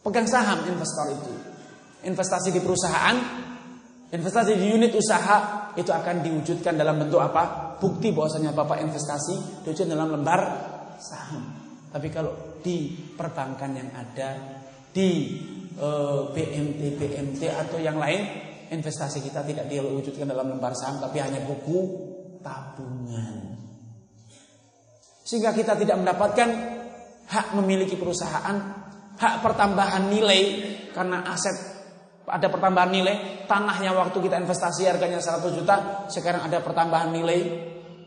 [0.00, 1.32] Pegang saham investor itu.
[2.04, 3.16] Investasi di perusahaan,
[4.08, 7.76] investasi di unit usaha itu akan diwujudkan dalam bentuk apa?
[7.76, 10.40] Bukti bahwasanya Bapak investasi diwujudkan dalam lembar
[10.96, 11.44] saham.
[11.92, 14.30] Tapi kalau di perbankan yang ada,
[14.88, 15.36] di
[15.76, 15.88] e,
[16.32, 18.24] BMT, BMT atau yang lain,
[18.72, 21.78] investasi kita tidak diwujudkan dalam lembar saham, tapi hanya buku
[22.40, 23.52] tabungan.
[25.20, 26.48] Sehingga kita tidak mendapatkan
[27.28, 28.56] hak memiliki perusahaan,
[29.20, 30.42] hak pertambahan nilai
[30.96, 31.76] karena aset
[32.24, 37.40] ada pertambahan nilai, tanahnya waktu kita investasi harganya 100 juta, sekarang ada pertambahan nilai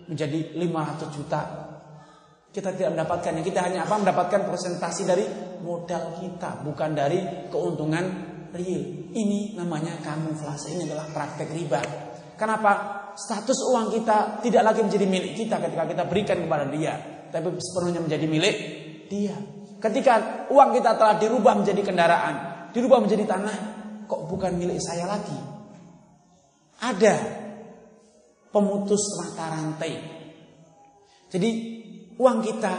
[0.09, 1.66] menjadi 500 juta
[2.51, 3.43] kita tidak mendapatkannya.
[3.45, 3.95] Kita hanya apa?
[4.01, 5.25] Mendapatkan presentasi dari
[5.61, 8.05] modal kita, bukan dari keuntungan
[8.53, 8.83] real.
[9.13, 10.73] Ini namanya kamuflase.
[10.73, 11.81] Ini adalah praktek riba.
[12.37, 12.71] Kenapa?
[13.17, 16.93] Status uang kita tidak lagi menjadi milik kita ketika kita berikan kepada dia,
[17.33, 18.55] tapi sepenuhnya menjadi milik
[19.09, 19.33] dia.
[19.81, 22.35] Ketika uang kita telah dirubah menjadi kendaraan,
[22.77, 23.57] dirubah menjadi tanah,
[24.05, 25.37] kok bukan milik saya lagi?
[26.77, 27.15] Ada
[28.53, 29.93] pemutus mata rantai.
[31.29, 31.76] Jadi
[32.17, 32.73] uang kita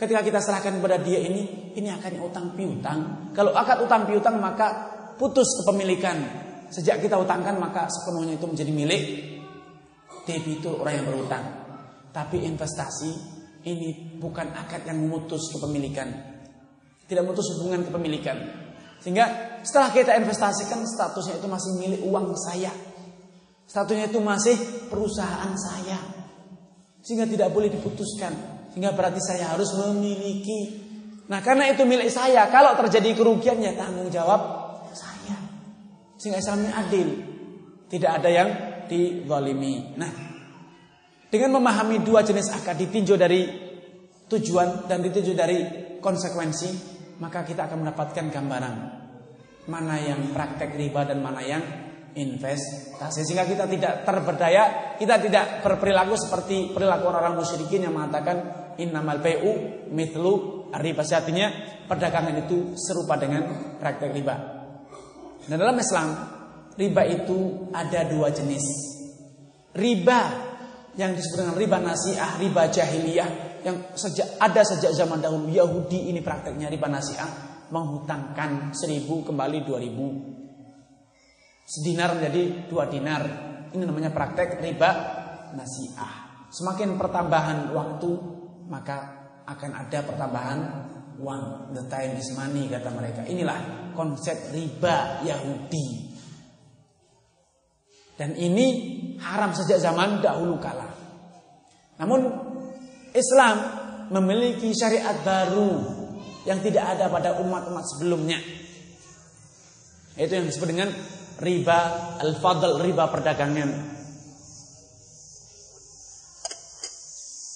[0.00, 3.30] ketika kita serahkan kepada dia ini, ini akan utang piutang.
[3.36, 4.88] Kalau akad utang piutang maka
[5.20, 6.40] putus kepemilikan
[6.70, 9.02] Sejak kita utangkan maka sepenuhnya itu menjadi milik
[10.22, 11.44] debitur orang yang berutang.
[12.14, 13.10] Tapi investasi
[13.66, 16.06] ini bukan akad yang memutus kepemilikan.
[17.10, 18.38] Tidak memutus hubungan kepemilikan.
[19.02, 22.70] Sehingga setelah kita investasikan statusnya itu masih milik uang saya.
[23.66, 24.54] Statusnya itu masih
[24.86, 25.98] perusahaan saya.
[27.00, 28.32] Sehingga tidak boleh diputuskan.
[28.70, 30.88] Sehingga berarti saya harus memiliki.
[31.26, 32.46] Nah karena itu milik saya.
[32.52, 34.60] Kalau terjadi kerugian ya tanggung jawab
[36.20, 37.08] sehingga Islamnya adil.
[37.88, 38.48] Tidak ada yang
[38.86, 39.96] dizalimi.
[39.96, 40.12] Nah,
[41.32, 43.48] dengan memahami dua jenis akad ditinjau dari
[44.28, 45.58] tujuan dan ditinjau dari
[45.98, 46.70] konsekuensi,
[47.18, 48.74] maka kita akan mendapatkan gambaran
[49.66, 51.62] mana yang praktek riba dan mana yang
[52.14, 58.36] investasi sehingga kita tidak terberdaya, kita tidak berperilaku seperti perilaku orang-orang musyrikin yang mengatakan
[58.76, 61.00] innamal bai'u mithlu riba.
[61.00, 61.46] Artinya
[61.88, 64.36] perdagangan itu serupa dengan praktek riba.
[65.48, 66.08] Nah dalam Islam
[66.76, 68.64] riba itu ada dua jenis.
[69.72, 70.20] Riba
[71.00, 73.30] yang disebut dengan riba nasiah, riba jahiliyah
[73.64, 77.28] yang sejak ada sejak zaman dahulu Yahudi ini prakteknya riba nasiah
[77.72, 80.06] menghutangkan seribu kembali dua ribu
[81.68, 84.90] sedinar menjadi dua dinar ini namanya praktek riba
[85.54, 88.10] nasiah semakin pertambahan waktu
[88.70, 90.58] maka akan ada pertambahan
[91.20, 96.08] uang the time is money kata mereka inilah konsep riba Yahudi.
[98.16, 98.66] Dan ini
[99.20, 100.88] haram sejak zaman dahulu kala.
[101.96, 102.20] Namun
[103.16, 103.56] Islam
[104.12, 105.80] memiliki syariat baru
[106.44, 108.40] yang tidak ada pada umat-umat sebelumnya.
[110.20, 110.92] Itu yang disebut dengan
[111.40, 111.78] riba
[112.20, 113.70] al-fadl, riba perdagangan.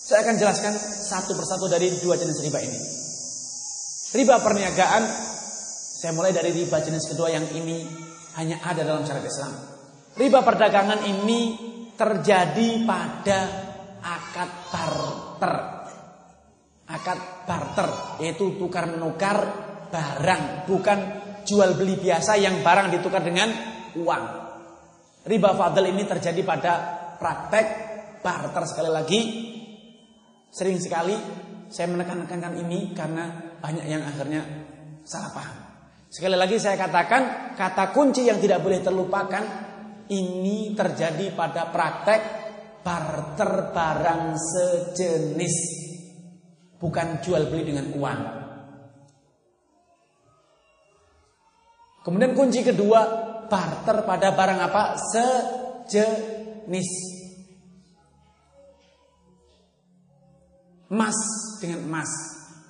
[0.04, 2.80] Saya akan jelaskan satu persatu dari dua jenis riba ini.
[4.14, 5.02] Riba perniagaan
[6.04, 7.88] saya mulai dari riba jenis kedua yang ini
[8.36, 9.52] hanya ada dalam syariat Islam.
[10.14, 11.40] Riba perdagangan ini
[11.96, 13.40] terjadi pada
[14.04, 15.54] akad barter.
[16.84, 17.88] Akad barter
[18.20, 19.36] yaitu tukar menukar
[19.88, 20.98] barang, bukan
[21.48, 24.24] jual beli biasa yang barang ditukar dengan uang.
[25.24, 26.72] Riba fadl ini terjadi pada
[27.16, 27.66] praktek
[28.20, 29.20] barter sekali lagi.
[30.52, 31.16] Sering sekali
[31.72, 34.42] saya menekan-nekankan ini karena banyak yang akhirnya
[35.02, 35.56] salah paham.
[36.12, 39.44] Sekali lagi saya katakan kata kunci yang tidak boleh terlupakan
[40.12, 42.20] ini terjadi pada praktek
[42.84, 45.56] barter barang sejenis
[46.78, 48.20] bukan jual beli dengan uang.
[52.04, 54.82] Kemudian kunci kedua barter pada barang apa?
[54.98, 56.90] Sejenis.
[60.94, 61.18] Emas
[61.58, 62.10] dengan emas,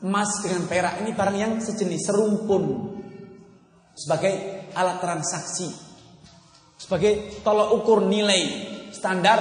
[0.00, 2.64] emas dengan perak ini barang yang sejenis serumpun
[3.92, 4.32] sebagai
[4.72, 5.68] alat transaksi,
[6.78, 8.42] sebagai tolok ukur nilai,
[8.94, 9.38] standar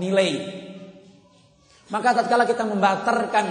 [0.00, 0.62] nilai.
[1.92, 3.46] Maka tatkala kita membaterkan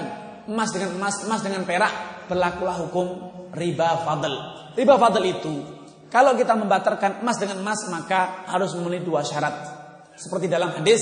[0.50, 3.08] emas dengan emas, emas dengan perak, berlakulah hukum
[3.54, 4.34] riba fadl.
[4.74, 5.54] Riba fadl itu
[6.14, 9.82] kalau kita membaterkan emas dengan emas maka harus memenuhi dua syarat.
[10.14, 11.02] Seperti dalam hadis,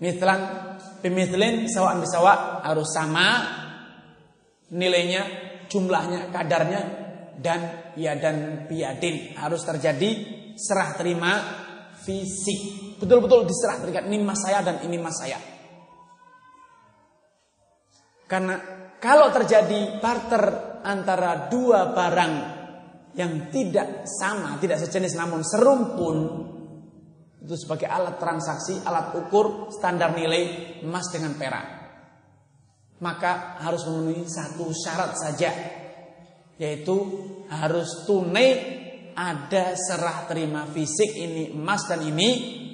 [0.00, 0.40] mitlan
[1.04, 3.44] pemitlin sawaan bisawa harus sama
[4.72, 5.28] nilainya,
[5.68, 6.80] jumlahnya, kadarnya
[7.36, 10.10] dan ya dan biadin harus terjadi
[10.56, 11.32] serah terima
[12.00, 12.96] fisik.
[12.96, 15.36] Betul-betul diserah terikat ini mas saya dan ini mas saya.
[18.24, 18.56] Karena
[18.96, 20.44] kalau terjadi barter
[20.80, 22.57] antara dua barang
[23.18, 26.18] yang tidak sama, tidak sejenis namun serumpun
[27.42, 31.66] itu sebagai alat transaksi, alat ukur standar nilai emas dengan perak.
[33.02, 35.50] Maka harus memenuhi satu syarat saja
[36.58, 36.94] yaitu
[37.50, 38.50] harus tunai
[39.14, 42.28] ada serah terima fisik ini emas dan ini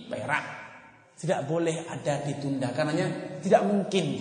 [0.08, 0.44] perak.
[1.16, 4.20] Tidak boleh ada ditunda karenanya tidak mungkin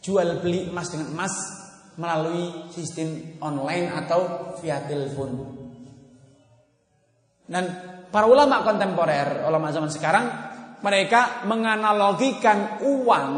[0.00, 1.61] jual beli emas dengan emas
[2.00, 5.30] melalui sistem online atau via telepon.
[7.48, 7.64] Dan
[8.08, 10.24] para ulama kontemporer, ulama zaman sekarang
[10.80, 13.28] mereka menganalogikan uang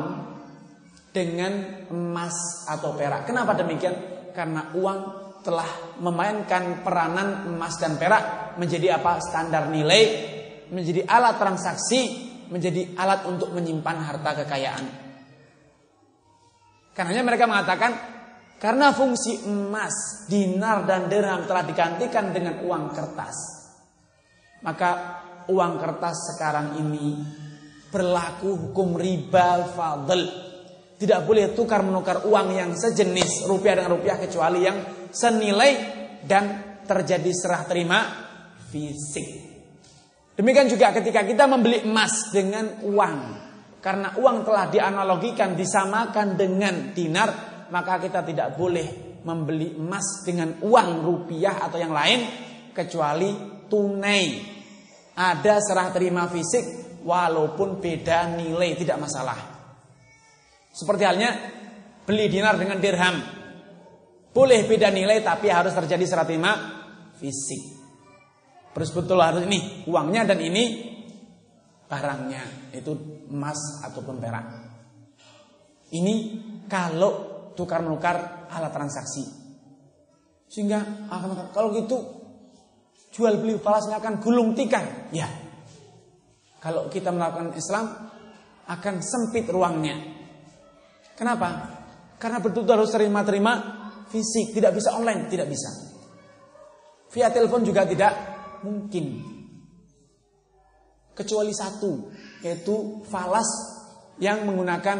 [1.10, 3.26] dengan emas atau perak.
[3.26, 4.14] Kenapa demikian?
[4.35, 5.01] karena uang
[5.47, 10.35] telah memainkan peranan emas dan perak menjadi apa standar nilai
[10.74, 14.85] menjadi alat transaksi, menjadi alat untuk menyimpan harta kekayaan.
[16.97, 17.93] Karena mereka mengatakan
[18.65, 23.36] karena fungsi emas, dinar dan dirham telah digantikan dengan uang kertas.
[24.65, 24.91] Maka
[25.53, 27.12] uang kertas sekarang ini
[27.93, 30.23] berlaku hukum riba fadl.
[30.97, 34.78] Tidak boleh tukar menukar uang yang sejenis rupiah dengan rupiah kecuali yang
[35.12, 35.73] senilai
[36.24, 38.01] dan terjadi serah terima
[38.73, 39.45] fisik.
[40.41, 43.45] Demikian juga ketika kita membeli emas dengan uang.
[43.85, 50.90] Karena uang telah dianalogikan, disamakan dengan dinar, maka kita tidak boleh membeli emas dengan uang
[51.02, 52.22] rupiah atau yang lain
[52.70, 53.34] kecuali
[53.66, 54.55] tunai.
[55.18, 59.38] Ada serah terima fisik walaupun beda nilai tidak masalah.
[60.70, 61.30] Seperti halnya
[62.06, 63.16] beli dinar dengan dirham.
[64.30, 66.52] Boleh beda nilai tapi harus terjadi serah terima
[67.18, 67.74] fisik.
[68.74, 70.94] Terus betul harus ini uangnya dan ini
[71.86, 72.90] barangnya itu
[73.30, 74.46] emas ataupun perak.
[75.94, 76.14] Ini
[76.66, 79.24] kalau tukar menukar alat transaksi.
[80.51, 81.98] Sehingga akan kalau gitu
[83.14, 85.10] jual beli falasnya akan gulung tikar.
[85.14, 85.31] Ya.
[86.59, 88.10] Kalau kita melakukan Islam
[88.66, 89.98] akan sempit ruangnya.
[91.14, 91.70] Kenapa?
[92.18, 93.52] Karena betul harus terima-terima
[94.09, 95.70] fisik, tidak bisa online, tidak bisa.
[97.12, 98.12] Via telepon juga tidak
[98.66, 99.22] mungkin.
[101.14, 102.10] Kecuali satu,
[102.43, 103.47] yaitu falas
[104.18, 104.98] yang menggunakan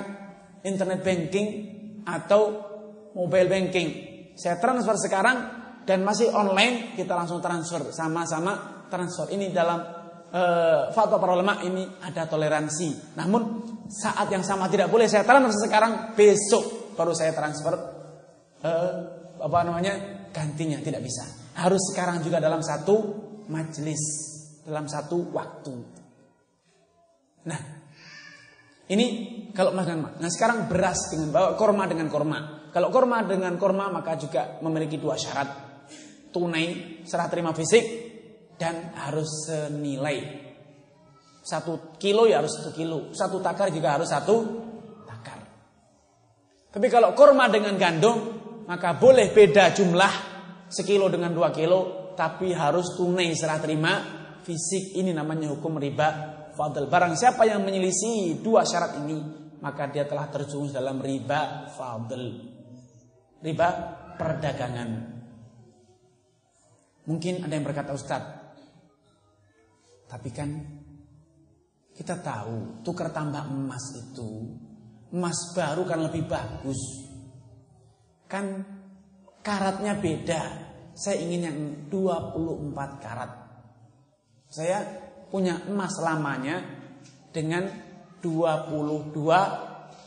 [0.63, 1.74] internet banking
[2.05, 2.73] atau
[3.17, 3.89] mobile banking.
[4.35, 5.37] Saya transfer sekarang
[5.85, 9.31] dan masih online, kita langsung transfer sama-sama transfer.
[9.33, 9.81] Ini dalam
[10.33, 13.17] uh, fatwa para ulama ini ada toleransi.
[13.21, 13.43] Namun
[13.89, 17.75] saat yang sama tidak boleh saya transfer sekarang, besok baru saya transfer
[18.65, 18.93] uh,
[19.39, 19.95] apa namanya
[20.33, 21.23] gantinya tidak bisa.
[21.55, 22.97] Harus sekarang juga dalam satu
[23.53, 24.03] majelis
[24.65, 25.75] dalam satu waktu.
[27.45, 27.61] Nah,
[28.91, 29.07] ini
[29.57, 32.69] kalau makan Nah sekarang beras dengan bawa korma dengan korma.
[32.69, 35.49] Kalau korma dengan korma maka juga memiliki dua syarat.
[36.35, 37.85] Tunai, serah terima fisik,
[38.59, 40.43] dan harus senilai.
[41.45, 43.15] Satu kilo ya harus satu kilo.
[43.15, 44.37] Satu takar juga harus satu
[45.07, 45.39] takar.
[46.75, 48.17] Tapi kalau korma dengan gandum,
[48.67, 50.13] maka boleh beda jumlah
[50.67, 53.93] sekilo dengan dua kilo tapi harus tunai serah terima
[54.43, 56.87] fisik ini namanya hukum riba fadl.
[56.89, 59.19] Barang siapa yang menyelisih dua syarat ini,
[59.61, 62.23] maka dia telah terjerumus dalam riba fadl.
[63.45, 63.69] Riba
[64.17, 64.91] perdagangan.
[67.05, 68.23] Mungkin ada yang berkata Ustaz,
[70.09, 70.49] tapi kan
[71.93, 74.57] kita tahu tukar tambah emas itu
[75.15, 77.07] emas baru kan lebih bagus.
[78.27, 78.67] Kan
[79.47, 80.43] karatnya beda.
[80.95, 81.59] Saya ingin yang
[81.91, 83.31] 24 karat.
[84.51, 85.04] Saya
[85.35, 86.63] punya emas lamanya
[87.35, 87.67] dengan
[88.23, 89.19] 22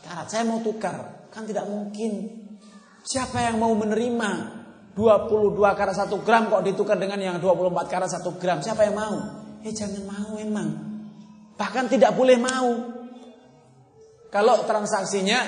[0.00, 0.24] karat.
[0.24, 1.28] Saya mau tukar.
[1.28, 2.32] Kan tidak mungkin.
[3.04, 4.56] Siapa yang mau menerima
[4.96, 8.64] 22 karat 1 gram kok ditukar dengan yang 24 karat 1 gram?
[8.64, 9.16] Siapa yang mau?
[9.60, 10.68] Eh jangan mau emang.
[11.60, 12.96] Bahkan tidak boleh mau.
[14.32, 15.40] Kalau transaksinya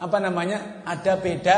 [0.00, 0.88] apa namanya?
[0.88, 1.56] Ada beda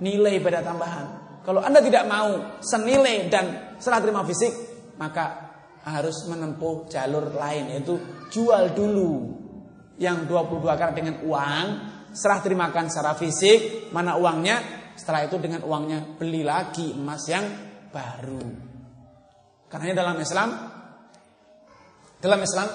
[0.00, 1.06] nilai beda tambahan.
[1.44, 4.52] Kalau Anda tidak mau senilai dan serah terima fisik,
[4.96, 5.49] maka
[5.86, 7.96] harus menempuh jalur lain yaitu
[8.28, 9.40] jual dulu
[10.00, 11.66] yang 22 karat dengan uang,
[12.12, 17.44] serah terimakan secara fisik, mana uangnya, setelah itu dengan uangnya beli lagi emas yang
[17.92, 18.40] baru.
[19.68, 20.48] Karena dalam Islam
[22.20, 22.68] dalam Islam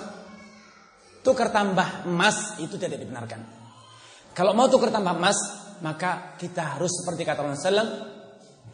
[1.22, 3.42] tukar tambah emas itu tidak dibenarkan.
[4.34, 5.38] Kalau mau tukar tambah emas,
[5.82, 7.90] maka kita harus seperti kata Rasulullah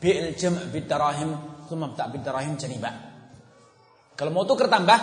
[0.02, 1.30] Bi'il jam' bidarahim
[1.70, 3.11] Thumma tak bidarahim janiba
[4.22, 5.00] Kalau mau tukar tambah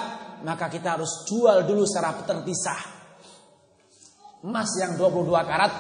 [0.47, 2.81] Maka kita harus jual dulu secara terpisah.
[4.47, 5.73] Emas yang 22 karat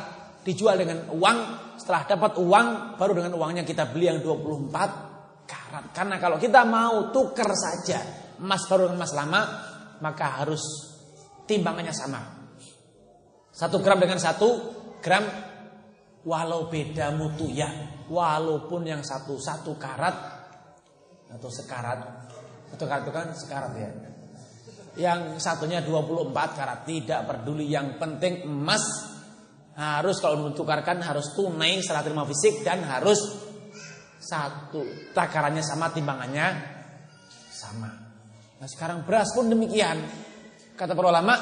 [0.42, 1.38] Dijual dengan uang
[1.78, 5.84] Setelah dapat uang Baru dengan uangnya kita beli yang 24 karat.
[5.94, 8.02] Karena kalau kita mau tukar saja
[8.42, 9.40] Emas baru dengan emas lama
[10.02, 10.62] Maka harus
[11.46, 12.20] timbangannya sama.
[13.54, 14.48] Satu gram dengan satu
[14.98, 15.22] gram
[16.26, 17.70] Walau beda mutu ya.
[18.10, 20.16] Walaupun yang satu satu karat
[21.28, 22.17] atau sekarat
[22.76, 23.90] kan sekarat ya.
[24.98, 26.84] Yang satunya 24 karat.
[26.84, 28.82] Tidak peduli yang penting emas.
[29.78, 33.18] Harus kalau mentukarkan harus tunai secara terima fisik dan harus
[34.18, 35.14] satu.
[35.14, 36.46] Takarannya sama timbangannya
[37.54, 37.90] sama.
[38.58, 40.02] Nah sekarang beras pun demikian.
[40.74, 41.34] Kata para ulama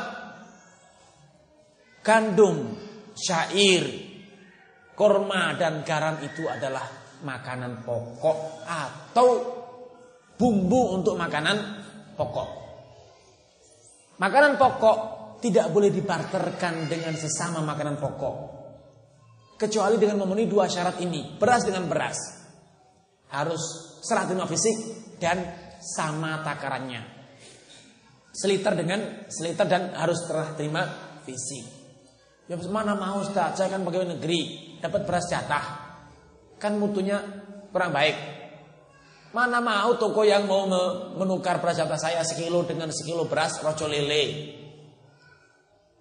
[2.04, 2.76] gandum
[3.16, 4.06] syair
[4.96, 6.88] Korma dan garam itu adalah
[7.20, 9.55] makanan pokok atau
[10.36, 11.56] bumbu untuk makanan
[12.16, 12.48] pokok.
[14.16, 14.98] Makanan pokok
[15.44, 18.36] tidak boleh dibarterkan dengan sesama makanan pokok.
[19.56, 21.36] Kecuali dengan memenuhi dua syarat ini.
[21.36, 22.18] Beras dengan beras.
[23.32, 23.60] Harus
[24.04, 24.76] serah terima fisik
[25.20, 25.40] dan
[25.80, 27.02] sama takarannya.
[28.32, 30.84] Seliter dengan seliter dan harus serah terima
[31.24, 31.64] fisik.
[32.46, 35.64] Ya mana mau Ustaz, saya kan pegawai negeri, dapat beras jatah.
[36.62, 37.18] Kan mutunya
[37.74, 38.35] kurang baik.
[39.34, 40.68] Mana mau toko yang mau
[41.18, 44.54] menukar beras jatah saya sekilo dengan sekilo beras roco lele.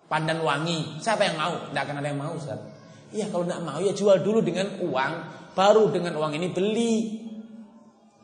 [0.06, 1.02] Pandan wangi.
[1.02, 1.54] Siapa yang mau?
[1.70, 2.62] Tidak akan ada yang mau, Ustaz.
[3.10, 5.14] Iya, kalau tidak mau ya jual dulu dengan uang,
[5.58, 6.94] baru dengan uang ini beli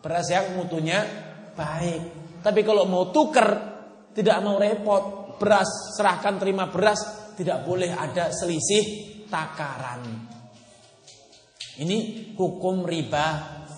[0.01, 0.99] beras yang mutunya
[1.53, 2.01] baik.
[2.41, 3.49] Tapi kalau mau tuker,
[4.17, 10.01] tidak mau repot, beras serahkan terima beras, tidak boleh ada selisih takaran.
[11.81, 11.97] Ini
[12.35, 13.25] hukum riba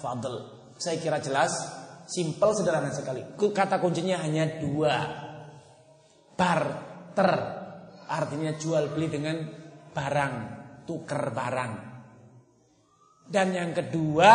[0.01, 0.52] fadl.
[0.77, 1.53] Saya kira jelas,
[2.07, 3.23] simpel sederhana sekali.
[3.35, 4.95] Kata kuncinya hanya dua.
[6.33, 7.31] Barter,
[8.09, 9.37] artinya jual beli dengan
[9.93, 10.33] barang,
[10.89, 11.73] tuker barang.
[13.23, 14.31] Dan yang kedua,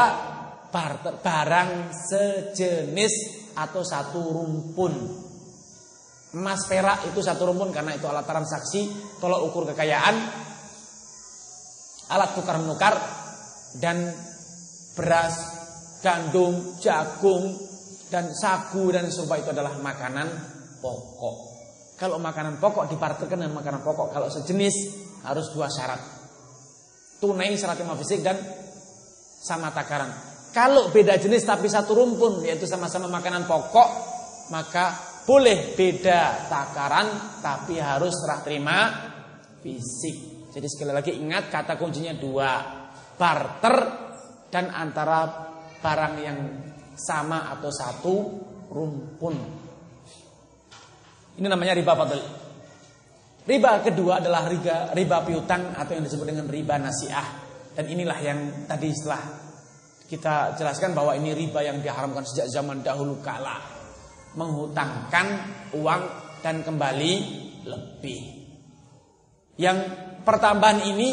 [0.71, 3.15] barter barang sejenis
[3.59, 4.95] atau satu rumpun.
[6.39, 8.87] Emas perak itu satu rumpun karena itu alat transaksi,
[9.19, 10.17] tolak ukur kekayaan,
[12.13, 12.95] alat tukar menukar
[13.81, 14.13] dan
[14.97, 15.58] beras
[16.09, 17.53] gandum, jagung,
[18.09, 20.29] dan sagu dan serupa itu adalah makanan
[20.81, 21.37] pokok.
[22.01, 24.77] Kalau makanan pokok dipartikan dengan makanan pokok, kalau sejenis
[25.29, 26.01] harus dua syarat.
[27.21, 28.41] Tunai syarat lima fisik dan
[29.45, 30.09] sama takaran.
[30.49, 33.89] Kalau beda jenis tapi satu rumpun yaitu sama-sama makanan pokok,
[34.49, 34.97] maka
[35.29, 38.79] boleh beda takaran tapi harus serah terima
[39.61, 40.49] fisik.
[40.49, 42.51] Jadi sekali lagi ingat kata kuncinya dua,
[43.19, 43.77] barter
[44.49, 45.48] dan antara
[45.79, 46.39] barang yang
[46.99, 48.15] sama atau satu
[48.69, 49.37] rumpun.
[51.39, 52.21] Ini namanya riba fadl.
[53.49, 57.25] Riba kedua adalah riba, riba piutang atau yang disebut dengan riba nasiah.
[57.73, 59.23] Dan inilah yang tadi setelah
[60.11, 63.57] kita jelaskan bahwa ini riba yang diharamkan sejak zaman dahulu kala.
[64.37, 65.27] Menghutangkan
[65.79, 66.03] uang
[66.43, 67.13] dan kembali
[67.65, 68.21] lebih.
[69.57, 69.79] Yang
[70.27, 71.09] pertambahan ini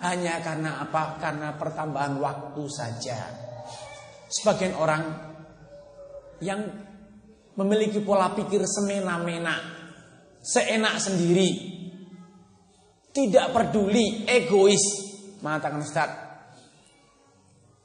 [0.00, 1.18] hanya karena apa?
[1.18, 3.18] Karena pertambahan waktu saja.
[4.30, 5.02] Sebagian orang
[6.38, 6.62] yang
[7.58, 9.58] memiliki pola pikir semena-mena,
[10.38, 11.50] seenak sendiri,
[13.10, 14.80] tidak peduli, egois,
[15.42, 16.10] mengatakan Ustaz,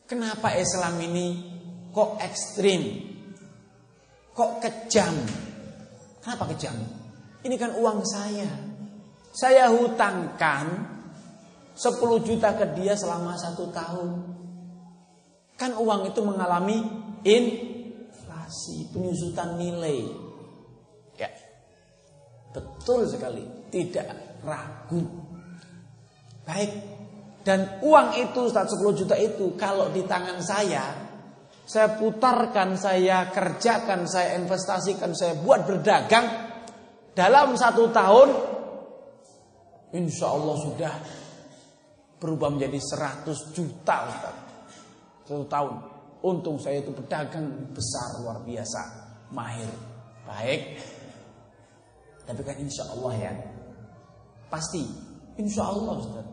[0.06, 1.28] kenapa Islam ini
[1.90, 2.82] kok ekstrim,
[4.32, 5.18] kok kejam?
[6.22, 6.78] Kenapa kejam?
[7.46, 8.50] Ini kan uang saya.
[9.36, 10.66] Saya hutangkan
[11.76, 14.10] 10 juta ke dia selama satu tahun.
[15.56, 16.84] Kan uang itu mengalami
[17.24, 20.04] inflasi, penyusutan nilai.
[21.16, 21.32] Ya.
[22.52, 25.04] Betul sekali, tidak ragu.
[26.44, 26.72] Baik.
[27.46, 28.66] Dan uang itu 10
[28.98, 31.06] juta itu kalau di tangan saya
[31.66, 36.26] saya putarkan, saya kerjakan, saya investasikan, saya buat berdagang
[37.18, 38.30] dalam satu tahun,
[39.98, 40.94] insya Allah sudah
[42.22, 42.78] berubah menjadi
[43.26, 44.45] 100 juta Ustaz.
[45.26, 45.76] Satu tahun.
[46.26, 48.82] Untung saya itu pedagang besar luar biasa.
[49.34, 49.70] Mahir.
[50.26, 50.62] Baik.
[52.26, 53.34] Tapi kan insya Allah ya.
[54.50, 54.86] Pasti.
[55.38, 56.28] Insya Allah Ustaz.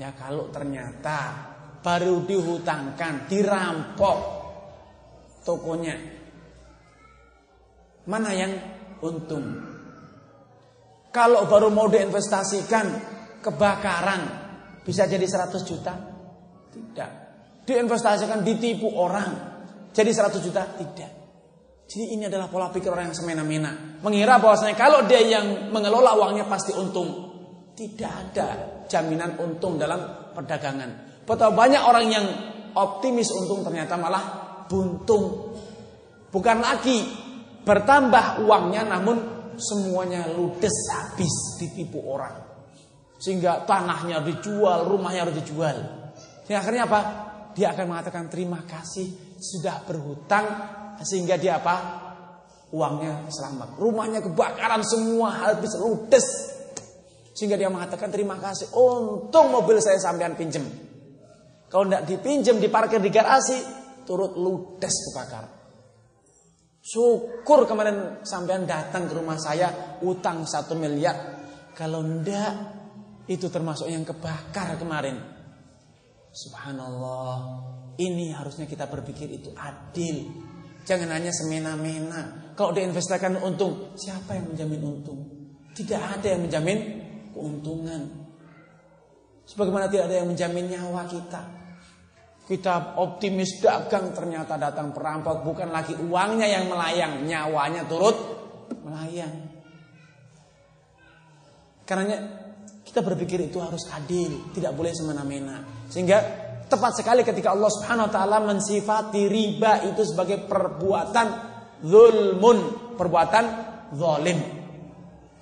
[0.00, 1.52] Ya kalau ternyata
[1.84, 4.18] baru dihutangkan, dirampok
[5.44, 5.96] tokonya.
[8.04, 8.52] Mana yang
[9.00, 9.44] untung?
[11.08, 12.86] Kalau baru mau diinvestasikan
[13.40, 14.22] kebakaran
[14.82, 15.94] bisa jadi 100 juta?
[16.74, 17.23] Tidak
[17.64, 19.56] diinvestasikan, ditipu orang.
[19.90, 20.62] Jadi 100 juta?
[20.64, 21.24] Tidak.
[21.84, 24.00] Jadi ini adalah pola pikir orang yang semena-mena.
[24.00, 27.32] Mengira bahwasanya kalau dia yang mengelola uangnya pasti untung.
[27.74, 28.48] Tidak ada
[28.88, 31.22] jaminan untung dalam perdagangan.
[31.24, 32.26] Betapa banyak orang yang
[32.76, 34.24] optimis untung ternyata malah
[34.66, 35.54] buntung.
[36.32, 37.04] Bukan lagi
[37.64, 39.16] bertambah uangnya namun
[39.56, 42.34] semuanya ludes habis ditipu orang.
[43.20, 45.78] Sehingga tanahnya dijual, rumahnya harus dijual.
[46.44, 47.00] Sehingga akhirnya apa?
[47.54, 50.46] Dia akan mengatakan terima kasih sudah berhutang
[51.02, 52.02] sehingga dia apa?
[52.74, 53.78] Uangnya selamat.
[53.78, 56.26] Rumahnya kebakaran semua habis ludes.
[57.34, 58.74] Sehingga dia mengatakan terima kasih.
[58.74, 60.66] Untung mobil saya sampean pinjem.
[61.70, 63.58] Kalau tidak dipinjem diparkir di garasi
[64.06, 65.46] turut ludes kebakar.
[66.84, 71.40] Syukur kemarin sampean datang ke rumah saya utang satu miliar.
[71.74, 72.52] Kalau ndak
[73.26, 75.33] itu termasuk yang kebakar kemarin.
[76.34, 77.62] Subhanallah.
[77.94, 80.34] Ini harusnya kita berpikir itu adil.
[80.82, 82.52] Jangan hanya semena-mena.
[82.58, 85.20] Kalau diinvestasikan untung, siapa yang menjamin untung?
[85.72, 86.78] Tidak ada yang menjamin
[87.30, 88.02] keuntungan.
[89.46, 91.42] Sebagaimana tidak ada yang menjamin nyawa kita.
[92.44, 98.16] Kita optimis dagang ternyata datang perampok bukan lagi uangnya yang melayang, nyawanya turut
[98.84, 99.48] melayang.
[101.88, 102.16] Karena
[102.84, 105.83] kita berpikir itu harus adil, tidak boleh semena-mena.
[105.94, 106.18] Sehingga
[106.66, 111.26] tepat sekali ketika Allah Subhanahu wa taala mensifati riba itu sebagai perbuatan
[111.86, 112.58] zulmun,
[112.98, 113.44] perbuatan
[113.94, 114.42] zalim.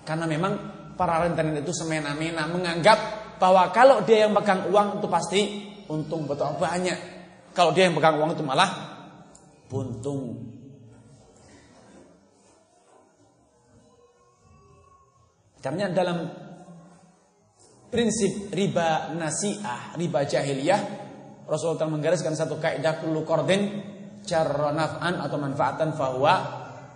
[0.04, 0.52] Karena memang
[0.92, 2.98] para rentenir itu semena-mena menganggap
[3.40, 5.40] bahwa kalau dia yang pegang uang itu pasti
[5.88, 7.00] untung betul banyak.
[7.56, 8.68] Kalau dia yang pegang uang itu malah
[9.72, 10.52] buntung.
[15.64, 16.41] Karena dalam
[17.92, 20.80] prinsip riba nasiah, riba jahiliyah,
[21.44, 23.84] Rasulullah telah menggariskan satu kaidah kullu qardin
[24.24, 26.34] naf'an atau manfaatan bahwa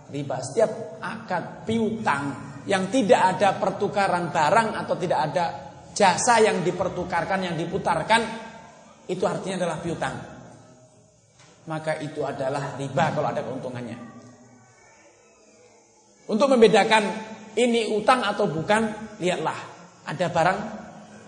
[0.09, 5.45] riba setiap akad piutang yang tidak ada pertukaran barang atau tidak ada
[5.93, 8.21] jasa yang dipertukarkan yang diputarkan
[9.05, 10.15] itu artinya adalah piutang.
[11.67, 13.97] Maka itu adalah riba kalau ada keuntungannya.
[16.27, 17.03] Untuk membedakan
[17.55, 19.55] ini utang atau bukan, lihatlah.
[20.07, 20.59] Ada barang,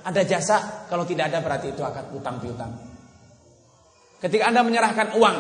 [0.10, 2.72] ada jasa, kalau tidak ada berarti itu akan utang piutang.
[4.20, 5.38] Ketika Anda menyerahkan uang,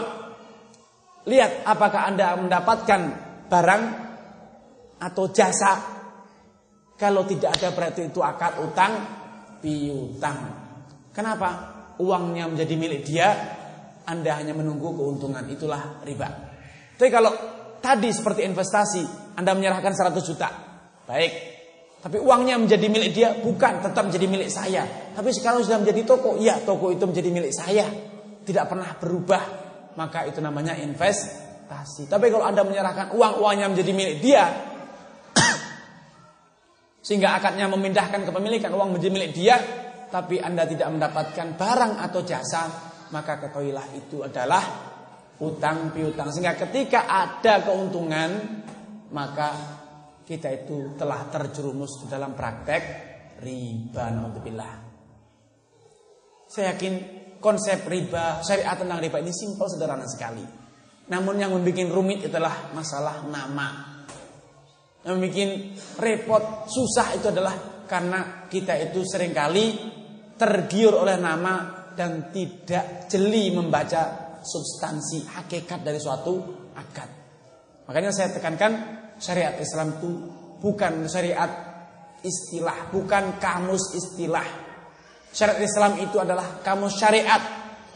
[1.27, 3.01] lihat apakah Anda mendapatkan
[3.49, 3.83] barang
[5.01, 5.73] atau jasa.
[6.99, 8.91] Kalau tidak ada berarti itu akad utang
[9.63, 10.37] piutang.
[11.15, 11.79] Kenapa?
[11.99, 13.27] uangnya menjadi milik dia,
[14.07, 15.45] Anda hanya menunggu keuntungan.
[15.51, 16.27] Itulah riba.
[16.95, 17.31] Tapi kalau
[17.83, 20.49] tadi seperti investasi, Anda menyerahkan 100 juta.
[21.05, 21.58] Baik.
[21.99, 24.87] Tapi uangnya menjadi milik dia, bukan tetap menjadi milik saya.
[25.11, 27.83] Tapi sekarang sudah menjadi toko, iya toko itu menjadi milik saya.
[28.39, 29.43] Tidak pernah berubah.
[29.99, 32.07] Maka itu namanya investasi.
[32.07, 34.47] Tapi kalau Anda menyerahkan uang, uangnya menjadi milik dia.
[37.05, 39.59] sehingga akadnya memindahkan kepemilikan uang menjadi milik dia,
[40.07, 42.63] tapi Anda tidak mendapatkan barang atau jasa,
[43.11, 44.63] maka ketahuilah itu adalah
[45.43, 46.31] utang piutang.
[46.31, 48.29] Sehingga ketika ada keuntungan,
[49.11, 49.78] maka
[50.29, 52.81] kita itu telah terjerumus di dalam praktek
[53.41, 54.73] riba naudzubillah.
[56.45, 56.93] Saya yakin
[57.41, 60.45] konsep riba, syariat tentang riba ini simpel sederhana sekali.
[61.09, 63.97] Namun yang membuat rumit adalah masalah nama.
[65.01, 65.51] Yang membuat
[65.97, 69.73] repot, susah itu adalah karena kita itu sering kali
[70.37, 76.37] tergiur oleh nama dan tidak jeli membaca substansi hakikat dari suatu
[76.77, 77.09] akad.
[77.89, 80.09] Makanya saya tekankan syariat Islam itu
[80.63, 81.51] bukan syariat
[82.25, 84.47] istilah, bukan kamus istilah.
[85.29, 87.41] Syariat Islam itu adalah kamus syariat,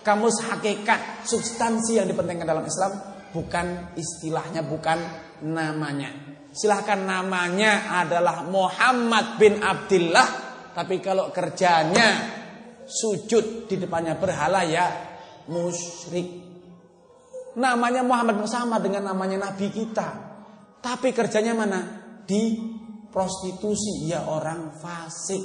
[0.05, 2.91] kamus hakikat, substansi yang dipentingkan dalam Islam
[3.33, 4.99] bukan istilahnya, bukan
[5.49, 6.13] namanya.
[6.53, 10.43] Silahkan namanya adalah Muhammad bin Abdullah
[10.73, 12.29] tapi kalau kerjanya
[12.85, 14.85] sujud di depannya berhala ya
[15.49, 16.45] musyrik.
[17.53, 20.32] Namanya Muhammad sama dengan namanya Nabi kita.
[20.83, 21.79] Tapi kerjanya mana?
[22.27, 22.59] Di
[23.07, 24.11] prostitusi.
[24.11, 25.43] Ya orang fasik.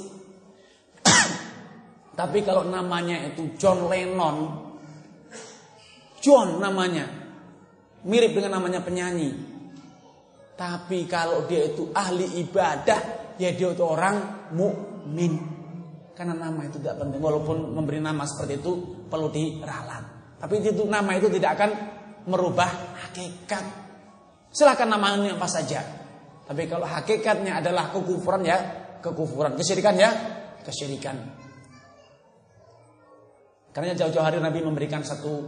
[2.19, 4.67] Tapi kalau namanya itu John Lennon.
[6.19, 7.07] John namanya.
[8.03, 9.31] Mirip dengan namanya penyanyi.
[10.59, 14.67] Tapi kalau dia itu ahli ibadah, ya dia itu orang mu
[15.07, 15.39] min.
[16.11, 17.23] Karena nama itu tidak penting.
[17.23, 18.71] Walaupun memberi nama seperti itu
[19.07, 20.35] perlu diralat.
[20.35, 21.71] Tapi itu nama itu tidak akan
[22.27, 22.67] merubah
[23.07, 23.78] hakikat.
[24.49, 25.81] Silakan namanya apa saja.
[26.49, 28.57] Tapi kalau hakikatnya adalah kekufuran ya
[28.99, 29.53] kekufuran.
[29.53, 30.09] Kesyirikan ya
[30.65, 31.15] kesyirikan.
[33.69, 35.45] Karena jauh-jauh hari Nabi memberikan satu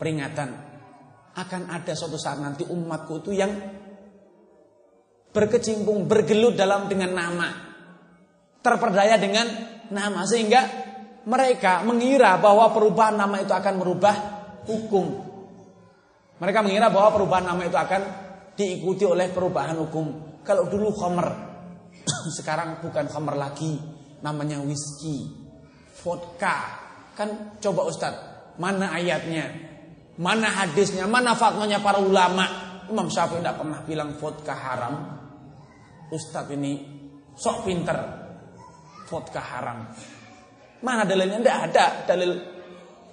[0.00, 0.66] peringatan.
[1.38, 3.52] Akan ada suatu saat nanti umatku itu yang
[5.30, 7.48] berkecimpung, bergelut dalam dengan nama
[8.58, 9.46] terperdaya dengan
[9.88, 10.66] nama sehingga
[11.28, 14.16] mereka mengira bahwa perubahan nama itu akan merubah
[14.64, 15.27] hukum.
[16.38, 18.02] Mereka mengira bahwa perubahan nama itu akan
[18.54, 20.38] diikuti oleh perubahan hukum.
[20.46, 21.28] Kalau dulu khomer,
[22.38, 23.78] sekarang bukan khomer lagi,
[24.22, 25.26] namanya whisky,
[26.02, 26.86] vodka.
[27.18, 29.50] Kan coba Ustadz, mana ayatnya,
[30.18, 32.66] mana hadisnya, mana fatwanya para ulama.
[32.88, 34.94] Imam Syafi'i tidak pernah bilang vodka haram.
[36.08, 36.72] Ustadz ini
[37.34, 37.98] sok pinter,
[39.10, 39.90] vodka haram.
[40.86, 41.42] Mana dalilnya?
[41.42, 42.32] Tidak ada dalil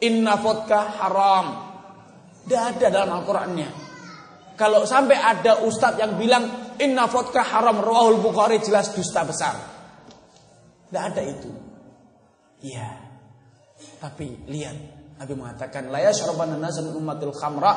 [0.06, 1.65] inna vodka haram.
[2.46, 3.70] Tidak ada dalam Al-Qur'annya.
[4.56, 9.56] Kalau sampai ada ustadz yang bilang inna vodka haram rawahul Bukhari jelas dusta besar.
[10.88, 11.52] Tidak ada itu.
[12.64, 12.90] Iya.
[14.00, 14.78] Tapi lihat
[15.20, 17.74] Nabi mengatakan la yashrabana nasan ummatil khamra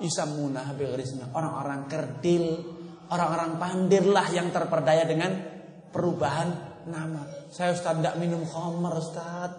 [0.00, 1.30] bigharisna.
[1.36, 2.44] Orang-orang kerdil,
[3.12, 5.36] orang-orang pandir lah yang terperdaya dengan
[5.92, 6.48] perubahan
[6.88, 7.22] nama.
[7.52, 9.52] Saya Ustaz tidak minum khamar Ustaz.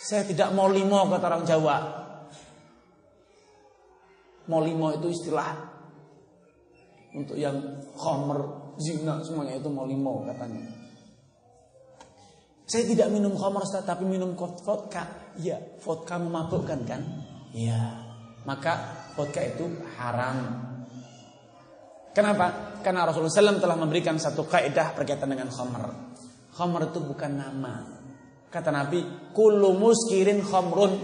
[0.00, 1.76] Saya tidak mau limo kata orang Jawa.
[4.50, 5.70] Mau limo itu istilah
[7.14, 7.58] untuk yang
[7.94, 10.80] khamar, zina semuanya itu mau limo katanya.
[12.70, 15.34] Saya tidak minum Ustaz, tapi minum vodka.
[15.42, 17.02] Ya, vodka memabukkan kan?
[17.50, 17.98] Ya.
[18.46, 19.66] Maka vodka itu
[19.98, 20.70] haram.
[22.14, 22.78] Kenapa?
[22.78, 26.14] Karena Rasulullah SAW telah memberikan satu kaidah berkaitan dengan khamar.
[26.54, 27.74] Khamar itu bukan nama.
[28.50, 30.94] Kata Nabi, kullu muskirin khamrun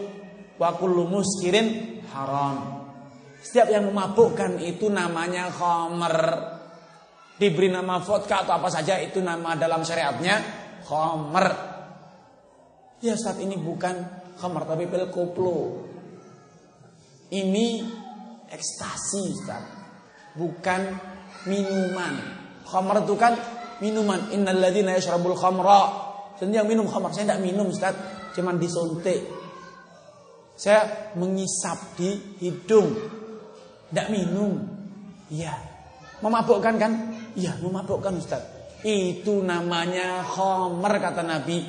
[0.58, 2.75] wa kullu muskirin haram.
[3.46, 6.18] Setiap yang memabukkan itu namanya khamar.
[7.38, 10.42] Diberi nama vodka atau apa saja itu nama dalam syariatnya
[10.82, 11.46] khamar.
[12.98, 13.94] Ya saat ini bukan
[14.34, 15.86] khamar tapi pil koplo.
[17.30, 17.86] Ini
[18.50, 19.62] ekstasi Ustaz.
[20.34, 20.80] Bukan
[21.46, 22.14] minuman.
[22.66, 23.38] Khamar itu kan
[23.78, 24.34] minuman.
[24.34, 26.02] Innalladzina yashrabul khamra.
[26.42, 27.94] Jadi yang minum khamar saya tidak minum Ustaz,
[28.34, 29.22] cuman disuntik.
[30.58, 33.22] Saya mengisap di hidung.
[33.90, 34.58] Tidak minum.
[35.30, 35.54] Iya.
[36.22, 36.92] Memabukkan kan?
[37.36, 38.42] Iya, memabukkan Ustaz.
[38.86, 41.60] Itu namanya khomer kata Nabi.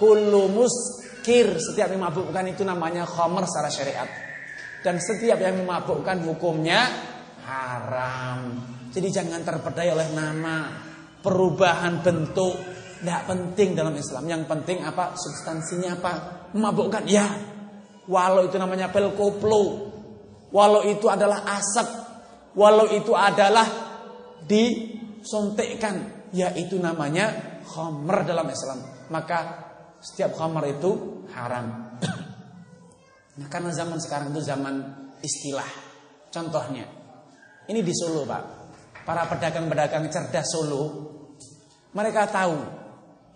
[0.00, 1.60] Kullu muskir.
[1.60, 4.08] Setiap yang memabukkan itu namanya khomer secara syariat.
[4.82, 6.80] Dan setiap yang memabukkan hukumnya
[7.46, 8.40] haram.
[8.90, 10.56] Jadi jangan terpedaya oleh nama.
[11.22, 12.54] Perubahan bentuk.
[12.98, 14.26] Tidak penting dalam Islam.
[14.26, 15.14] Yang penting apa?
[15.14, 16.12] Substansinya apa?
[16.56, 17.06] Memabukkan.
[17.06, 17.28] Ya.
[18.10, 19.91] Walau itu namanya pil koplo.
[20.52, 21.88] Walau itu adalah asap.
[22.52, 23.64] Walau itu adalah
[24.44, 29.08] disuntikkan yaitu namanya khamr dalam Islam.
[29.08, 29.38] Maka
[30.00, 31.96] setiap khamr itu haram.
[33.40, 34.74] nah, karena zaman sekarang itu zaman
[35.24, 35.68] istilah.
[36.32, 36.88] Contohnya,
[37.68, 38.42] ini di Solo, Pak.
[39.04, 40.82] Para pedagang-pedagang cerdas Solo,
[41.92, 42.56] mereka tahu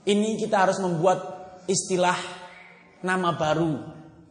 [0.08, 1.18] ini kita harus membuat
[1.68, 2.16] istilah
[3.02, 3.74] nama baru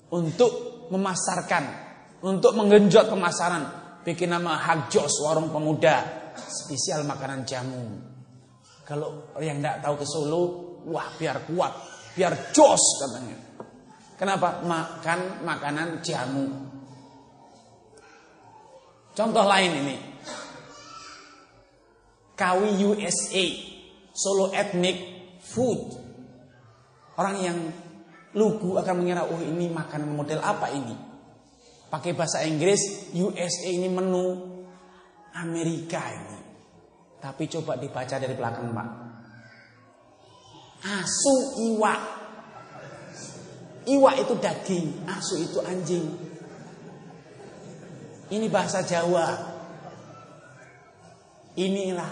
[0.10, 0.52] untuk
[0.90, 1.85] memasarkan,
[2.26, 3.86] untuk menggenjot pemasaran.
[4.02, 7.86] Bikin nama Hagjos warung pemuda, spesial makanan jamu.
[8.86, 10.44] Kalau yang tidak tahu ke Solo,
[10.86, 11.74] wah biar kuat,
[12.14, 13.38] biar jos katanya.
[14.14, 14.62] Kenapa?
[14.62, 16.46] Makan makanan jamu.
[19.18, 19.98] Contoh lain ini.
[22.38, 23.46] Kawi USA,
[24.14, 24.98] Solo Ethnic
[25.42, 25.82] Food.
[27.16, 27.58] Orang yang
[28.38, 31.15] lugu akan mengira, oh ini makanan model apa ini?
[31.96, 34.36] Pakai bahasa Inggris, USA ini menu
[35.32, 36.40] Amerika ini.
[37.24, 38.90] Tapi coba dibaca dari belakang Pak.
[40.84, 41.36] Asu
[41.72, 41.96] iwa.
[43.88, 46.04] Iwa itu daging, asu itu anjing.
[48.28, 49.56] Ini bahasa Jawa.
[51.56, 52.12] Inilah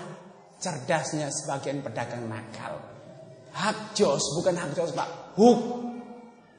[0.64, 2.80] cerdasnya sebagian pedagang nakal.
[3.52, 5.36] Hak jos, bukan hak jos Pak.
[5.36, 5.60] Huk.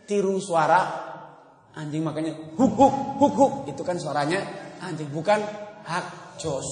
[0.04, 1.13] Tiru suara
[1.74, 3.52] anjing makanya huk huk huk huk.
[3.70, 4.40] Itu kan suaranya
[4.82, 5.40] anjing, bukan
[5.84, 6.66] hak jos.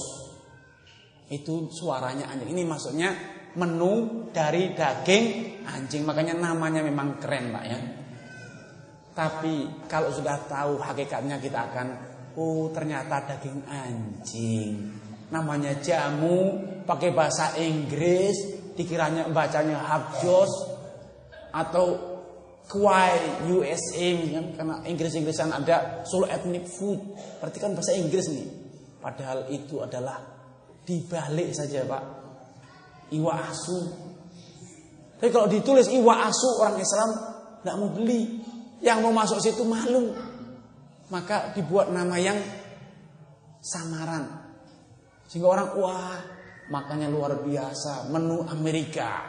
[1.31, 2.55] Itu suaranya anjing.
[2.55, 3.11] Ini maksudnya
[3.59, 6.03] menu dari daging anjing.
[6.07, 7.79] Makanya namanya memang keren Pak ya.
[9.13, 11.89] Tapi kalau sudah tahu hakikatnya kita akan
[12.33, 14.89] Oh ternyata daging anjing
[15.29, 16.57] Namanya jamu
[16.89, 18.33] Pakai bahasa Inggris
[18.73, 20.49] Dikiranya bacanya habjos
[21.53, 22.12] Atau
[22.71, 24.09] Kwai USA
[24.59, 26.99] Karena Inggris-Inggrisan ada Solo ethnic food
[27.43, 28.49] Berarti kan bahasa Inggris nih
[29.03, 30.33] Padahal itu adalah
[30.83, 32.05] Dibalik saja Pak.
[33.15, 33.81] Iwa asu.
[35.23, 37.11] Tapi kalau ditulis iwa asu orang Islam
[37.63, 38.43] tidak mau beli.
[38.83, 40.11] Yang mau masuk situ malu.
[41.15, 42.35] Maka dibuat nama yang
[43.63, 44.27] samaran.
[45.31, 46.19] Sehingga orang wah
[46.67, 49.23] makanya luar biasa menu Amerika.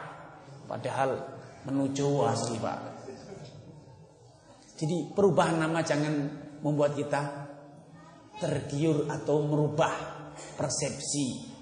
[0.66, 1.22] Padahal
[1.70, 2.93] menu Jawa sih Pak.
[4.74, 6.14] Jadi perubahan nama jangan
[6.60, 7.22] membuat kita
[8.42, 9.92] tergiur atau merubah
[10.58, 11.54] persepsi.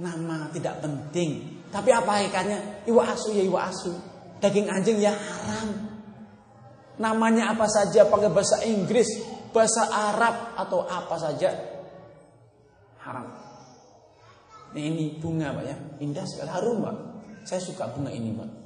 [0.00, 1.62] Nama tidak penting.
[1.68, 2.88] Tapi apa ikannya?
[2.88, 3.92] Iwa asu ya iwa asu.
[4.40, 5.94] Daging anjing ya haram.
[6.98, 9.06] Namanya apa saja pakai bahasa Inggris,
[9.50, 11.50] bahasa Arab atau apa saja
[13.02, 13.26] haram.
[14.74, 15.76] Nah, ini bunga Pak ya.
[16.02, 16.96] Indah sekali harum Pak.
[17.46, 18.63] Saya suka bunga ini Pak.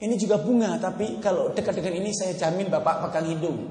[0.00, 3.68] Ini juga bunga tapi kalau dekat dengan ini saya jamin Bapak pegang hidung.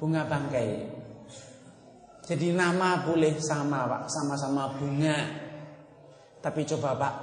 [0.00, 0.96] Bunga bangkai.
[2.26, 5.18] Jadi nama boleh sama Pak, sama-sama bunga.
[6.40, 7.14] Tapi coba Pak,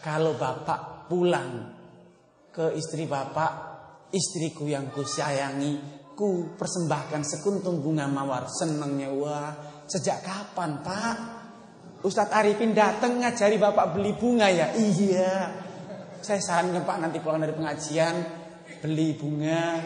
[0.00, 1.76] kalau Bapak pulang
[2.48, 3.52] ke istri Bapak,
[4.14, 5.76] istriku yang ku sayangi,
[6.16, 8.48] ku persembahkan sekuntum bunga mawar.
[8.48, 9.50] Senangnya wah,
[9.84, 11.16] sejak kapan Pak?
[12.00, 14.72] Ustadz Arifin datang ngajari Bapak beli bunga ya?
[14.72, 15.68] Iya.
[16.20, 18.14] Saya sarankan Pak nanti pulang dari pengajian
[18.84, 19.80] beli bunga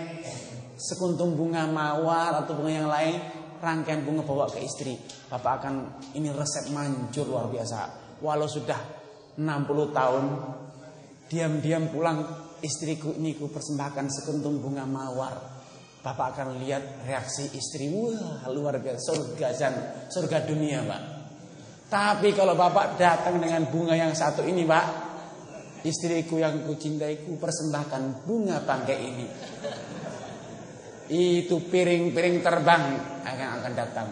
[0.74, 3.16] sekuntum bunga mawar atau bunga yang lain
[3.62, 4.98] rangkaian bunga bawa ke istri.
[5.31, 5.74] Bapak akan
[6.19, 7.78] ini resep manjur luar biasa.
[8.19, 8.78] Walau sudah
[9.39, 10.24] 60 tahun
[11.31, 12.19] diam-diam pulang
[12.61, 15.35] istriku ini ku persembahkan sekuntum bunga mawar.
[16.02, 17.89] Bapak akan lihat reaksi istri.
[17.89, 19.74] Wah, luar biasa surga dan
[20.12, 21.02] surga dunia, Pak.
[21.89, 25.03] Tapi kalau Bapak datang dengan bunga yang satu ini, Pak,
[25.85, 29.27] istriku yang kucintai ku persembahkan bunga bangkai ini
[31.12, 32.85] itu piring-piring terbang
[33.24, 34.09] akan akan datang.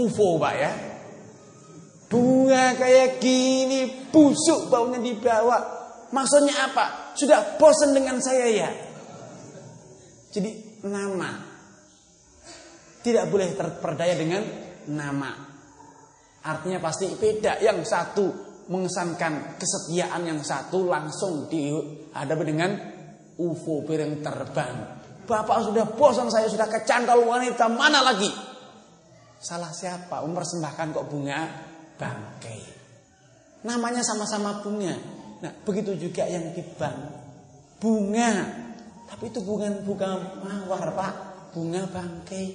[0.00, 0.72] UFO pak ya.
[2.10, 5.78] Bunga kayak gini busuk baunya dibawa.
[6.10, 7.14] Maksudnya apa?
[7.14, 8.70] Sudah bosan dengan saya ya.
[10.32, 11.30] Jadi nama
[13.04, 14.42] tidak boleh terperdaya dengan
[14.90, 15.30] nama.
[16.40, 17.60] Artinya pasti beda.
[17.60, 22.70] Yang satu mengesankan kesetiaan yang satu langsung dihadapi dengan
[23.34, 24.76] UFO piring terbang.
[25.26, 28.30] Bapak sudah bosan saya sudah kecantol wanita mana lagi?
[29.42, 30.22] Salah siapa?
[30.22, 31.40] Mempersembahkan kok bunga
[31.98, 32.62] bangkai.
[33.66, 34.94] Namanya sama-sama bunga.
[35.42, 36.98] Nah begitu juga yang di bank.
[37.82, 38.30] Bunga.
[39.10, 41.14] Tapi itu bukan bunga mawar pak.
[41.56, 42.46] Bunga bangkai.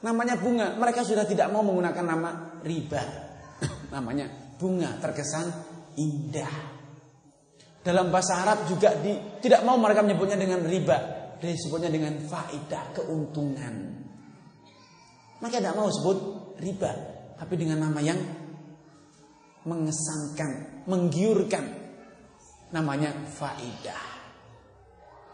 [0.00, 0.78] Namanya bunga.
[0.80, 2.30] Mereka sudah tidak mau menggunakan nama
[2.64, 3.21] riba.
[3.92, 5.52] Namanya bunga terkesan
[6.00, 6.72] indah.
[7.82, 9.12] Dalam bahasa Arab juga di,
[9.42, 10.98] tidak mau mereka menyebutnya dengan riba,
[11.42, 13.74] disebutnya dengan faidah, keuntungan.
[15.42, 16.18] Maka tidak mau sebut
[16.62, 16.92] riba,
[17.34, 18.16] tapi dengan nama yang
[19.66, 21.82] mengesankan, menggiurkan.
[22.72, 24.04] Namanya faidah.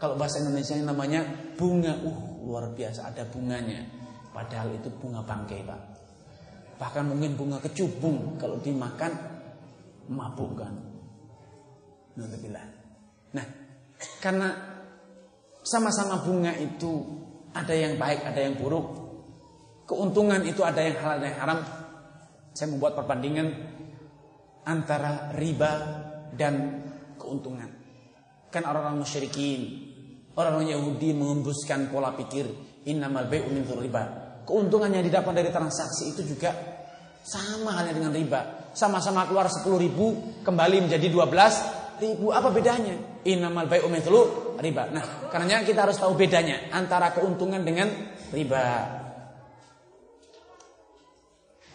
[0.01, 1.21] Kalau bahasa Indonesia namanya
[1.55, 3.85] bunga, uh luar biasa ada bunganya.
[4.33, 5.81] Padahal itu bunga bangkai pak.
[6.79, 9.11] Bahkan mungkin bunga kecubung kalau dimakan
[10.07, 10.73] mabuk kan.
[13.35, 13.45] Nah,
[14.23, 14.47] karena
[15.63, 17.03] sama-sama bunga itu
[17.51, 18.87] ada yang baik, ada yang buruk.
[19.85, 21.59] Keuntungan itu ada yang halal, ada yang haram.
[22.55, 23.47] Saya membuat perbandingan
[24.67, 25.71] antara riba
[26.35, 26.83] dan
[27.17, 27.69] keuntungan.
[28.49, 29.61] Kan orang-orang musyrikin,
[30.33, 32.45] orang-orang Yahudi mengembuskan pola pikir
[32.85, 34.28] innamal bai'u min riba.
[34.49, 36.49] Keuntungan yang didapat dari transaksi itu juga
[37.21, 38.73] sama halnya dengan riba.
[38.73, 42.97] Sama-sama keluar 10 ribu, kembali menjadi 12 ribu apa bedanya?
[43.29, 44.89] Innamal bai'u mithlu riba.
[44.89, 47.93] Nah, karenanya kita harus tahu bedanya antara keuntungan dengan
[48.33, 48.89] riba.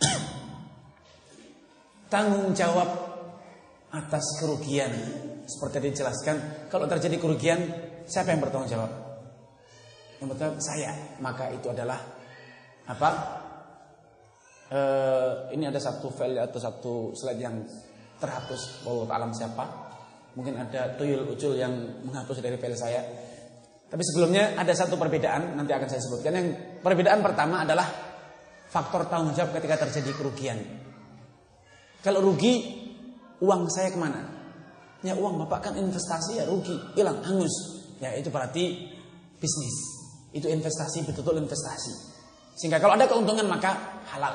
[2.10, 2.90] Tanggung jawab
[3.94, 4.90] atas kerugian
[5.46, 7.60] seperti dijelaskan, kalau terjadi kerugian
[8.08, 8.90] siapa yang bertanggung jawab?
[10.18, 10.90] Yang bertanggung saya.
[11.20, 12.13] Maka itu adalah
[12.84, 13.10] apa?
[14.74, 17.62] Uh, ini ada satu file atau satu slide yang
[18.18, 18.84] terhapus.
[18.88, 19.64] Allah alam siapa?
[20.34, 23.02] Mungkin ada tuyul ucul yang menghapus dari file saya.
[23.86, 26.32] Tapi sebelumnya ada satu perbedaan nanti akan saya sebutkan.
[26.34, 26.48] Yang
[26.82, 27.86] perbedaan pertama adalah
[28.66, 30.58] faktor tanggung jawab ketika terjadi kerugian.
[32.02, 32.82] Kalau rugi,
[33.38, 34.20] uang saya ke mana?
[35.06, 37.52] Ya uang bapak kan investasi ya rugi, hilang, hangus.
[38.02, 38.92] Ya itu berarti
[39.38, 39.76] bisnis.
[40.34, 42.13] Itu investasi, betul-betul investasi.
[42.54, 44.34] Sehingga kalau ada keuntungan maka halal.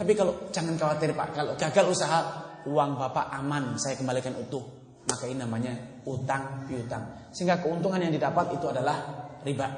[0.00, 2.18] Tapi kalau jangan khawatir Pak, kalau gagal usaha
[2.64, 4.64] uang bapak aman, saya kembalikan utuh.
[5.04, 5.76] Maka ini namanya
[6.08, 7.28] utang piutang.
[7.32, 8.96] Sehingga keuntungan yang didapat itu adalah
[9.44, 9.68] riba.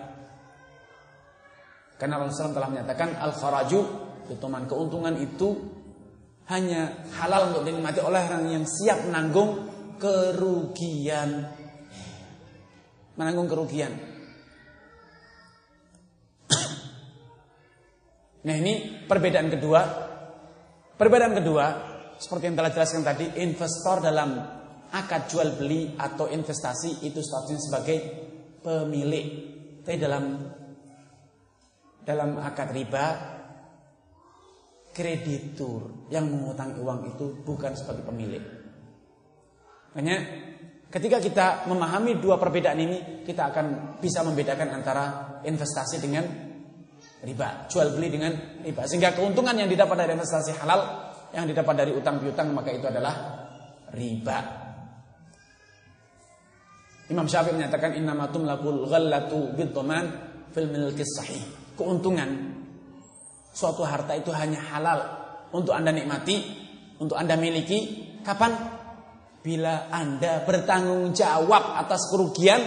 [1.98, 3.80] Karena Rasulullah telah menyatakan al-kharaju
[4.66, 5.54] keuntungan itu
[6.50, 9.70] hanya halal untuk dinikmati oleh orang yang siap menanggung
[10.02, 11.46] kerugian.
[13.14, 14.11] Menanggung kerugian.
[18.42, 19.80] Nah ini perbedaan kedua.
[20.98, 21.66] Perbedaan kedua
[22.18, 24.38] seperti yang telah jelaskan tadi, investor dalam
[24.92, 27.98] akad jual beli atau investasi itu statusnya sebagai
[28.62, 29.26] pemilik.
[29.82, 30.24] Tapi dalam
[32.02, 33.06] dalam akad riba
[34.92, 38.42] kreditur yang mengutangi uang itu bukan sebagai pemilik.
[39.96, 40.18] Makanya
[40.92, 45.04] ketika kita memahami dua perbedaan ini, kita akan bisa membedakan antara
[45.42, 46.51] investasi dengan
[47.22, 48.32] riba, jual beli dengan
[48.62, 48.82] riba.
[48.86, 50.80] Sehingga keuntungan yang didapat dari investasi halal
[51.32, 53.14] yang didapat dari utang piutang maka itu adalah
[53.94, 54.38] riba.
[57.08, 60.04] Imam Syafi'i menyatakan innamatum lakul ghallatu bidhaman
[60.52, 61.42] fil milkis sahih.
[61.78, 62.28] Keuntungan
[63.52, 65.00] suatu harta itu hanya halal
[65.52, 66.36] untuk Anda nikmati,
[67.00, 68.80] untuk Anda miliki kapan?
[69.42, 72.62] Bila Anda bertanggung jawab atas kerugian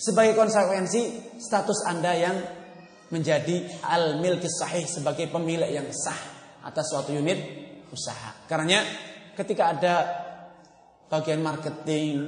[0.00, 2.36] Sebagai konsekuensi status Anda yang
[3.10, 6.18] menjadi al-milki sahih sebagai pemilik yang sah
[6.62, 7.38] atas suatu unit
[7.90, 8.46] usaha.
[8.46, 8.82] Karena
[9.34, 9.94] ketika ada
[11.10, 12.22] bagian marketing,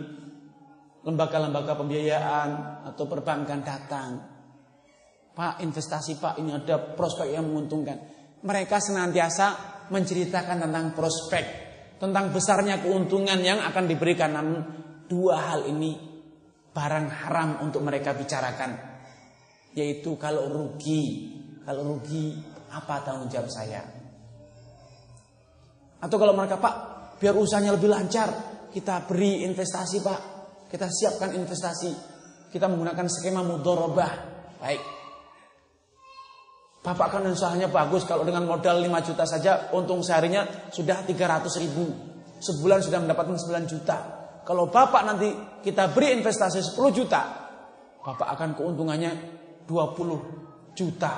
[1.06, 2.50] lembaga-lembaga pembiayaan
[2.92, 4.10] atau perbankan datang,
[5.32, 7.98] Pak investasi Pak ini ada prospek yang menguntungkan.
[8.42, 9.46] Mereka senantiasa
[9.88, 11.44] menceritakan tentang prospek,
[12.02, 14.34] tentang besarnya keuntungan yang akan diberikan.
[14.34, 14.58] Namun
[15.06, 15.94] dua hal ini
[16.74, 18.91] barang haram untuk mereka bicarakan.
[19.72, 21.32] Yaitu kalau rugi,
[21.64, 22.36] kalau rugi
[22.72, 23.80] apa tanggung jawab saya?
[26.02, 26.74] Atau kalau mereka Pak,
[27.22, 28.28] biar usahanya lebih lancar,
[28.68, 30.20] kita beri investasi Pak.
[30.68, 31.90] Kita siapkan investasi.
[32.52, 34.12] Kita menggunakan skema mudorobah.
[34.60, 34.82] Baik,
[36.82, 41.86] Bapak kan usahanya bagus kalau dengan modal 5 juta saja untung seharinya sudah 300 ribu.
[42.42, 43.96] Sebulan sudah mendapatkan 9 juta.
[44.42, 45.30] Kalau Bapak nanti
[45.62, 47.22] kita beri investasi 10 juta,
[48.02, 49.12] Bapak akan keuntungannya
[49.66, 51.12] 20 juta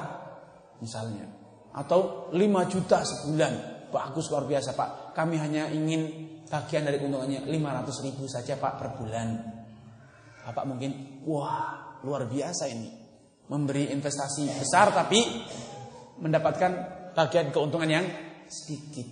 [0.82, 1.26] misalnya.
[1.74, 3.52] Atau 5 juta sebulan.
[3.90, 5.14] Bagus luar biasa Pak.
[5.14, 9.28] Kami hanya ingin bagian dari keuntungannya 500 ribu saja Pak per bulan.
[10.44, 12.90] Bapak mungkin, wah luar biasa ini
[13.48, 15.20] memberi investasi besar tapi
[16.20, 16.72] mendapatkan
[17.12, 18.06] bagian keuntungan yang
[18.48, 19.06] sedikit.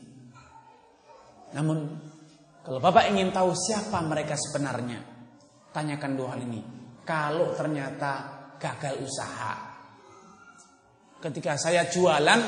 [1.52, 1.78] Namun
[2.62, 5.02] kalau Bapak ingin tahu siapa mereka sebenarnya,
[5.74, 6.60] tanyakan dua hal ini.
[7.02, 9.52] Kalau ternyata gagal usaha,
[11.18, 12.40] ketika saya jualan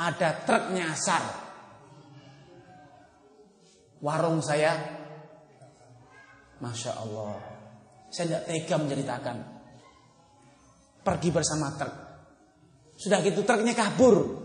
[0.00, 1.24] ada truk nyasar,
[4.00, 4.72] warung saya,
[6.64, 7.36] masya Allah,
[8.08, 9.36] saya tidak tega menceritakan
[11.04, 11.94] pergi bersama truk.
[12.96, 14.40] Sudah gitu truknya kabur.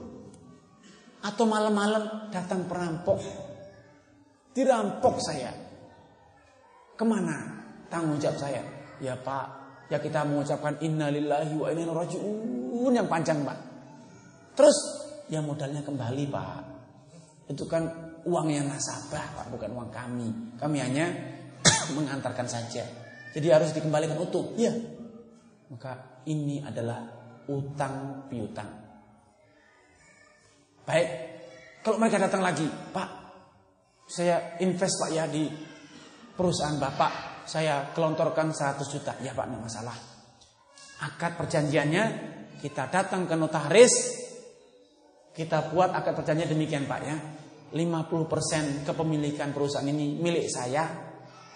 [1.26, 3.18] Atau malam-malam datang perampok.
[4.54, 5.52] Dirampok saya.
[6.96, 8.64] Ke mana tanggung jawab saya?
[9.04, 13.57] Ya pak, ya kita mengucapkan innalillahi wa inna rajiun yang panjang pak.
[14.56, 14.78] Terus
[15.30, 16.62] ya modalnya kembali pak.
[17.52, 17.86] Itu kan
[18.26, 20.57] uangnya nasabah pak, bukan uang kami.
[20.57, 21.06] Kami hanya
[21.98, 22.84] mengantarkan saja.
[23.36, 24.56] Jadi harus dikembalikan utuh.
[24.56, 24.72] Ya.
[25.70, 27.03] Maka ini adalah
[27.52, 28.70] utang piutang.
[30.86, 31.07] Baik,
[31.82, 33.10] kalau mereka datang lagi, Pak,
[34.06, 35.49] saya invest Pak ya di
[36.38, 39.14] perusahaan Bapak, saya kelontorkan 100 juta.
[39.22, 39.98] Ya Pak, enggak masalah.
[41.06, 42.04] Akad perjanjiannya
[42.60, 43.94] kita datang ke notaris,
[45.32, 47.18] kita buat akad perjanjian demikian Pak ya.
[47.76, 50.86] 50% kepemilikan perusahaan ini milik saya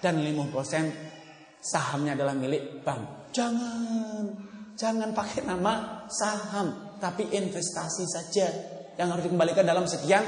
[0.04, 3.32] dan 50% sahamnya adalah milik bank.
[3.32, 4.50] Jangan
[4.80, 8.48] Jangan pakai nama saham, tapi investasi saja
[8.96, 10.24] yang harus dikembalikan dalam sekian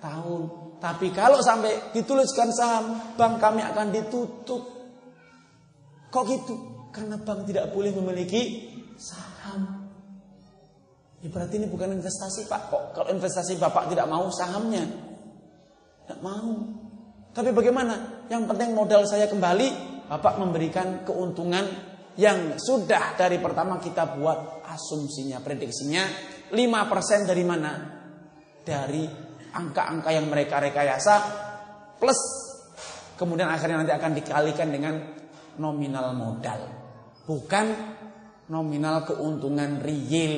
[0.00, 0.72] tahun.
[0.80, 4.79] Tapi kalau sampai dituliskan saham, bank kami akan ditutup.
[6.10, 6.54] Kok gitu?
[6.90, 8.66] Karena bank tidak boleh memiliki
[8.98, 9.86] saham.
[11.22, 12.62] Ya berarti ini bukan investasi Pak.
[12.68, 14.84] Kok kalau investasi Bapak tidak mau sahamnya?
[16.04, 16.66] Tidak mau.
[17.30, 18.26] Tapi bagaimana?
[18.26, 19.68] Yang penting modal saya kembali,
[20.10, 21.62] Bapak memberikan keuntungan
[22.18, 26.02] yang sudah dari pertama kita buat asumsinya, prediksinya
[26.50, 27.72] 5% dari mana?
[28.66, 29.06] Dari
[29.54, 31.14] angka-angka yang mereka rekayasa
[31.98, 32.20] plus
[33.18, 34.94] kemudian akhirnya nanti akan dikalikan dengan
[35.58, 36.60] nominal modal.
[37.24, 37.66] Bukan
[38.52, 40.34] nominal keuntungan real.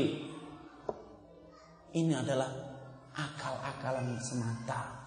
[1.93, 2.49] Ini adalah
[3.13, 5.05] akal-akalan semata.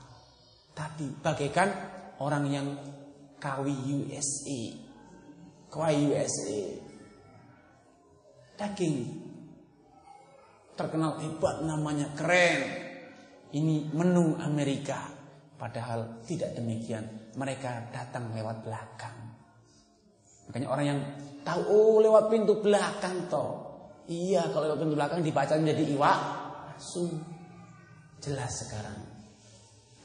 [0.75, 1.69] Tapi bagaikan
[2.21, 2.67] orang yang
[3.39, 4.85] kawi USA
[5.75, 6.61] Kuai USA.
[8.55, 9.11] Daging.
[10.79, 12.59] Terkenal hebat namanya keren.
[13.51, 15.11] Ini menu Amerika.
[15.59, 17.03] Padahal tidak demikian.
[17.35, 19.24] Mereka datang lewat belakang.
[20.49, 20.99] Makanya orang yang
[21.45, 23.65] tahu oh lewat pintu belakang toh.
[24.09, 26.13] Iya kalau lewat pintu belakang dibaca menjadi iwa
[26.73, 27.09] langsung
[28.21, 28.99] jelas sekarang.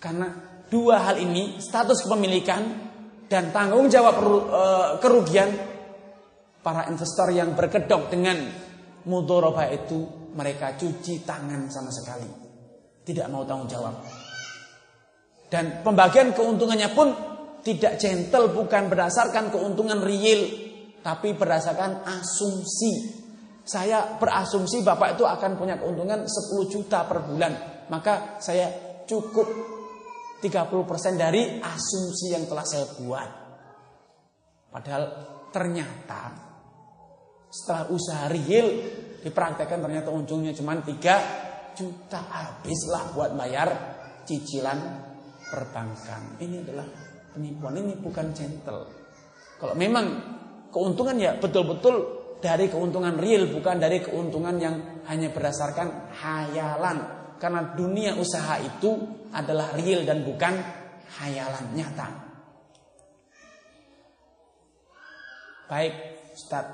[0.00, 0.26] Karena
[0.70, 2.90] dua hal ini status kepemilikan
[3.30, 4.62] dan tanggung jawab e,
[4.98, 5.50] kerugian
[6.60, 8.36] para investor yang berkedok dengan
[9.06, 12.28] mudoroba itu mereka cuci tangan sama sekali
[13.06, 13.94] tidak mau tanggung jawab
[15.50, 17.08] dan pembagian keuntungannya pun
[17.60, 20.48] tidak gentle bukan berdasarkan keuntungan real
[21.00, 23.22] tapi berdasarkan asumsi
[23.64, 27.52] saya berasumsi bapak itu akan punya keuntungan 10 juta per bulan
[27.90, 28.70] maka saya
[29.04, 29.46] cukup
[30.40, 33.30] 30% dari asumsi yang telah saya buat.
[34.70, 35.04] Padahal
[35.50, 36.22] ternyata
[37.50, 38.66] setelah usaha real
[39.20, 43.68] dipraktekkan ternyata ujungnya cuma 3 juta habislah buat bayar
[44.24, 44.78] cicilan
[45.50, 46.40] perbankan.
[46.40, 46.86] Ini adalah
[47.32, 48.86] penipuan, ini bukan gentle.
[49.60, 50.06] Kalau memang
[50.72, 54.74] keuntungan ya betul-betul dari keuntungan real bukan dari keuntungan yang
[55.04, 56.98] hanya berdasarkan hayalan.
[57.40, 59.00] Karena dunia usaha itu
[59.32, 60.54] adalah real dan bukan
[61.20, 62.08] hayalan nyata.
[65.70, 65.94] Baik,
[66.36, 66.66] Ustaz.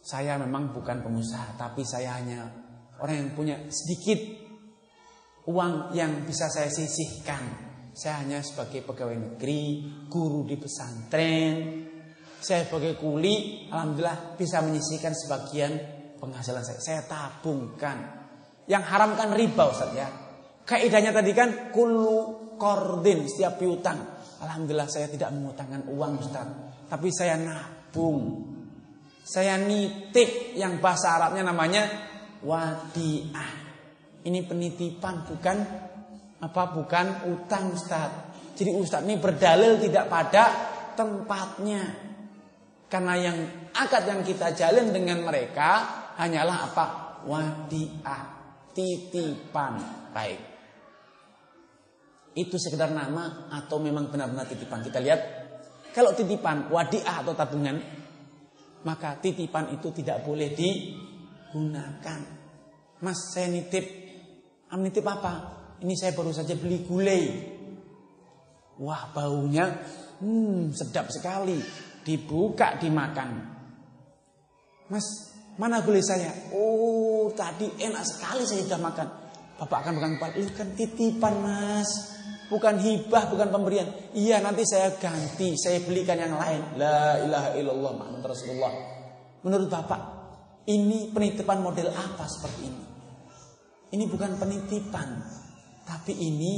[0.00, 2.48] Saya memang bukan pengusaha, tapi saya hanya
[2.96, 4.16] orang yang punya sedikit
[5.44, 7.67] uang yang bisa saya sisihkan
[7.98, 11.54] saya hanya sebagai pegawai negeri, guru di pesantren.
[12.38, 15.74] Saya sebagai kuli, alhamdulillah bisa menyisihkan sebagian
[16.22, 16.78] penghasilan saya.
[16.78, 17.98] Saya tabungkan.
[18.70, 20.06] Yang haram kan riba Ustaz ya.
[20.62, 23.98] Kaidahnya tadi kan kulu kordin setiap piutang.
[24.46, 26.46] Alhamdulillah saya tidak mengutangkan uang Ustaz.
[26.86, 28.46] Tapi saya nabung.
[29.26, 31.82] Saya nitip yang bahasa Arabnya namanya
[32.46, 33.50] wadiah.
[34.22, 35.87] Ini penitipan bukan
[36.38, 38.10] apa bukan utang Ustaz.
[38.54, 40.44] Jadi Ustaz ini berdalil tidak pada
[40.94, 42.06] tempatnya.
[42.88, 43.38] Karena yang
[43.74, 45.84] akad yang kita jalin dengan mereka
[46.16, 46.86] hanyalah apa?
[47.26, 48.22] Wadiah,
[48.72, 49.74] titipan.
[50.14, 50.40] Baik.
[52.38, 54.80] Itu sekedar nama atau memang benar-benar titipan.
[54.80, 55.20] Kita lihat
[55.90, 57.76] kalau titipan wadiah atau tabungan
[58.86, 62.20] maka titipan itu tidak boleh digunakan.
[63.02, 63.84] Mas saya nitip,
[64.70, 65.57] am nitip apa?
[65.78, 67.24] Ini saya baru saja beli gulai.
[68.78, 69.78] Wah baunya
[70.22, 71.58] hmm, sedap sekali.
[72.02, 73.30] Dibuka dimakan.
[74.88, 75.06] Mas
[75.58, 76.30] mana gulai saya?
[76.54, 79.08] Oh tadi enak sekali saya sudah makan.
[79.58, 80.32] Bapak akan pegang kepala.
[80.38, 81.90] Itu kan titipan mas.
[82.48, 83.88] Bukan hibah, bukan pemberian.
[84.16, 85.52] Iya nanti saya ganti.
[85.58, 86.80] Saya belikan yang lain.
[86.80, 88.72] La ilaha illallah Muhammad Rasulullah.
[89.44, 90.00] Menurut Bapak,
[90.66, 92.84] ini penitipan model apa seperti ini?
[93.94, 95.08] Ini bukan penitipan.
[95.88, 96.52] Tapi ini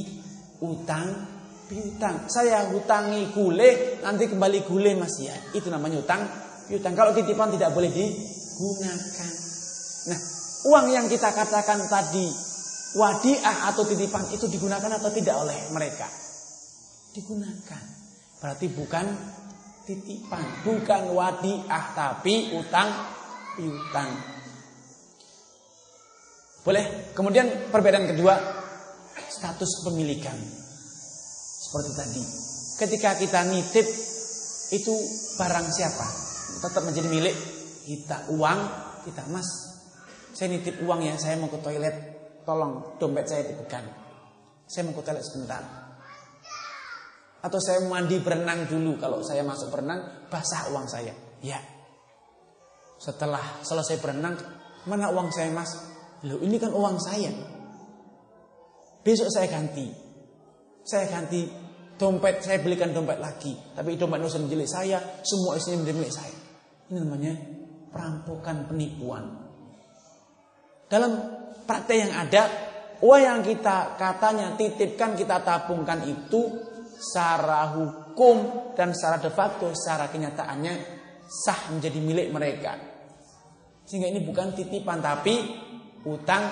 [0.59, 1.07] utang
[1.71, 2.27] piutang.
[2.27, 5.39] Saya hutangi gule, nanti kembali gule mas ya.
[5.55, 6.27] Itu namanya utang
[6.67, 6.99] piutang.
[6.99, 9.33] Kalau titipan tidak boleh digunakan.
[10.11, 10.21] Nah,
[10.67, 12.27] uang yang kita katakan tadi
[12.99, 16.11] wadiah atau titipan itu digunakan atau tidak oleh mereka?
[17.15, 17.83] Digunakan.
[18.43, 19.07] Berarti bukan
[19.87, 22.89] titipan, bukan wadiah tapi utang
[23.55, 24.11] piutang.
[26.61, 27.15] Boleh?
[27.17, 28.60] Kemudian perbedaan kedua,
[29.31, 30.37] status kepemilikan.
[31.61, 32.23] Seperti tadi.
[32.83, 33.87] Ketika kita nitip
[34.75, 34.95] itu
[35.39, 36.07] barang siapa?
[36.67, 37.37] Tetap menjadi milik
[37.87, 38.27] kita.
[38.35, 38.59] Uang
[39.07, 39.23] kita.
[39.31, 39.47] Mas,
[40.35, 41.97] saya nitip uang ya, saya mau ke toilet.
[42.43, 43.87] Tolong dompet saya dipegang.
[44.67, 45.63] Saya mau ke toilet sebentar.
[47.41, 48.99] Atau saya mandi berenang dulu.
[48.99, 51.15] Kalau saya masuk berenang, basah uang saya.
[51.41, 51.61] Ya.
[53.01, 54.37] Setelah selesai berenang,
[54.85, 55.73] mana uang saya mas?
[56.29, 57.60] Loh ini kan uang saya.
[59.01, 59.89] Besok saya ganti.
[60.85, 61.49] Saya ganti
[62.01, 63.53] dompet, saya belikan dompet lagi.
[63.77, 66.37] Tapi dompet itu milik saya, semua isinya milik saya.
[66.89, 67.33] Ini namanya
[67.93, 69.25] perampokan penipuan.
[70.91, 71.13] Dalam
[71.69, 72.43] praktek yang ada,
[73.05, 76.51] uang yang kita katanya titipkan, kita tabungkan itu
[76.99, 80.75] secara hukum dan secara de facto, secara kenyataannya
[81.31, 82.75] sah menjadi milik mereka.
[83.87, 85.35] Sehingga ini bukan titipan tapi
[86.07, 86.43] utang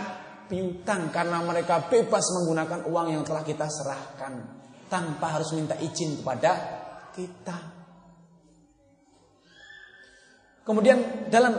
[0.49, 4.35] piutang karena mereka bebas menggunakan uang yang telah kita serahkan
[4.89, 6.53] tanpa harus minta izin kepada
[7.12, 7.59] kita.
[10.65, 11.55] Kemudian dalam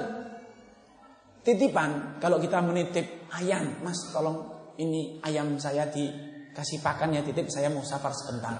[1.45, 7.69] titipan kalau kita menitip ayam, Mas tolong ini ayam saya dikasih pakan ya titip saya
[7.69, 8.57] mau safar sebentar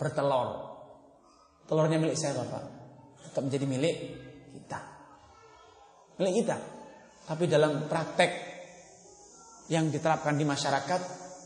[0.00, 0.72] bertelur.
[1.68, 2.64] Telurnya milik saya Bapak.
[3.30, 3.96] Tetap menjadi milik
[4.56, 4.80] kita.
[6.18, 6.56] Milik kita.
[7.28, 8.49] Tapi dalam praktek
[9.70, 11.00] yang diterapkan di masyarakat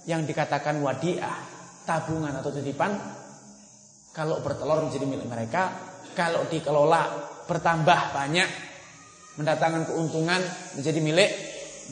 [0.08, 1.36] yang dikatakan wadiah,
[1.84, 2.92] tabungan atau titipan
[4.16, 5.74] kalau bertelur menjadi milik mereka,
[6.16, 8.48] kalau dikelola bertambah banyak
[9.36, 10.40] mendatangkan keuntungan
[10.78, 11.30] menjadi milik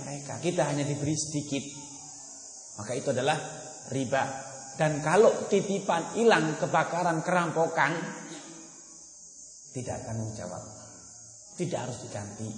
[0.00, 0.38] mereka.
[0.38, 1.64] Kita hanya diberi sedikit.
[2.80, 3.36] Maka itu adalah
[3.90, 4.24] riba.
[4.78, 7.92] Dan kalau titipan hilang, kebakaran, kerampokan
[9.76, 10.62] tidak akan menjawab.
[11.58, 12.48] Tidak harus diganti.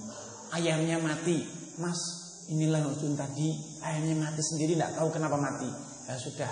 [0.55, 1.43] Ayamnya mati,
[1.81, 5.69] Mas inilah Rasul tadi ayamnya mati sendiri tidak tahu kenapa mati.
[6.05, 6.51] Ya sudah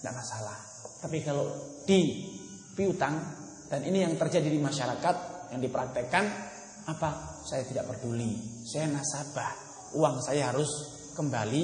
[0.00, 0.56] tidak masalah.
[1.02, 1.44] Tapi kalau
[1.84, 2.24] di
[2.72, 3.20] piutang
[3.68, 5.16] dan ini yang terjadi di masyarakat
[5.52, 6.24] yang dipraktekkan
[6.88, 7.42] apa?
[7.46, 8.64] Saya tidak peduli.
[8.64, 9.52] Saya nasabah.
[9.96, 10.68] Uang saya harus
[11.14, 11.62] kembali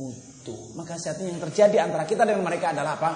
[0.00, 0.74] utuh.
[0.76, 3.10] Maka saat ini yang terjadi antara kita dengan mereka adalah apa?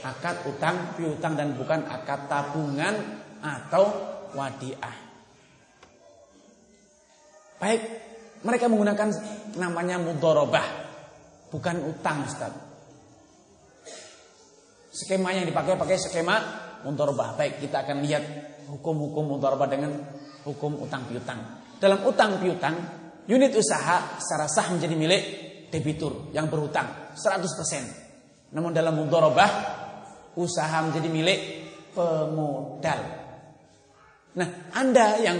[0.00, 2.94] Akad utang piutang dan bukan akad tabungan
[3.40, 3.84] atau
[4.32, 4.96] wadiah.
[7.60, 8.09] Baik
[8.44, 9.08] mereka menggunakan
[9.60, 10.66] namanya mudorobah.
[11.50, 12.52] Bukan utang Ustaz.
[14.90, 16.36] Skema yang dipakai pakai skema
[16.86, 17.38] mudharabah.
[17.38, 18.24] Baik, kita akan lihat
[18.70, 19.98] hukum-hukum mudharabah dengan
[20.46, 21.38] hukum utang piutang.
[21.78, 22.74] Dalam utang piutang,
[23.26, 25.22] unit usaha secara sah menjadi milik
[25.70, 28.54] debitur yang berhutang 100%.
[28.54, 29.50] Namun dalam mudharabah
[30.38, 31.40] usaha menjadi milik
[31.94, 33.00] pemodal.
[34.38, 35.38] Nah, Anda yang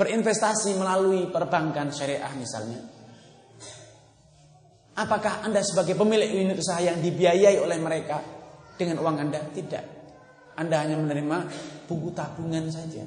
[0.00, 2.80] berinvestasi melalui perbankan syariah misalnya,
[4.96, 8.24] apakah Anda sebagai pemilik unit usaha yang dibiayai oleh mereka
[8.80, 9.44] dengan uang Anda?
[9.52, 9.84] Tidak.
[10.56, 11.36] Anda hanya menerima
[11.84, 13.04] buku tabungan saja.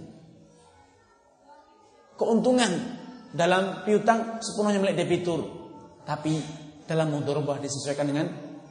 [2.14, 2.72] Keuntungan
[3.34, 5.42] dalam piutang sepenuhnya milik debitur.
[6.06, 6.38] Tapi
[6.86, 8.28] dalam mudharabah disesuaikan dengan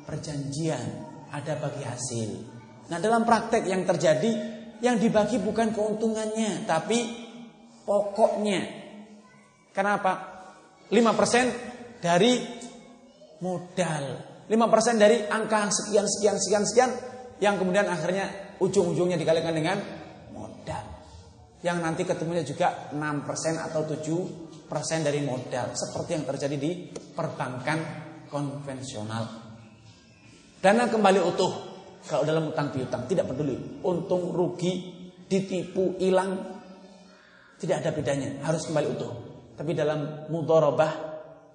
[0.06, 1.10] perjanjian.
[1.32, 2.30] Ada bagi hasil.
[2.92, 4.30] Nah dalam praktek yang terjadi
[4.82, 7.21] yang dibagi bukan keuntungannya tapi
[7.86, 8.62] pokoknya.
[9.72, 10.12] Kenapa?
[10.92, 12.32] 5% dari
[13.40, 14.04] modal.
[14.46, 16.90] 5% dari angka sekian sekian sekian sekian
[17.40, 19.78] yang kemudian akhirnya ujung-ujungnya dikalikan dengan
[20.36, 20.84] modal.
[21.62, 22.98] Yang nanti ketemunya juga 6%
[23.70, 27.78] atau 7% dari modal seperti yang terjadi di perbankan
[28.28, 29.24] konvensional.
[30.62, 31.52] Dana kembali utuh
[32.06, 36.51] kalau dalam utang piutang tidak peduli untung rugi ditipu hilang
[37.62, 39.12] tidak ada bedanya harus kembali utuh.
[39.54, 40.92] Tapi dalam mudharabah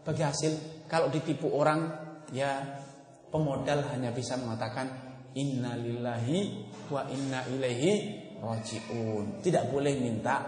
[0.07, 1.83] bagi hasil kalau ditipu orang
[2.31, 2.63] ya
[3.27, 4.87] pemodal hanya bisa mengatakan
[5.35, 7.91] innalillahi wa inna ilaihi
[8.39, 9.43] rajiun.
[9.43, 10.39] Tidak boleh minta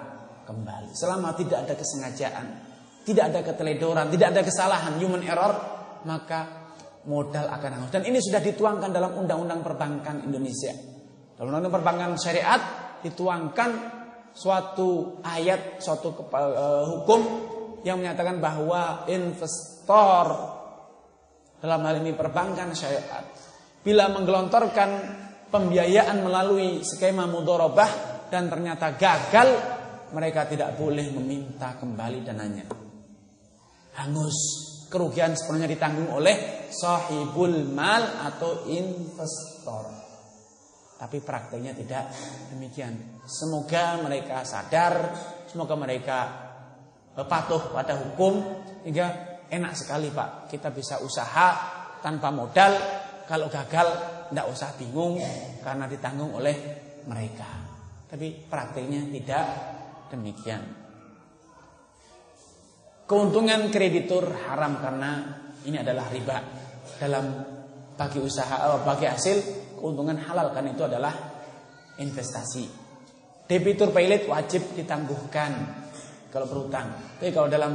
[0.48, 0.96] kembali.
[0.96, 2.46] Selama tidak ada kesengajaan,
[3.04, 5.54] tidak ada keteledoran, tidak ada kesalahan, human error,
[6.08, 6.72] maka
[7.04, 7.92] modal akan hangus.
[7.92, 10.72] Dan ini sudah dituangkan dalam Undang-Undang Perbankan Indonesia.
[11.36, 12.62] Dalam Undang-Undang Perbankan Syariat
[13.04, 13.99] dituangkan
[14.34, 17.22] suatu ayat, suatu uh, hukum
[17.84, 20.26] yang menyatakan bahwa investor
[21.60, 23.24] dalam hal ini perbankan syariat
[23.84, 24.90] bila menggelontorkan
[25.52, 29.50] pembiayaan melalui skema mudorobah dan ternyata gagal
[30.16, 32.66] mereka tidak boleh meminta kembali dananya
[34.00, 39.99] hangus kerugian sepenuhnya ditanggung oleh sahibul mal atau investor.
[41.00, 42.12] Tapi prakteknya tidak
[42.52, 43.24] demikian.
[43.24, 45.16] Semoga mereka sadar,
[45.48, 46.18] semoga mereka
[47.16, 48.44] eh, patuh pada hukum
[48.84, 50.52] hingga enak sekali Pak.
[50.52, 51.48] Kita bisa usaha
[52.04, 52.76] tanpa modal.
[53.24, 53.88] Kalau gagal
[54.28, 55.22] tidak usah bingung
[55.64, 56.58] karena ditanggung oleh
[57.08, 57.48] mereka.
[58.10, 59.46] Tapi prakteknya tidak
[60.12, 60.62] demikian.
[63.08, 65.12] Keuntungan kreditur haram karena
[65.64, 66.38] ini adalah riba.
[67.00, 67.26] Dalam
[67.96, 69.38] bagi usaha eh, bagi hasil
[69.80, 71.14] keuntungan halal karena itu adalah
[71.98, 72.68] investasi.
[73.50, 75.52] Debitur paylet wajib ditangguhkan
[76.30, 77.18] kalau berutang.
[77.18, 77.74] Tapi kalau dalam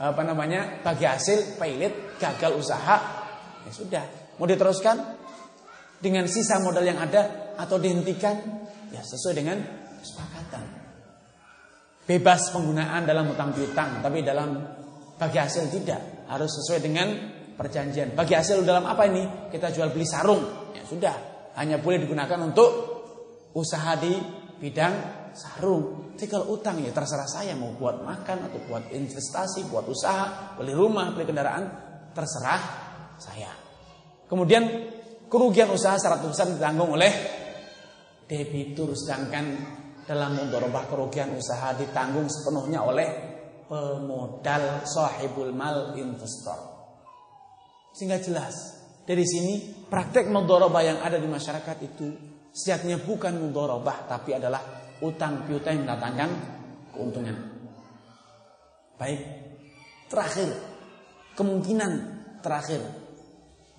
[0.00, 2.96] apa namanya bagi hasil paylet gagal usaha
[3.68, 4.04] ya sudah
[4.40, 4.96] mau diteruskan
[6.00, 8.40] dengan sisa modal yang ada atau dihentikan
[8.88, 9.60] ya sesuai dengan
[10.00, 10.80] kesepakatan
[12.10, 14.58] bebas penggunaan dalam utang piutang, tapi dalam
[15.14, 17.06] bagi hasil tidak, harus sesuai dengan
[17.54, 18.18] perjanjian.
[18.18, 19.46] Bagi hasil dalam apa ini?
[19.46, 20.42] Kita jual beli sarung,
[20.90, 21.14] sudah,
[21.54, 22.70] hanya boleh digunakan untuk
[23.54, 24.10] usaha di
[24.58, 24.94] bidang
[25.32, 26.14] sarung.
[26.18, 30.74] Jadi kalau utang ya terserah saya mau buat makan atau buat investasi, buat usaha, beli
[30.74, 31.64] rumah, beli kendaraan,
[32.12, 32.62] terserah
[33.16, 33.50] saya.
[34.26, 34.62] Kemudian
[35.30, 37.12] kerugian usaha 100% ditanggung oleh
[38.26, 39.46] debitur sedangkan
[40.06, 43.08] dalam mudharabah kerugian usaha ditanggung sepenuhnya oleh
[43.70, 46.58] pemodal sahibul mal investor.
[47.94, 48.79] Sehingga jelas
[49.10, 49.58] dari sini
[49.90, 52.14] praktek mudharabah yang ada di masyarakat itu
[52.54, 54.62] sejatinya bukan mudharabah tapi adalah
[55.02, 56.30] utang piutang yang mendatangkan
[56.94, 57.34] keuntungan.
[58.94, 59.18] Baik.
[60.06, 60.54] Terakhir,
[61.34, 61.92] kemungkinan
[62.38, 62.86] terakhir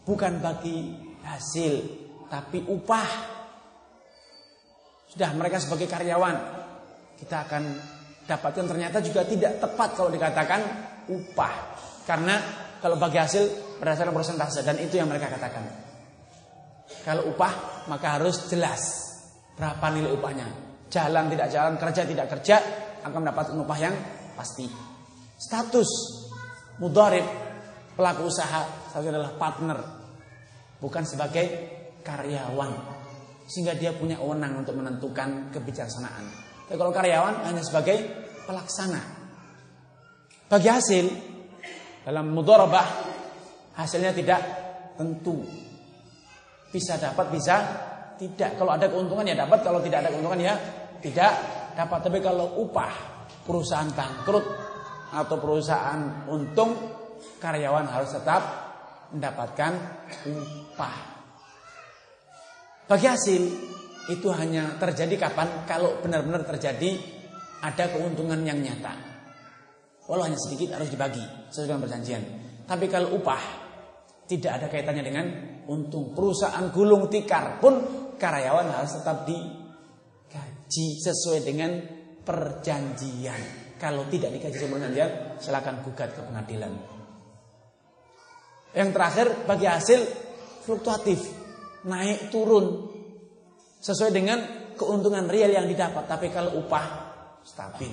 [0.04, 1.80] bukan bagi hasil
[2.28, 3.10] tapi upah
[5.16, 6.36] sudah mereka sebagai karyawan.
[7.16, 7.64] Kita akan
[8.28, 10.60] dapatkan ternyata juga tidak tepat kalau dikatakan
[11.08, 11.54] upah.
[12.04, 12.36] Karena
[12.84, 15.66] kalau bagi hasil berdasarkan persentase dan itu yang mereka katakan.
[17.02, 19.10] Kalau upah maka harus jelas
[19.58, 20.48] berapa nilai upahnya.
[20.92, 22.58] Jalan tidak jalan, kerja tidak kerja
[23.02, 23.96] akan mendapatkan upah yang
[24.38, 24.70] pasti.
[25.42, 25.90] Status
[26.78, 27.26] mudharib
[27.98, 28.62] pelaku usaha
[28.94, 29.80] satu adalah partner
[30.78, 31.46] bukan sebagai
[32.06, 33.02] karyawan
[33.50, 36.26] sehingga dia punya wewenang untuk menentukan kebijaksanaan.
[36.70, 37.98] Tapi kalau karyawan hanya sebagai
[38.46, 39.02] pelaksana.
[40.48, 41.06] Bagi hasil
[42.06, 43.11] dalam mudharabah
[43.84, 44.42] hasilnya tidak
[44.96, 45.42] tentu.
[46.72, 47.56] Bisa dapat, bisa
[48.16, 48.56] tidak.
[48.56, 50.54] Kalau ada keuntungan ya dapat, kalau tidak ada keuntungan ya
[51.02, 51.34] tidak
[51.76, 52.00] dapat.
[52.06, 52.94] Tapi kalau upah
[53.44, 54.46] perusahaan bangkrut
[55.12, 56.72] atau perusahaan untung,
[57.42, 58.42] karyawan harus tetap
[59.12, 59.72] mendapatkan
[60.30, 60.96] upah.
[62.88, 63.42] Bagi hasil
[64.12, 65.68] itu hanya terjadi kapan?
[65.68, 66.96] Kalau benar-benar terjadi
[67.62, 69.12] ada keuntungan yang nyata.
[70.10, 72.24] Walau hanya sedikit harus dibagi sesuai dengan perjanjian.
[72.66, 73.61] Tapi kalau upah
[74.32, 75.26] tidak ada kaitannya dengan
[75.68, 76.16] untung.
[76.16, 77.84] Perusahaan gulung tikar pun
[78.16, 81.72] karyawan harus tetap digaji sesuai dengan
[82.24, 83.42] perjanjian.
[83.76, 85.10] Kalau tidak dikaji sesuai perjanjian,
[85.42, 86.72] silakan gugat ke pengadilan.
[88.72, 90.00] Yang terakhir bagi hasil
[90.64, 91.20] fluktuatif,
[91.84, 92.88] naik turun
[93.84, 94.40] sesuai dengan
[94.80, 96.08] keuntungan real yang didapat.
[96.08, 96.86] Tapi kalau upah
[97.44, 97.92] stabil,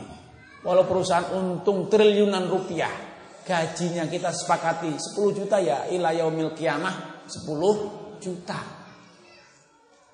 [0.62, 3.07] walau perusahaan untung triliunan rupiah,
[3.48, 8.60] gajinya kita sepakati 10 juta ya ila yaumil kiamah 10 juta.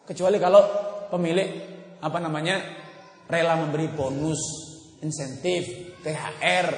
[0.06, 0.62] Kecuali kalau
[1.10, 1.48] pemilik
[1.98, 2.62] apa namanya
[3.26, 4.42] rela memberi bonus,
[5.02, 6.68] insentif, THR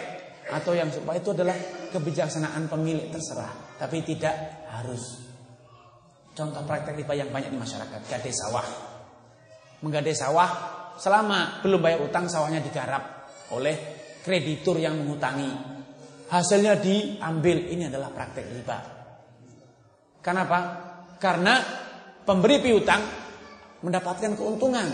[0.47, 1.59] atau yang supaya itu adalah
[1.93, 5.29] kebijaksanaan pemilik terserah tapi tidak harus.
[6.33, 8.69] Contoh praktek riba yang banyak di masyarakat, gade sawah.
[9.85, 10.51] Menggade sawah
[10.97, 13.77] selama belum bayar utang sawahnya digarap oleh
[14.25, 15.76] kreditur yang mengutangi.
[16.27, 18.79] Hasilnya diambil, ini adalah praktek riba.
[20.19, 20.59] Kenapa?
[21.23, 21.63] Karena
[22.27, 22.99] pemberi piutang
[23.87, 24.89] mendapatkan keuntungan.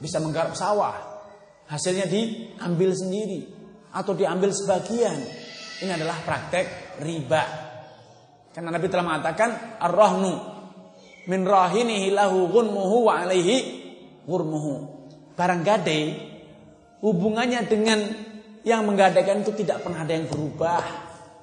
[0.00, 0.96] Bisa menggarap sawah.
[1.68, 3.44] Hasilnya diambil sendiri
[3.92, 5.20] atau diambil sebagian.
[5.84, 7.44] Ini adalah praktek riba.
[8.48, 10.32] Karena Nabi telah mengatakan ar-rahnu
[11.28, 13.56] min rahinihi lahu ghunmuhu wa alaihi
[14.24, 14.74] ghurmuhu.
[15.36, 16.16] Barang gade
[17.04, 18.00] hubungannya dengan
[18.68, 20.84] yang menggadaikan itu tidak pernah ada yang berubah.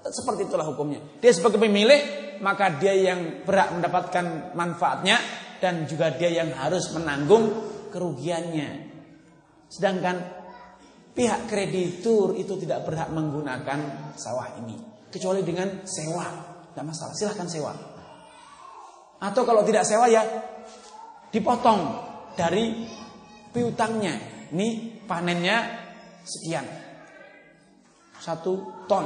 [0.05, 1.01] Seperti itulah hukumnya.
[1.17, 5.17] Dia sebagai pemilik, maka dia yang berhak mendapatkan manfaatnya
[5.57, 7.49] dan juga dia yang harus menanggung
[7.89, 8.93] kerugiannya.
[9.65, 10.45] Sedangkan
[11.15, 14.75] Pihak kreditur itu tidak berhak menggunakan sawah ini
[15.07, 16.27] kecuali dengan sewa.
[16.75, 17.71] Tidak masalah, silahkan sewa.
[19.23, 20.27] Atau kalau tidak sewa ya
[21.31, 21.81] dipotong
[22.35, 22.83] dari
[23.47, 24.19] piutangnya.
[24.51, 25.87] Ini panennya
[26.27, 26.67] sekian.
[28.25, 29.05] Satu ton.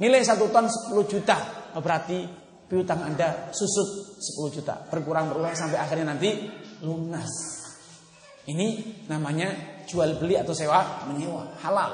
[0.00, 1.36] Nilai satu ton 10 juta.
[1.76, 2.24] Berarti
[2.64, 4.80] piutang Anda susut 10 juta.
[4.88, 6.48] Berkurang berkurang sampai akhirnya nanti
[6.80, 7.28] lunas.
[8.48, 8.68] Ini
[9.12, 11.92] namanya jual beli atau sewa menyewa halal.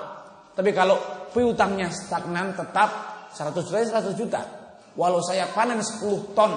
[0.55, 2.91] Tapi kalau piutangnya stagnan tetap
[3.35, 4.41] 100 juta 100 juta.
[4.95, 6.53] Walau saya panen 10 ton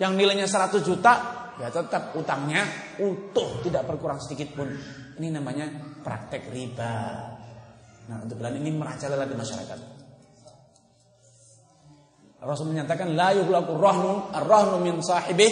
[0.00, 1.12] yang nilainya 100 juta
[1.54, 2.66] ya tetap utangnya
[2.98, 4.68] utuh tidak berkurang sedikit pun.
[5.14, 5.70] Ini namanya
[6.02, 7.33] praktek riba.
[8.10, 9.78] Nah untuk bulan ini merajalela di masyarakat.
[12.44, 15.48] Rasul menyatakan la yughlaqu rahnu ar-rahnu min sahibih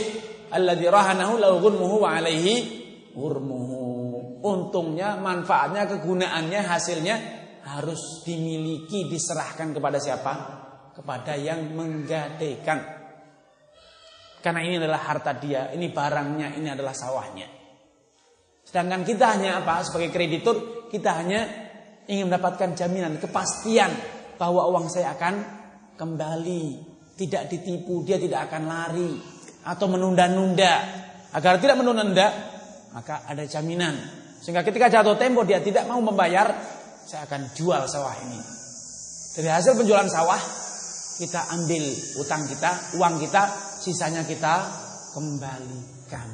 [0.53, 2.55] alladhi rahanahu lahu ghunmuhu wa alaihi
[3.17, 3.83] ghurmuhu
[4.43, 7.17] untungnya, manfaatnya, kegunaannya, hasilnya
[7.63, 10.33] harus dimiliki, diserahkan kepada siapa?
[10.93, 13.01] Kepada yang menggadaikan.
[14.43, 17.47] Karena ini adalah harta dia, ini barangnya, ini adalah sawahnya.
[18.67, 19.87] Sedangkan kita hanya apa?
[19.87, 21.62] Sebagai kreditur, kita hanya
[22.09, 23.91] ingin mendapatkan jaminan, kepastian
[24.41, 25.35] bahwa uang saya akan
[25.95, 26.65] kembali,
[27.19, 29.13] tidak ditipu, dia tidak akan lari
[29.67, 30.75] atau menunda-nunda.
[31.33, 32.29] Agar tidak menunda-nunda,
[32.93, 36.51] maka ada jaminan sehingga ketika jatuh tempo dia tidak mau membayar,
[37.07, 38.43] saya akan jual sawah ini.
[39.39, 40.43] Dari hasil penjualan sawah,
[41.23, 41.85] kita ambil
[42.19, 43.43] utang kita, uang kita,
[43.79, 44.67] sisanya kita
[45.15, 46.27] kembalikan.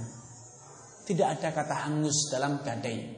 [1.04, 3.17] Tidak ada kata hangus dalam gadai.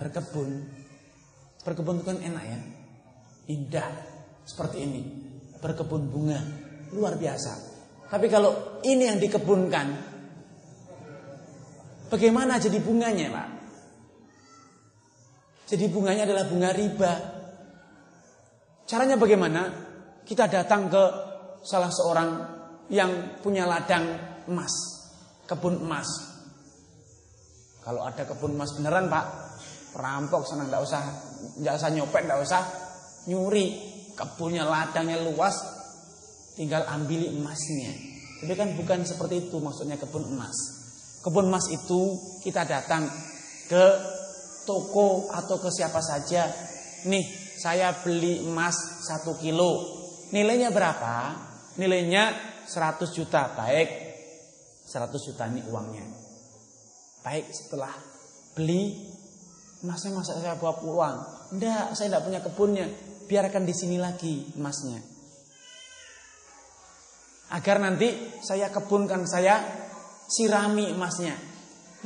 [0.00, 0.48] Berkebun,
[1.60, 2.58] berkebun itu kan enak ya,
[3.52, 3.90] indah
[4.48, 5.02] seperti ini.
[5.60, 6.40] Berkebun bunga,
[6.96, 7.52] luar biasa.
[8.08, 10.10] Tapi kalau ini yang dikebunkan,
[12.10, 13.48] Bagaimana jadi bunganya Pak?
[15.70, 17.12] Jadi bunganya adalah bunga riba.
[18.82, 19.62] Caranya bagaimana?
[20.26, 21.04] Kita datang ke
[21.62, 22.30] salah seorang
[22.90, 24.18] yang punya ladang
[24.50, 24.74] emas,
[25.46, 26.10] kebun emas.
[27.86, 29.26] Kalau ada kebun emas beneran Pak,
[29.90, 31.02] perampok sana nggak usah
[31.60, 32.62] nggak usah nyopet, nggak usah
[33.26, 33.66] nyuri.
[34.14, 35.56] Kebunnya ladangnya luas,
[36.52, 37.92] tinggal ambil emasnya.
[38.40, 40.56] Tapi kan bukan seperti itu maksudnya kebun emas.
[41.24, 43.08] Kebun emas itu kita datang
[43.68, 43.84] ke
[44.64, 46.48] toko atau ke siapa saja.
[47.08, 47.24] Nih,
[47.56, 50.00] saya beli emas satu kilo.
[50.32, 51.36] Nilainya berapa?
[51.80, 52.32] Nilainya
[52.68, 53.56] 100 juta.
[53.56, 53.88] Baik,
[54.84, 56.06] 100 juta ini uangnya.
[57.20, 57.92] Baik, setelah
[58.56, 59.09] beli
[59.82, 61.16] emasnya masa saya bawa pulang.
[61.52, 62.86] Enggak, saya tidak punya kebunnya.
[63.26, 64.98] Biarkan di sini lagi emasnya.
[67.50, 68.08] Agar nanti
[68.42, 69.58] saya kebunkan saya
[70.30, 71.34] sirami emasnya.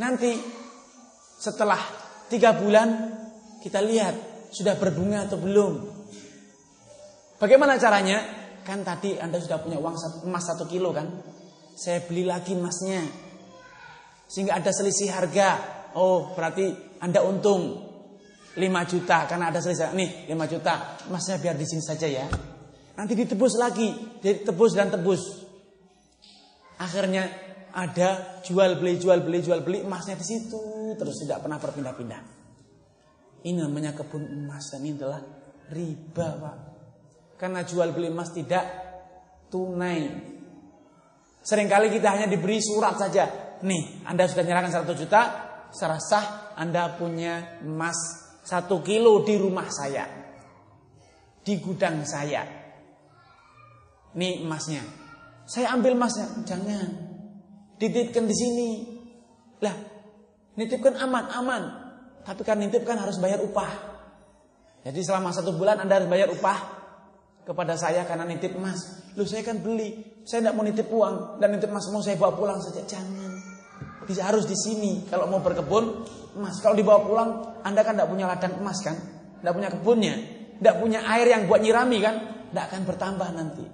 [0.01, 0.33] Nanti
[1.41, 1.79] setelah
[2.33, 2.89] tiga bulan
[3.61, 5.73] kita lihat sudah berbunga atau belum.
[7.37, 8.43] Bagaimana caranya?
[8.65, 11.05] Kan tadi Anda sudah punya uang emas satu kilo kan?
[11.75, 13.03] saya beli lagi emasnya.
[14.31, 15.59] Sehingga ada selisih harga.
[15.95, 17.85] Oh, berarti Anda untung
[18.57, 19.93] 5 juta karena ada selisih.
[19.93, 20.97] Nih, 5 juta.
[21.05, 22.25] Emasnya biar di sini saja ya.
[22.97, 23.93] Nanti ditebus lagi,
[24.25, 25.45] ditebus dan tebus.
[26.81, 27.29] Akhirnya
[27.75, 32.23] ada jual beli jual beli jual beli emasnya di situ terus tidak pernah berpindah-pindah.
[33.45, 35.21] Ini namanya kebun emas dan ini adalah
[35.69, 36.57] riba, Pak.
[37.37, 38.65] Karena jual beli emas tidak
[39.53, 40.33] tunai.
[41.45, 43.29] Seringkali kita hanya diberi surat saja.
[43.61, 45.21] Nih, Anda sudah menyerahkan 100 juta,
[45.75, 45.99] secara
[46.55, 47.99] Anda punya emas
[48.47, 50.07] 1 kilo di rumah saya.
[51.45, 52.47] Di gudang saya.
[54.15, 54.81] Nih emasnya.
[55.45, 56.31] Saya ambil emasnya.
[56.47, 56.89] Jangan.
[57.77, 58.69] Dititipkan di sini.
[59.61, 59.75] Lah,
[60.57, 61.63] nitipkan aman, aman.
[62.25, 63.93] Tapi kan nitip kan harus bayar upah.
[64.85, 66.59] Jadi selama satu bulan Anda harus bayar upah
[67.45, 69.05] kepada saya karena nitip emas.
[69.17, 72.33] Loh saya kan beli, saya tidak mau nitip uang dan nitip emas mau saya bawa
[72.33, 72.81] pulang saja.
[72.85, 73.34] Jangan.
[74.05, 75.85] Harus di sini kalau mau berkebun
[76.37, 76.61] emas.
[76.61, 77.31] Kalau dibawa pulang,
[77.65, 78.97] Anda kan tidak punya ladang emas kan?
[79.41, 80.15] Tidak punya kebunnya,
[80.61, 82.15] tidak punya air yang buat nyirami kan?
[82.51, 83.65] Tidak akan bertambah nanti.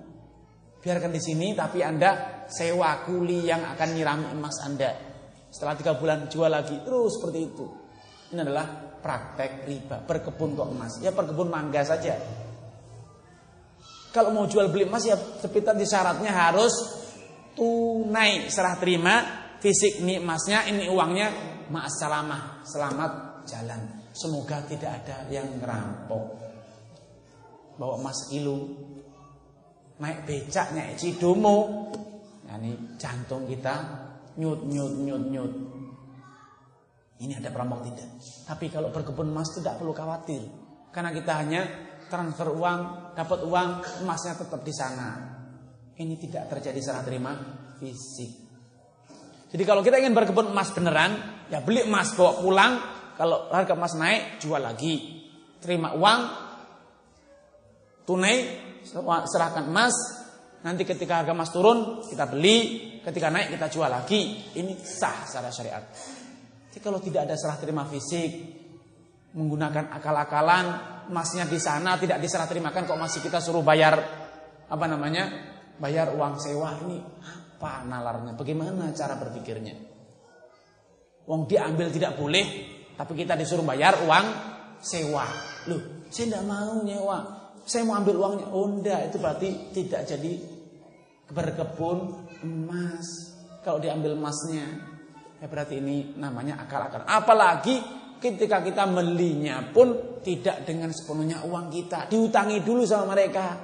[0.80, 4.90] Biarkan di sini, tapi Anda sewa kuli yang akan nyirami emas Anda.
[5.50, 7.66] Setelah tiga bulan jual lagi, terus seperti itu.
[8.30, 8.66] Ini adalah
[9.02, 10.06] praktek riba.
[10.06, 11.02] Berkebun kok emas.
[11.02, 12.14] Ya berkebun mangga saja.
[14.10, 16.74] Kalau mau jual beli emas ya seperti syaratnya harus
[17.54, 21.28] tunai serah terima fisik ini emasnya ini uangnya
[21.70, 23.12] ma'asalamah selamat
[23.46, 23.80] jalan
[24.10, 26.24] semoga tidak ada yang ngerampok
[27.76, 28.68] bawa emas kilo
[30.00, 31.88] naik becak naik cidomo
[32.50, 33.74] ini jantung kita
[34.36, 35.52] nyut nyut nyut nyut
[37.20, 38.08] ini ada perampok tidak.
[38.48, 40.40] Tapi kalau berkebun emas tidak perlu khawatir.
[40.88, 41.62] Karena kita hanya
[42.08, 43.70] transfer uang, dapat uang,
[44.00, 45.08] emasnya tetap di sana.
[46.00, 47.36] Ini tidak terjadi serah terima
[47.76, 48.49] fisik.
[49.50, 52.72] Jadi kalau kita ingin berkebun emas beneran, ya beli emas bawa pulang.
[53.18, 55.26] Kalau harga emas naik, jual lagi.
[55.58, 56.20] Terima uang,
[58.06, 58.36] tunai,
[59.26, 59.92] serahkan emas.
[60.62, 62.88] Nanti ketika harga emas turun, kita beli.
[63.02, 64.54] Ketika naik, kita jual lagi.
[64.54, 65.84] Ini sah secara syariat.
[66.70, 68.30] Jadi kalau tidak ada serah terima fisik,
[69.34, 70.66] menggunakan akal-akalan,
[71.10, 73.98] emasnya di sana tidak diserah terimakan kok masih kita suruh bayar
[74.70, 75.50] apa namanya?
[75.80, 77.02] Bayar uang sewa ini
[77.60, 78.32] apa nalarnya?
[78.40, 79.76] Bagaimana cara berpikirnya?
[81.28, 82.46] Uang diambil tidak boleh,
[82.96, 84.26] tapi kita disuruh bayar uang
[84.80, 85.28] sewa.
[85.68, 87.18] Loh, saya tidak mau nyewa.
[87.68, 88.46] Saya mau ambil uangnya.
[88.56, 90.32] Oh itu berarti tidak jadi
[91.28, 91.98] berkebun
[92.40, 93.36] emas.
[93.60, 94.90] Kalau diambil emasnya,
[95.40, 97.08] Ya berarti ini namanya akal-akalan.
[97.08, 97.80] Apalagi
[98.20, 102.12] ketika kita belinya pun tidak dengan sepenuhnya uang kita.
[102.12, 103.56] Diutangi dulu sama mereka.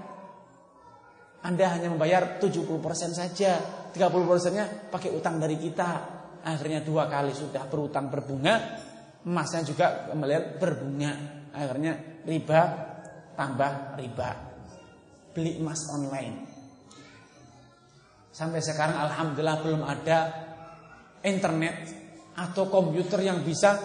[1.45, 3.61] Anda hanya membayar 70% saja.
[3.97, 6.15] 30%-nya pakai utang dari kita.
[6.45, 8.55] Akhirnya dua kali sudah berutang berbunga.
[9.25, 11.13] Emasnya juga kembali berbunga.
[11.57, 12.61] Akhirnya riba
[13.33, 14.31] tambah riba.
[15.33, 16.37] Beli emas online.
[18.37, 20.19] Sampai sekarang Alhamdulillah belum ada
[21.25, 21.77] internet
[22.37, 23.81] atau komputer yang bisa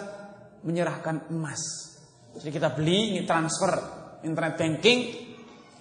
[0.62, 1.60] menyerahkan emas.
[2.36, 3.72] Jadi kita beli, ini transfer,
[4.24, 4.98] internet banking,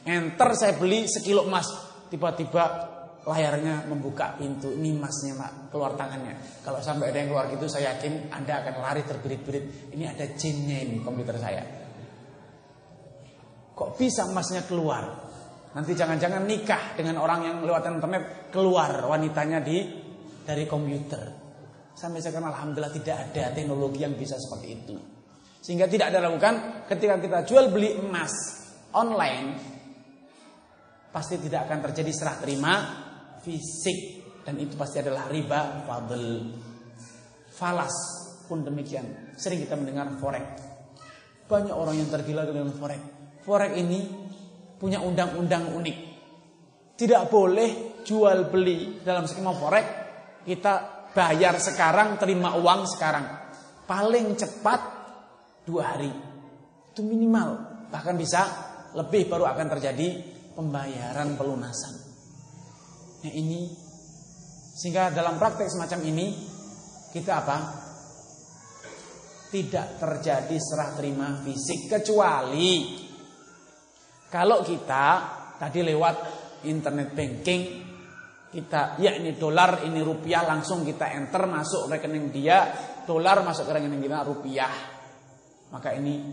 [0.08, 1.68] enter saya beli sekilo emas,
[2.12, 2.91] tiba-tiba
[3.22, 6.62] layarnya membuka pintu, ini emasnya mak keluar tangannya.
[6.66, 9.94] Kalau sampai ada yang keluar gitu, saya yakin anda akan lari terbirit-birit.
[9.94, 11.64] Ini ada jinnya ini komputer saya.
[13.78, 15.30] Kok bisa emasnya keluar?
[15.72, 19.78] Nanti jangan-jangan nikah dengan orang yang lewat internet keluar wanitanya di
[20.42, 21.24] dari komputer.
[21.94, 24.96] Sampai sekarang Alhamdulillah tidak ada teknologi yang bisa seperti itu.
[25.62, 28.34] Sehingga tidak ada lakukan ketika kita jual beli emas
[28.98, 29.48] online
[31.12, 32.74] pasti tidak akan terjadi serah terima
[33.42, 34.00] fisik
[34.42, 36.26] dan itu pasti adalah riba fadl.
[37.52, 37.96] Falas
[38.50, 39.36] pun demikian.
[39.38, 40.46] Sering kita mendengar forex.
[41.46, 43.02] Banyak orang yang tergila dengan forex.
[43.46, 44.00] Forex ini
[44.82, 45.98] punya undang-undang unik.
[46.98, 49.86] Tidak boleh jual beli dalam skema forex
[50.42, 53.26] kita bayar sekarang, terima uang sekarang.
[53.86, 54.82] Paling cepat
[55.70, 56.10] dua hari.
[56.90, 57.50] Itu minimal.
[57.94, 58.42] Bahkan bisa
[58.98, 60.08] lebih baru akan terjadi
[60.58, 62.01] pembayaran pelunasan.
[63.22, 63.70] Nah ini.
[64.72, 66.28] Sehingga dalam praktek semacam ini
[67.12, 67.58] kita apa?
[69.52, 73.02] Tidak terjadi serah terima fisik kecuali
[74.32, 75.06] kalau kita
[75.60, 76.16] tadi lewat
[76.64, 77.62] internet banking
[78.48, 82.72] kita ya ini dolar ini rupiah langsung kita enter masuk rekening dia
[83.04, 84.72] dolar masuk ke rekening kita rupiah.
[85.72, 86.32] Maka ini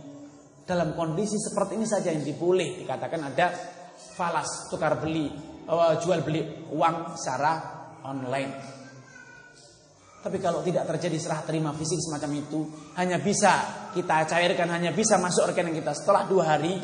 [0.62, 3.47] dalam kondisi seperti ini saja yang diboleh dikatakan ada
[4.15, 5.31] falas tukar beli
[5.68, 6.40] uh, jual beli
[6.72, 7.52] uang secara
[8.08, 8.52] online.
[10.18, 12.60] Tapi kalau tidak terjadi serah terima fisik semacam itu,
[12.98, 16.74] hanya bisa kita cairkan, hanya bisa masuk rekening kita setelah dua hari,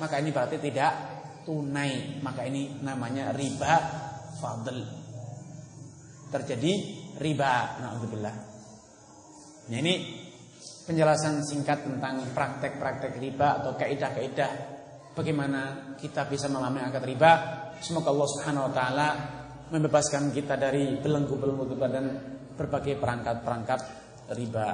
[0.00, 0.92] maka ini berarti tidak
[1.44, 2.18] tunai.
[2.24, 3.74] Maka ini namanya riba
[4.40, 4.78] fadl.
[6.32, 6.72] Terjadi
[7.20, 7.76] riba.
[7.82, 8.34] Alhamdulillah.
[9.68, 9.94] Nah ini
[10.88, 14.50] penjelasan singkat tentang praktek-praktek riba atau kaidah-kaidah
[15.12, 17.32] bagaimana kita bisa memahami akad riba.
[17.78, 19.08] Semoga Allah Subhanahu wa taala
[19.70, 22.06] membebaskan kita dari belenggu-belenggu dan
[22.58, 23.80] berbagai perangkat-perangkat
[24.34, 24.68] riba.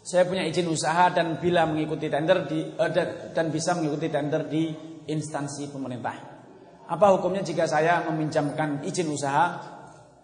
[0.00, 4.66] Saya punya izin usaha dan bila mengikuti tender di dan, dan bisa mengikuti tender di
[5.06, 6.16] instansi pemerintah.
[6.90, 9.62] Apa hukumnya jika saya meminjamkan izin usaha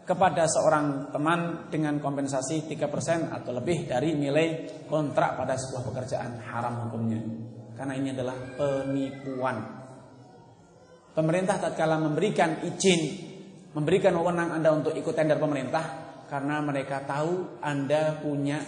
[0.03, 6.89] kepada seorang teman dengan kompensasi 3% atau lebih dari nilai kontrak pada sebuah pekerjaan haram
[6.89, 7.21] hukumnya.
[7.77, 9.76] Karena ini adalah penipuan.
[11.17, 13.01] Pemerintah tatkala memberikan izin,
[13.73, 15.85] memberikan wewenang Anda untuk ikut tender pemerintah
[16.29, 18.61] karena mereka tahu Anda punya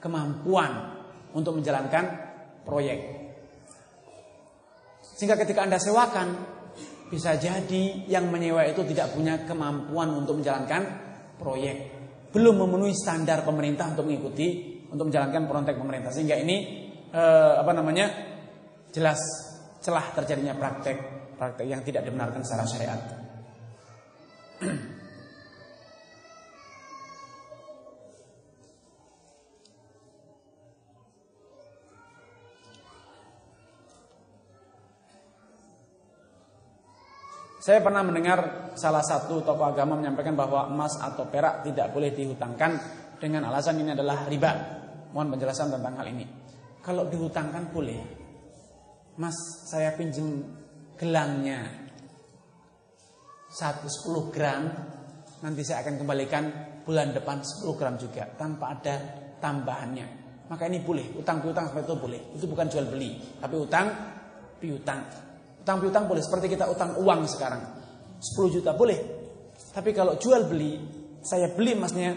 [0.00, 0.72] kemampuan
[1.36, 2.04] untuk menjalankan
[2.64, 3.00] proyek.
[5.04, 6.28] Sehingga ketika Anda sewakan
[7.12, 10.82] bisa jadi yang menyewa itu tidak punya kemampuan untuk menjalankan
[11.36, 11.76] proyek.
[12.32, 16.08] Belum memenuhi standar pemerintah untuk mengikuti untuk menjalankan proyek pemerintah.
[16.08, 18.32] Sehingga ini eh, apa namanya?
[18.92, 19.16] jelas
[19.80, 23.00] celah terjadinya praktek praktek yang tidak dibenarkan secara syariat.
[37.62, 42.70] Saya pernah mendengar salah satu tokoh agama menyampaikan bahwa emas atau perak tidak boleh dihutangkan
[43.18, 44.50] dengan alasan ini adalah riba.
[45.14, 46.26] Mohon penjelasan tentang hal ini.
[46.82, 47.98] Kalau dihutangkan boleh.
[49.14, 49.34] Mas,
[49.70, 50.61] saya pinjam
[51.02, 51.66] gelangnya
[53.50, 54.70] 110 gram,
[55.42, 56.44] nanti saya akan kembalikan
[56.86, 58.94] bulan depan 10 gram juga tanpa ada
[59.42, 60.22] tambahannya.
[60.46, 62.20] Maka ini boleh, utang piutang seperti itu boleh.
[62.38, 63.86] Itu bukan jual beli, tapi utang
[64.62, 65.02] piutang.
[65.58, 67.62] Utang piutang boleh seperti kita utang uang sekarang.
[68.22, 68.98] 10 juta boleh.
[69.74, 70.78] Tapi kalau jual beli,
[71.18, 72.14] saya beli emasnya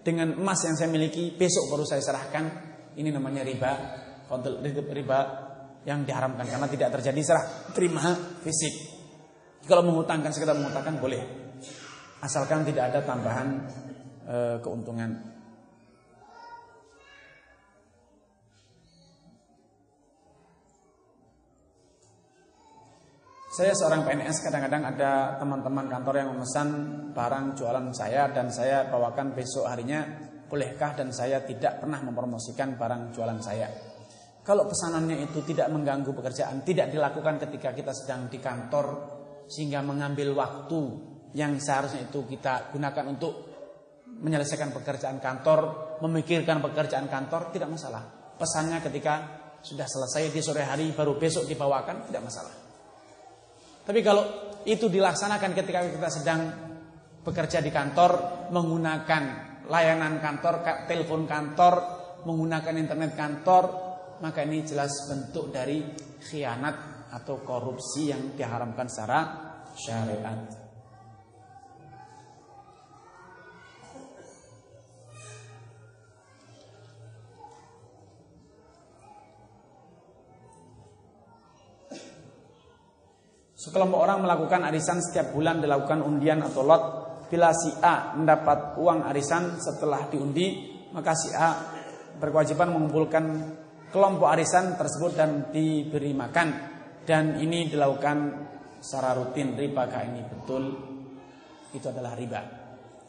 [0.00, 2.44] dengan emas yang saya miliki, besok baru saya serahkan.
[2.94, 3.72] Ini namanya riba,
[4.94, 5.18] riba
[5.84, 7.44] yang diharamkan karena tidak terjadi serah
[7.76, 8.74] terima fisik.
[9.64, 11.22] Kalau mengutangkan sekedar mengutangkan boleh.
[12.20, 13.48] Asalkan tidak ada tambahan
[14.24, 15.34] e, keuntungan.
[23.54, 26.68] Saya seorang PNS kadang-kadang ada teman-teman kantor yang memesan
[27.14, 30.02] barang jualan saya dan saya bawakan besok harinya
[30.50, 33.93] bolehkah dan saya tidak pernah mempromosikan barang jualan saya.
[34.44, 39.16] Kalau pesanannya itu tidak mengganggu pekerjaan, tidak dilakukan ketika kita sedang di kantor
[39.48, 40.80] sehingga mengambil waktu
[41.32, 43.32] yang seharusnya itu kita gunakan untuk
[44.20, 45.60] menyelesaikan pekerjaan kantor,
[46.04, 48.04] memikirkan pekerjaan kantor tidak masalah.
[48.36, 49.14] Pesannya ketika
[49.64, 52.54] sudah selesai di sore hari baru besok dibawakan tidak masalah.
[53.84, 54.24] Tapi kalau
[54.68, 56.40] itu dilaksanakan ketika kita sedang
[57.24, 59.22] bekerja di kantor menggunakan
[59.72, 61.74] layanan kantor, telepon kantor,
[62.28, 63.64] menggunakan internet kantor,
[64.22, 65.82] maka ini jelas bentuk dari
[66.20, 69.18] khianat atau korupsi yang diharamkan secara
[69.74, 70.64] syariat.
[83.64, 86.84] Sekelompok orang melakukan arisan setiap bulan dilakukan undian atau lot.
[87.32, 91.72] Bila si A mendapat uang arisan setelah diundi, maka si A
[92.20, 93.24] berkewajiban mengumpulkan
[93.94, 96.74] kelompok arisan tersebut dan diberi makan.
[97.06, 98.16] Dan ini dilakukan
[98.82, 99.54] secara rutin.
[99.54, 100.64] Riba ini betul?
[101.70, 102.42] Itu adalah riba.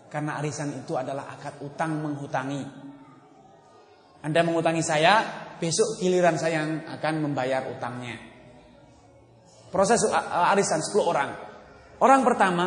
[0.06, 2.62] Karena arisan itu adalah akad utang menghutangi.
[4.22, 5.26] Anda mengutangi saya,
[5.58, 8.18] besok giliran saya yang akan membayar utangnya.
[9.74, 10.06] Proses
[10.54, 11.30] arisan 10 orang.
[12.00, 12.66] Orang pertama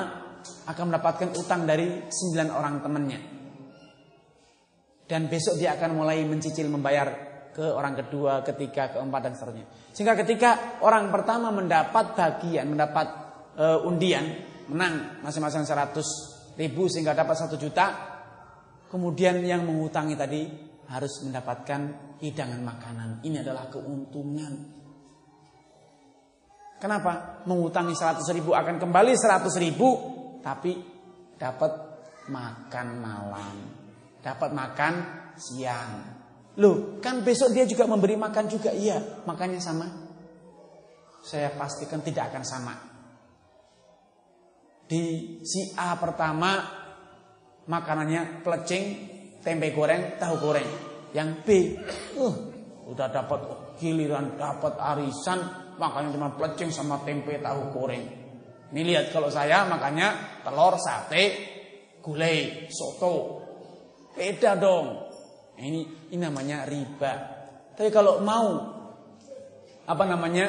[0.68, 3.20] akan mendapatkan utang dari 9 orang temannya.
[5.08, 7.27] Dan besok dia akan mulai mencicil membayar
[7.58, 9.66] ke orang kedua, ketiga, keempat dan seterusnya.
[9.90, 13.06] Sehingga ketika orang pertama mendapat bagian, mendapat
[13.58, 17.86] uh, undian, menang masing-masing 100 ribu sehingga dapat 1 juta,
[18.86, 20.46] kemudian yang mengutangi tadi
[20.86, 23.08] harus mendapatkan hidangan makanan.
[23.26, 24.78] Ini adalah keuntungan
[26.78, 27.42] Kenapa?
[27.50, 29.88] Mengutangi 100 ribu akan kembali 100 ribu
[30.38, 30.78] Tapi
[31.34, 31.72] dapat
[32.30, 33.56] makan malam
[34.22, 34.94] Dapat makan
[35.34, 36.17] siang
[36.58, 39.86] Loh kan besok dia juga memberi makan juga Iya makannya sama
[41.22, 42.74] Saya pastikan tidak akan sama
[44.88, 45.02] Di
[45.46, 46.78] si A pertama
[47.68, 48.84] makanannya pelecing,
[49.44, 50.68] tempe goreng, tahu goreng.
[51.12, 51.48] Yang B,
[52.20, 52.34] uh,
[52.88, 53.40] udah dapat
[53.80, 55.40] giliran dapat arisan,
[55.76, 58.04] makanya cuma pelecing sama tempe tahu goreng.
[58.68, 61.24] Ini lihat kalau saya makanya telur, sate,
[62.04, 63.44] gulai, soto.
[64.12, 65.07] Beda dong.
[65.58, 67.12] Ini, ini namanya riba.
[67.74, 68.46] Tapi kalau mau
[69.88, 70.46] apa namanya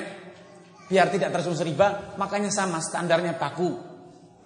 [0.86, 3.90] biar tidak tersusun riba, makanya sama standarnya baku.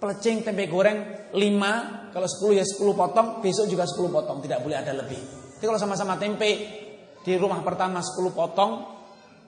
[0.00, 4.76] Pelecing tempe goreng 5, kalau 10 ya 10 potong, besok juga 10 potong, tidak boleh
[4.76, 5.20] ada lebih.
[5.56, 6.50] Jadi kalau sama-sama tempe
[7.24, 8.84] di rumah pertama 10 potong,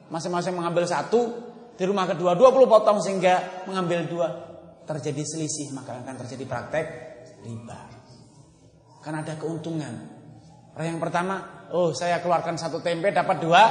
[0.08, 4.28] masing-masing mengambil satu, di rumah kedua 20 potong sehingga mengambil dua.
[4.86, 6.86] Terjadi selisih, maka akan terjadi praktek
[7.44, 7.80] riba.
[9.04, 10.15] Karena ada keuntungan.
[10.76, 13.62] Orang yang pertama, oh saya keluarkan satu tempe dapat dua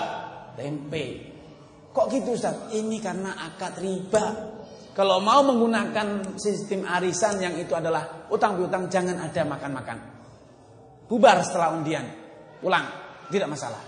[0.58, 1.36] tempe.
[1.94, 2.74] Kok gitu Ustaz?
[2.74, 4.26] Ini karena akad riba.
[4.96, 9.98] Kalau mau menggunakan sistem arisan yang itu adalah utang piutang jangan ada makan-makan.
[11.06, 12.10] Bubar setelah undian.
[12.58, 12.86] Pulang,
[13.30, 13.84] tidak masalah.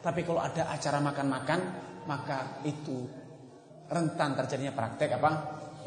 [0.00, 1.60] Tapi kalau ada acara makan-makan,
[2.08, 3.04] maka itu
[3.92, 5.30] rentan terjadinya praktek apa?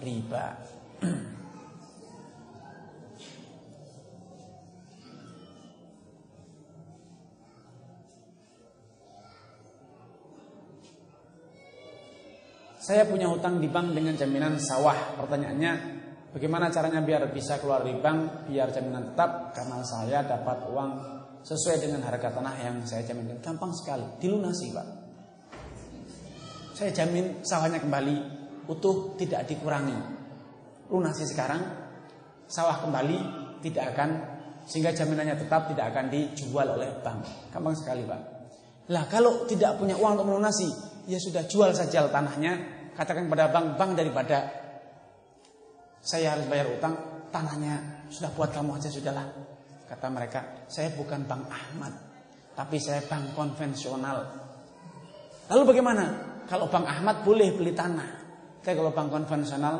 [0.03, 0.45] Riba.
[12.89, 15.13] Saya punya hutang di bank dengan jaminan sawah.
[15.13, 15.71] Pertanyaannya,
[16.33, 19.53] bagaimana caranya biar bisa keluar di bank, biar jaminan tetap?
[19.53, 20.91] Karena saya dapat uang
[21.45, 23.45] sesuai dengan harga tanah yang saya jaminkan.
[23.45, 24.87] Gampang sekali, dilunasi Pak.
[26.81, 28.15] Saya jamin sawahnya kembali,
[28.65, 29.93] utuh tidak dikurangi.
[30.89, 31.61] Lunasi sekarang,
[32.49, 33.17] sawah kembali
[33.61, 34.09] tidak akan,
[34.65, 37.53] sehingga jaminannya tetap tidak akan dijual oleh bank.
[37.53, 38.21] Gampang sekali Pak.
[38.89, 40.65] Lah kalau tidak punya uang untuk melunasi,
[41.05, 44.37] ya sudah jual saja tanahnya, katakan kepada bank, bank daripada
[46.03, 49.27] saya harus bayar utang, tanahnya sudah buat kamu aja sudahlah.
[49.87, 51.95] Kata mereka, saya bukan Bank Ahmad,
[52.53, 54.19] tapi saya bank konvensional.
[55.47, 56.05] Lalu bagaimana?
[56.45, 58.09] Kalau Bank Ahmad boleh beli tanah.
[58.59, 59.75] Tapi kalau bank konvensional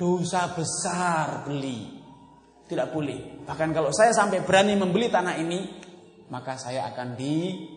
[0.00, 2.00] dosa besar beli.
[2.66, 3.44] Tidak boleh.
[3.44, 5.60] Bahkan kalau saya sampai berani membeli tanah ini,
[6.32, 7.68] maka saya akan di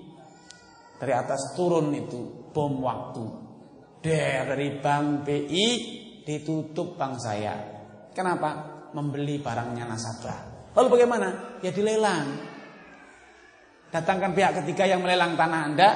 [0.95, 3.44] dari atas turun itu bom waktu
[4.05, 5.67] dari bank BI
[6.21, 7.55] ditutup bank saya.
[8.13, 8.73] Kenapa?
[8.93, 10.37] Membeli barangnya nasabah.
[10.77, 11.59] Lalu bagaimana?
[11.65, 12.27] Ya dilelang.
[13.89, 15.89] Datangkan pihak ketiga yang melelang tanah Anda.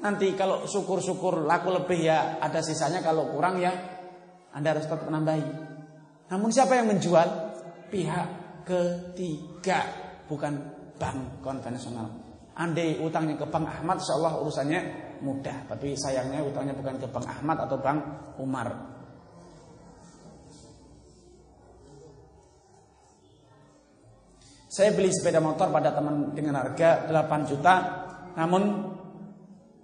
[0.00, 3.04] Nanti kalau syukur-syukur laku lebih ya ada sisanya.
[3.04, 3.72] Kalau kurang ya
[4.56, 5.46] Anda harus tetap menambahi.
[6.32, 7.28] Namun siapa yang menjual?
[7.92, 8.28] Pihak
[8.66, 9.86] ketiga.
[10.26, 10.52] Bukan
[10.98, 12.10] bank konvensional.
[12.56, 14.80] Andai utangnya ke Bank Ahmad, insya Allah urusannya
[15.22, 15.68] mudah.
[15.70, 17.98] Tapi sayangnya utangnya bukan ke Bang Ahmad atau Bang
[18.40, 18.96] Umar.
[24.66, 27.74] Saya beli sepeda motor pada teman dengan harga 8 juta,
[28.36, 28.92] namun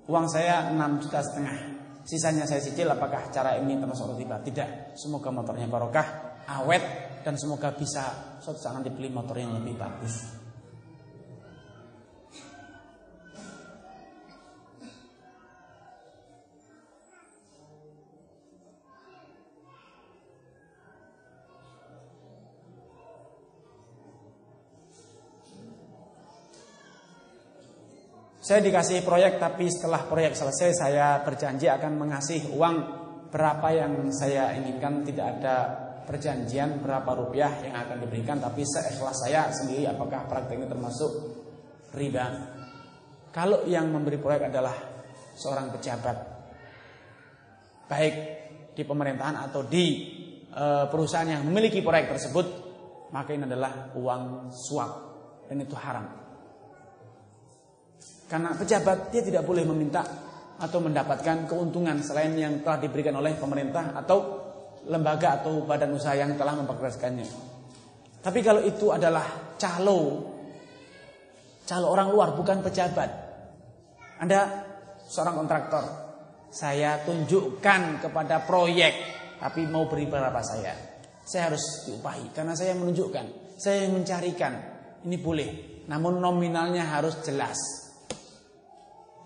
[0.05, 1.57] uang saya 6 juta setengah.
[2.05, 4.43] Sisanya saya cicil apakah cara ini termasuk riba?
[4.45, 4.93] Tidak.
[4.99, 6.83] Semoga motornya barokah, awet
[7.25, 10.42] dan semoga bisa suatu saat nanti beli motor yang lebih bagus.
[28.43, 32.77] Saya dikasih proyek tapi setelah proyek selesai saya berjanji akan mengasih uang
[33.31, 35.57] berapa yang saya inginkan tidak ada
[36.03, 41.11] perjanjian berapa rupiah yang akan diberikan tapi seikhlas saya sendiri apakah praktek ini termasuk
[41.95, 42.27] riba.
[43.31, 44.75] Kalau yang memberi proyek adalah
[45.39, 46.17] seorang pejabat
[47.87, 48.15] baik
[48.75, 49.87] di pemerintahan atau di
[50.51, 52.47] e, perusahaan yang memiliki proyek tersebut
[53.15, 54.93] maka ini adalah uang suap
[55.47, 56.32] dan itu haram.
[58.33, 60.01] Karena pejabat dia tidak boleh meminta
[60.57, 64.41] atau mendapatkan keuntungan selain yang telah diberikan oleh pemerintah atau
[64.89, 67.29] lembaga atau badan usaha yang telah memperkeraskannya.
[68.25, 70.33] Tapi kalau itu adalah calo,
[71.69, 73.11] calo orang luar bukan pejabat.
[74.25, 74.41] Anda
[75.05, 75.85] seorang kontraktor,
[76.49, 78.95] saya tunjukkan kepada proyek,
[79.45, 80.73] tapi mau beri berapa saya.
[81.21, 84.73] Saya harus diupahi karena saya menunjukkan, saya mencarikan.
[85.03, 85.51] Ini boleh,
[85.91, 87.82] namun nominalnya harus jelas.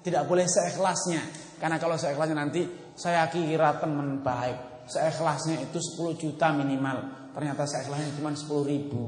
[0.07, 1.19] Tidak boleh seikhlasnya.
[1.59, 2.63] Karena kalau seikhlasnya nanti
[2.95, 4.87] saya kira teman baik.
[4.87, 7.27] Seikhlasnya itu 10 juta minimal.
[7.35, 9.03] Ternyata seikhlasnya cuma 10 ribu.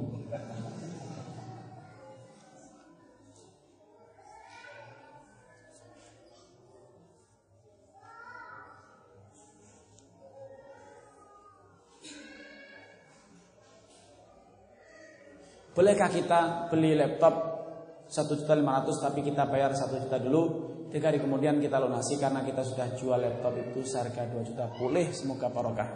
[15.78, 17.58] Bolehkah kita beli laptop
[18.08, 20.42] satu juta lima ratus tapi kita bayar satu juta dulu.
[20.88, 24.72] Tiga hari kemudian kita lunasi karena kita sudah jual laptop itu seharga dua juta.
[24.72, 25.88] Boleh semoga barokah.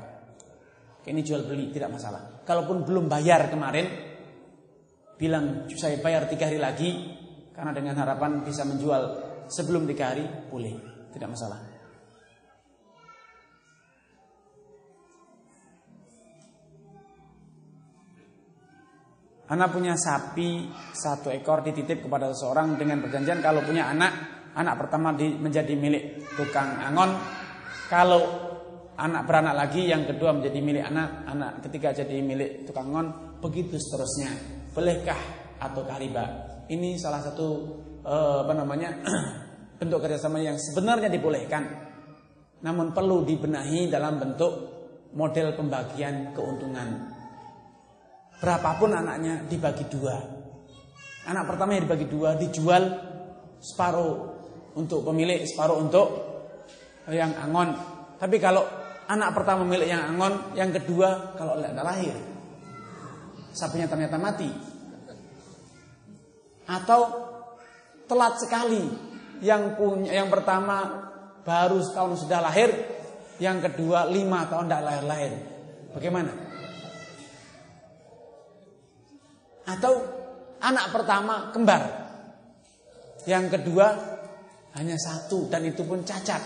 [1.08, 2.44] Ini jual beli tidak masalah.
[2.44, 3.88] Kalaupun belum bayar kemarin
[5.16, 6.90] bilang saya bayar tiga hari lagi
[7.56, 9.02] karena dengan harapan bisa menjual
[9.48, 10.76] sebelum tiga hari boleh
[11.16, 11.71] tidak masalah
[19.52, 24.12] Anak punya sapi satu ekor dititip kepada seseorang dengan perjanjian kalau punya anak,
[24.56, 27.12] anak pertama di, menjadi milik tukang angon.
[27.92, 28.24] Kalau
[28.96, 33.76] anak beranak lagi, yang kedua menjadi milik anak, anak ketiga jadi milik tukang angon, begitu
[33.76, 34.32] seterusnya.
[34.72, 35.20] Bolehkah
[35.60, 36.24] atau riba?
[36.72, 37.48] Ini salah satu
[38.08, 39.04] uh, apa namanya
[39.84, 41.68] bentuk kerjasama yang sebenarnya dibolehkan,
[42.64, 44.52] namun perlu dibenahi dalam bentuk
[45.12, 47.11] model pembagian keuntungan.
[48.42, 50.18] Berapapun anaknya dibagi dua.
[51.30, 52.82] Anak pertama yang dibagi dua dijual
[53.62, 54.34] separuh
[54.74, 56.08] untuk pemilik, separuh untuk
[57.06, 57.78] yang angon.
[58.18, 58.66] Tapi kalau
[59.06, 62.18] anak pertama milik yang angon, yang kedua kalau tidak lahir,
[63.54, 64.50] sapinya ternyata mati.
[66.66, 67.00] Atau
[68.10, 68.82] telat sekali,
[69.38, 71.10] yang punya yang pertama
[71.46, 72.74] baru setahun sudah lahir,
[73.38, 75.32] yang kedua lima tahun tidak lahir-lahir.
[75.94, 76.41] Bagaimana?
[79.72, 79.92] Atau
[80.60, 81.82] anak pertama kembar.
[83.24, 83.86] Yang kedua
[84.76, 86.40] hanya satu dan itu pun cacat.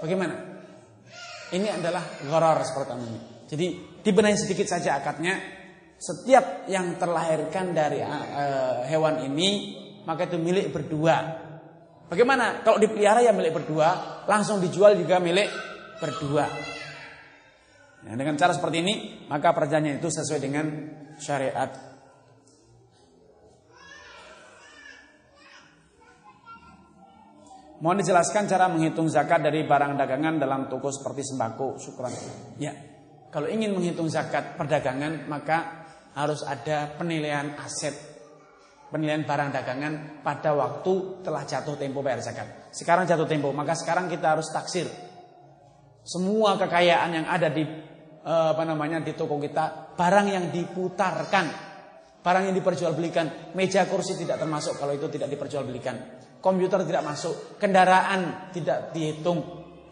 [0.00, 0.36] Bagaimana?
[1.54, 3.20] Ini adalah gharar seperti ini.
[3.44, 3.66] Jadi
[4.02, 5.38] dibenahi sedikit saja akadnya.
[5.94, 11.16] Setiap yang terlahirkan dari uh, hewan ini maka itu milik berdua.
[12.10, 12.60] Bagaimana?
[12.60, 15.48] Kalau dipelihara ya milik berdua, langsung dijual juga milik
[16.02, 16.44] berdua.
[18.04, 18.94] Nah, dengan cara seperti ini
[19.32, 20.66] maka perjanjian itu sesuai dengan
[21.16, 21.93] syariat
[27.82, 31.78] Mohon dijelaskan cara menghitung zakat dari barang dagangan dalam toko seperti sembako.
[31.80, 32.12] Syukuran.
[32.60, 32.72] Ya.
[33.34, 38.14] Kalau ingin menghitung zakat perdagangan maka harus ada penilaian aset.
[38.94, 42.70] Penilaian barang dagangan pada waktu telah jatuh tempo bayar zakat.
[42.70, 44.86] Sekarang jatuh tempo, maka sekarang kita harus taksir.
[46.06, 47.66] Semua kekayaan yang ada di
[48.22, 51.73] eh, apa namanya di toko kita, barang yang diputarkan,
[52.24, 58.52] barang yang diperjualbelikan, meja kursi tidak termasuk kalau itu tidak diperjualbelikan komputer tidak masuk, kendaraan
[58.52, 59.40] tidak dihitung.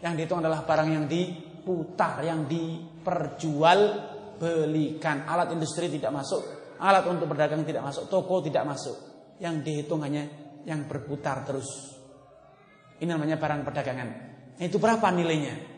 [0.05, 5.25] Yang dihitung adalah barang yang diputar, yang diperjualbelikan.
[5.25, 6.45] Alat industri tidak masuk,
[6.77, 8.93] alat untuk berdagang tidak masuk, toko tidak masuk.
[9.41, 10.29] Yang dihitung hanya
[10.69, 11.97] yang berputar terus.
[13.01, 14.09] Ini namanya barang perdagangan.
[14.61, 15.73] Itu berapa nilainya?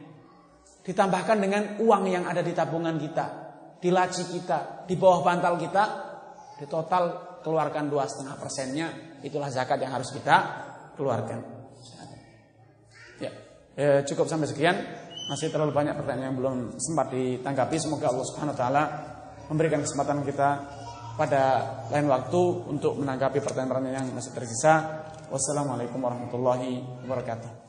[0.84, 3.26] Ditambahkan dengan uang yang ada di tabungan kita,
[3.80, 6.15] di laci kita, di bawah bantal kita,
[6.56, 8.88] di total keluarkan dua setengah persennya,
[9.22, 10.36] itulah zakat yang harus kita
[10.96, 11.40] keluarkan.
[13.20, 13.32] Ya,
[13.76, 14.76] eh, cukup sampai sekian.
[15.26, 17.76] Masih terlalu banyak pertanyaan yang belum sempat ditanggapi.
[17.82, 18.84] Semoga Allah Subhanahu wa taala
[19.50, 20.50] memberikan kesempatan kita
[21.16, 21.44] pada
[21.90, 24.74] lain waktu untuk menanggapi pertanyaan-pertanyaan yang masih tersisa.
[25.34, 27.65] Wassalamualaikum warahmatullahi wabarakatuh.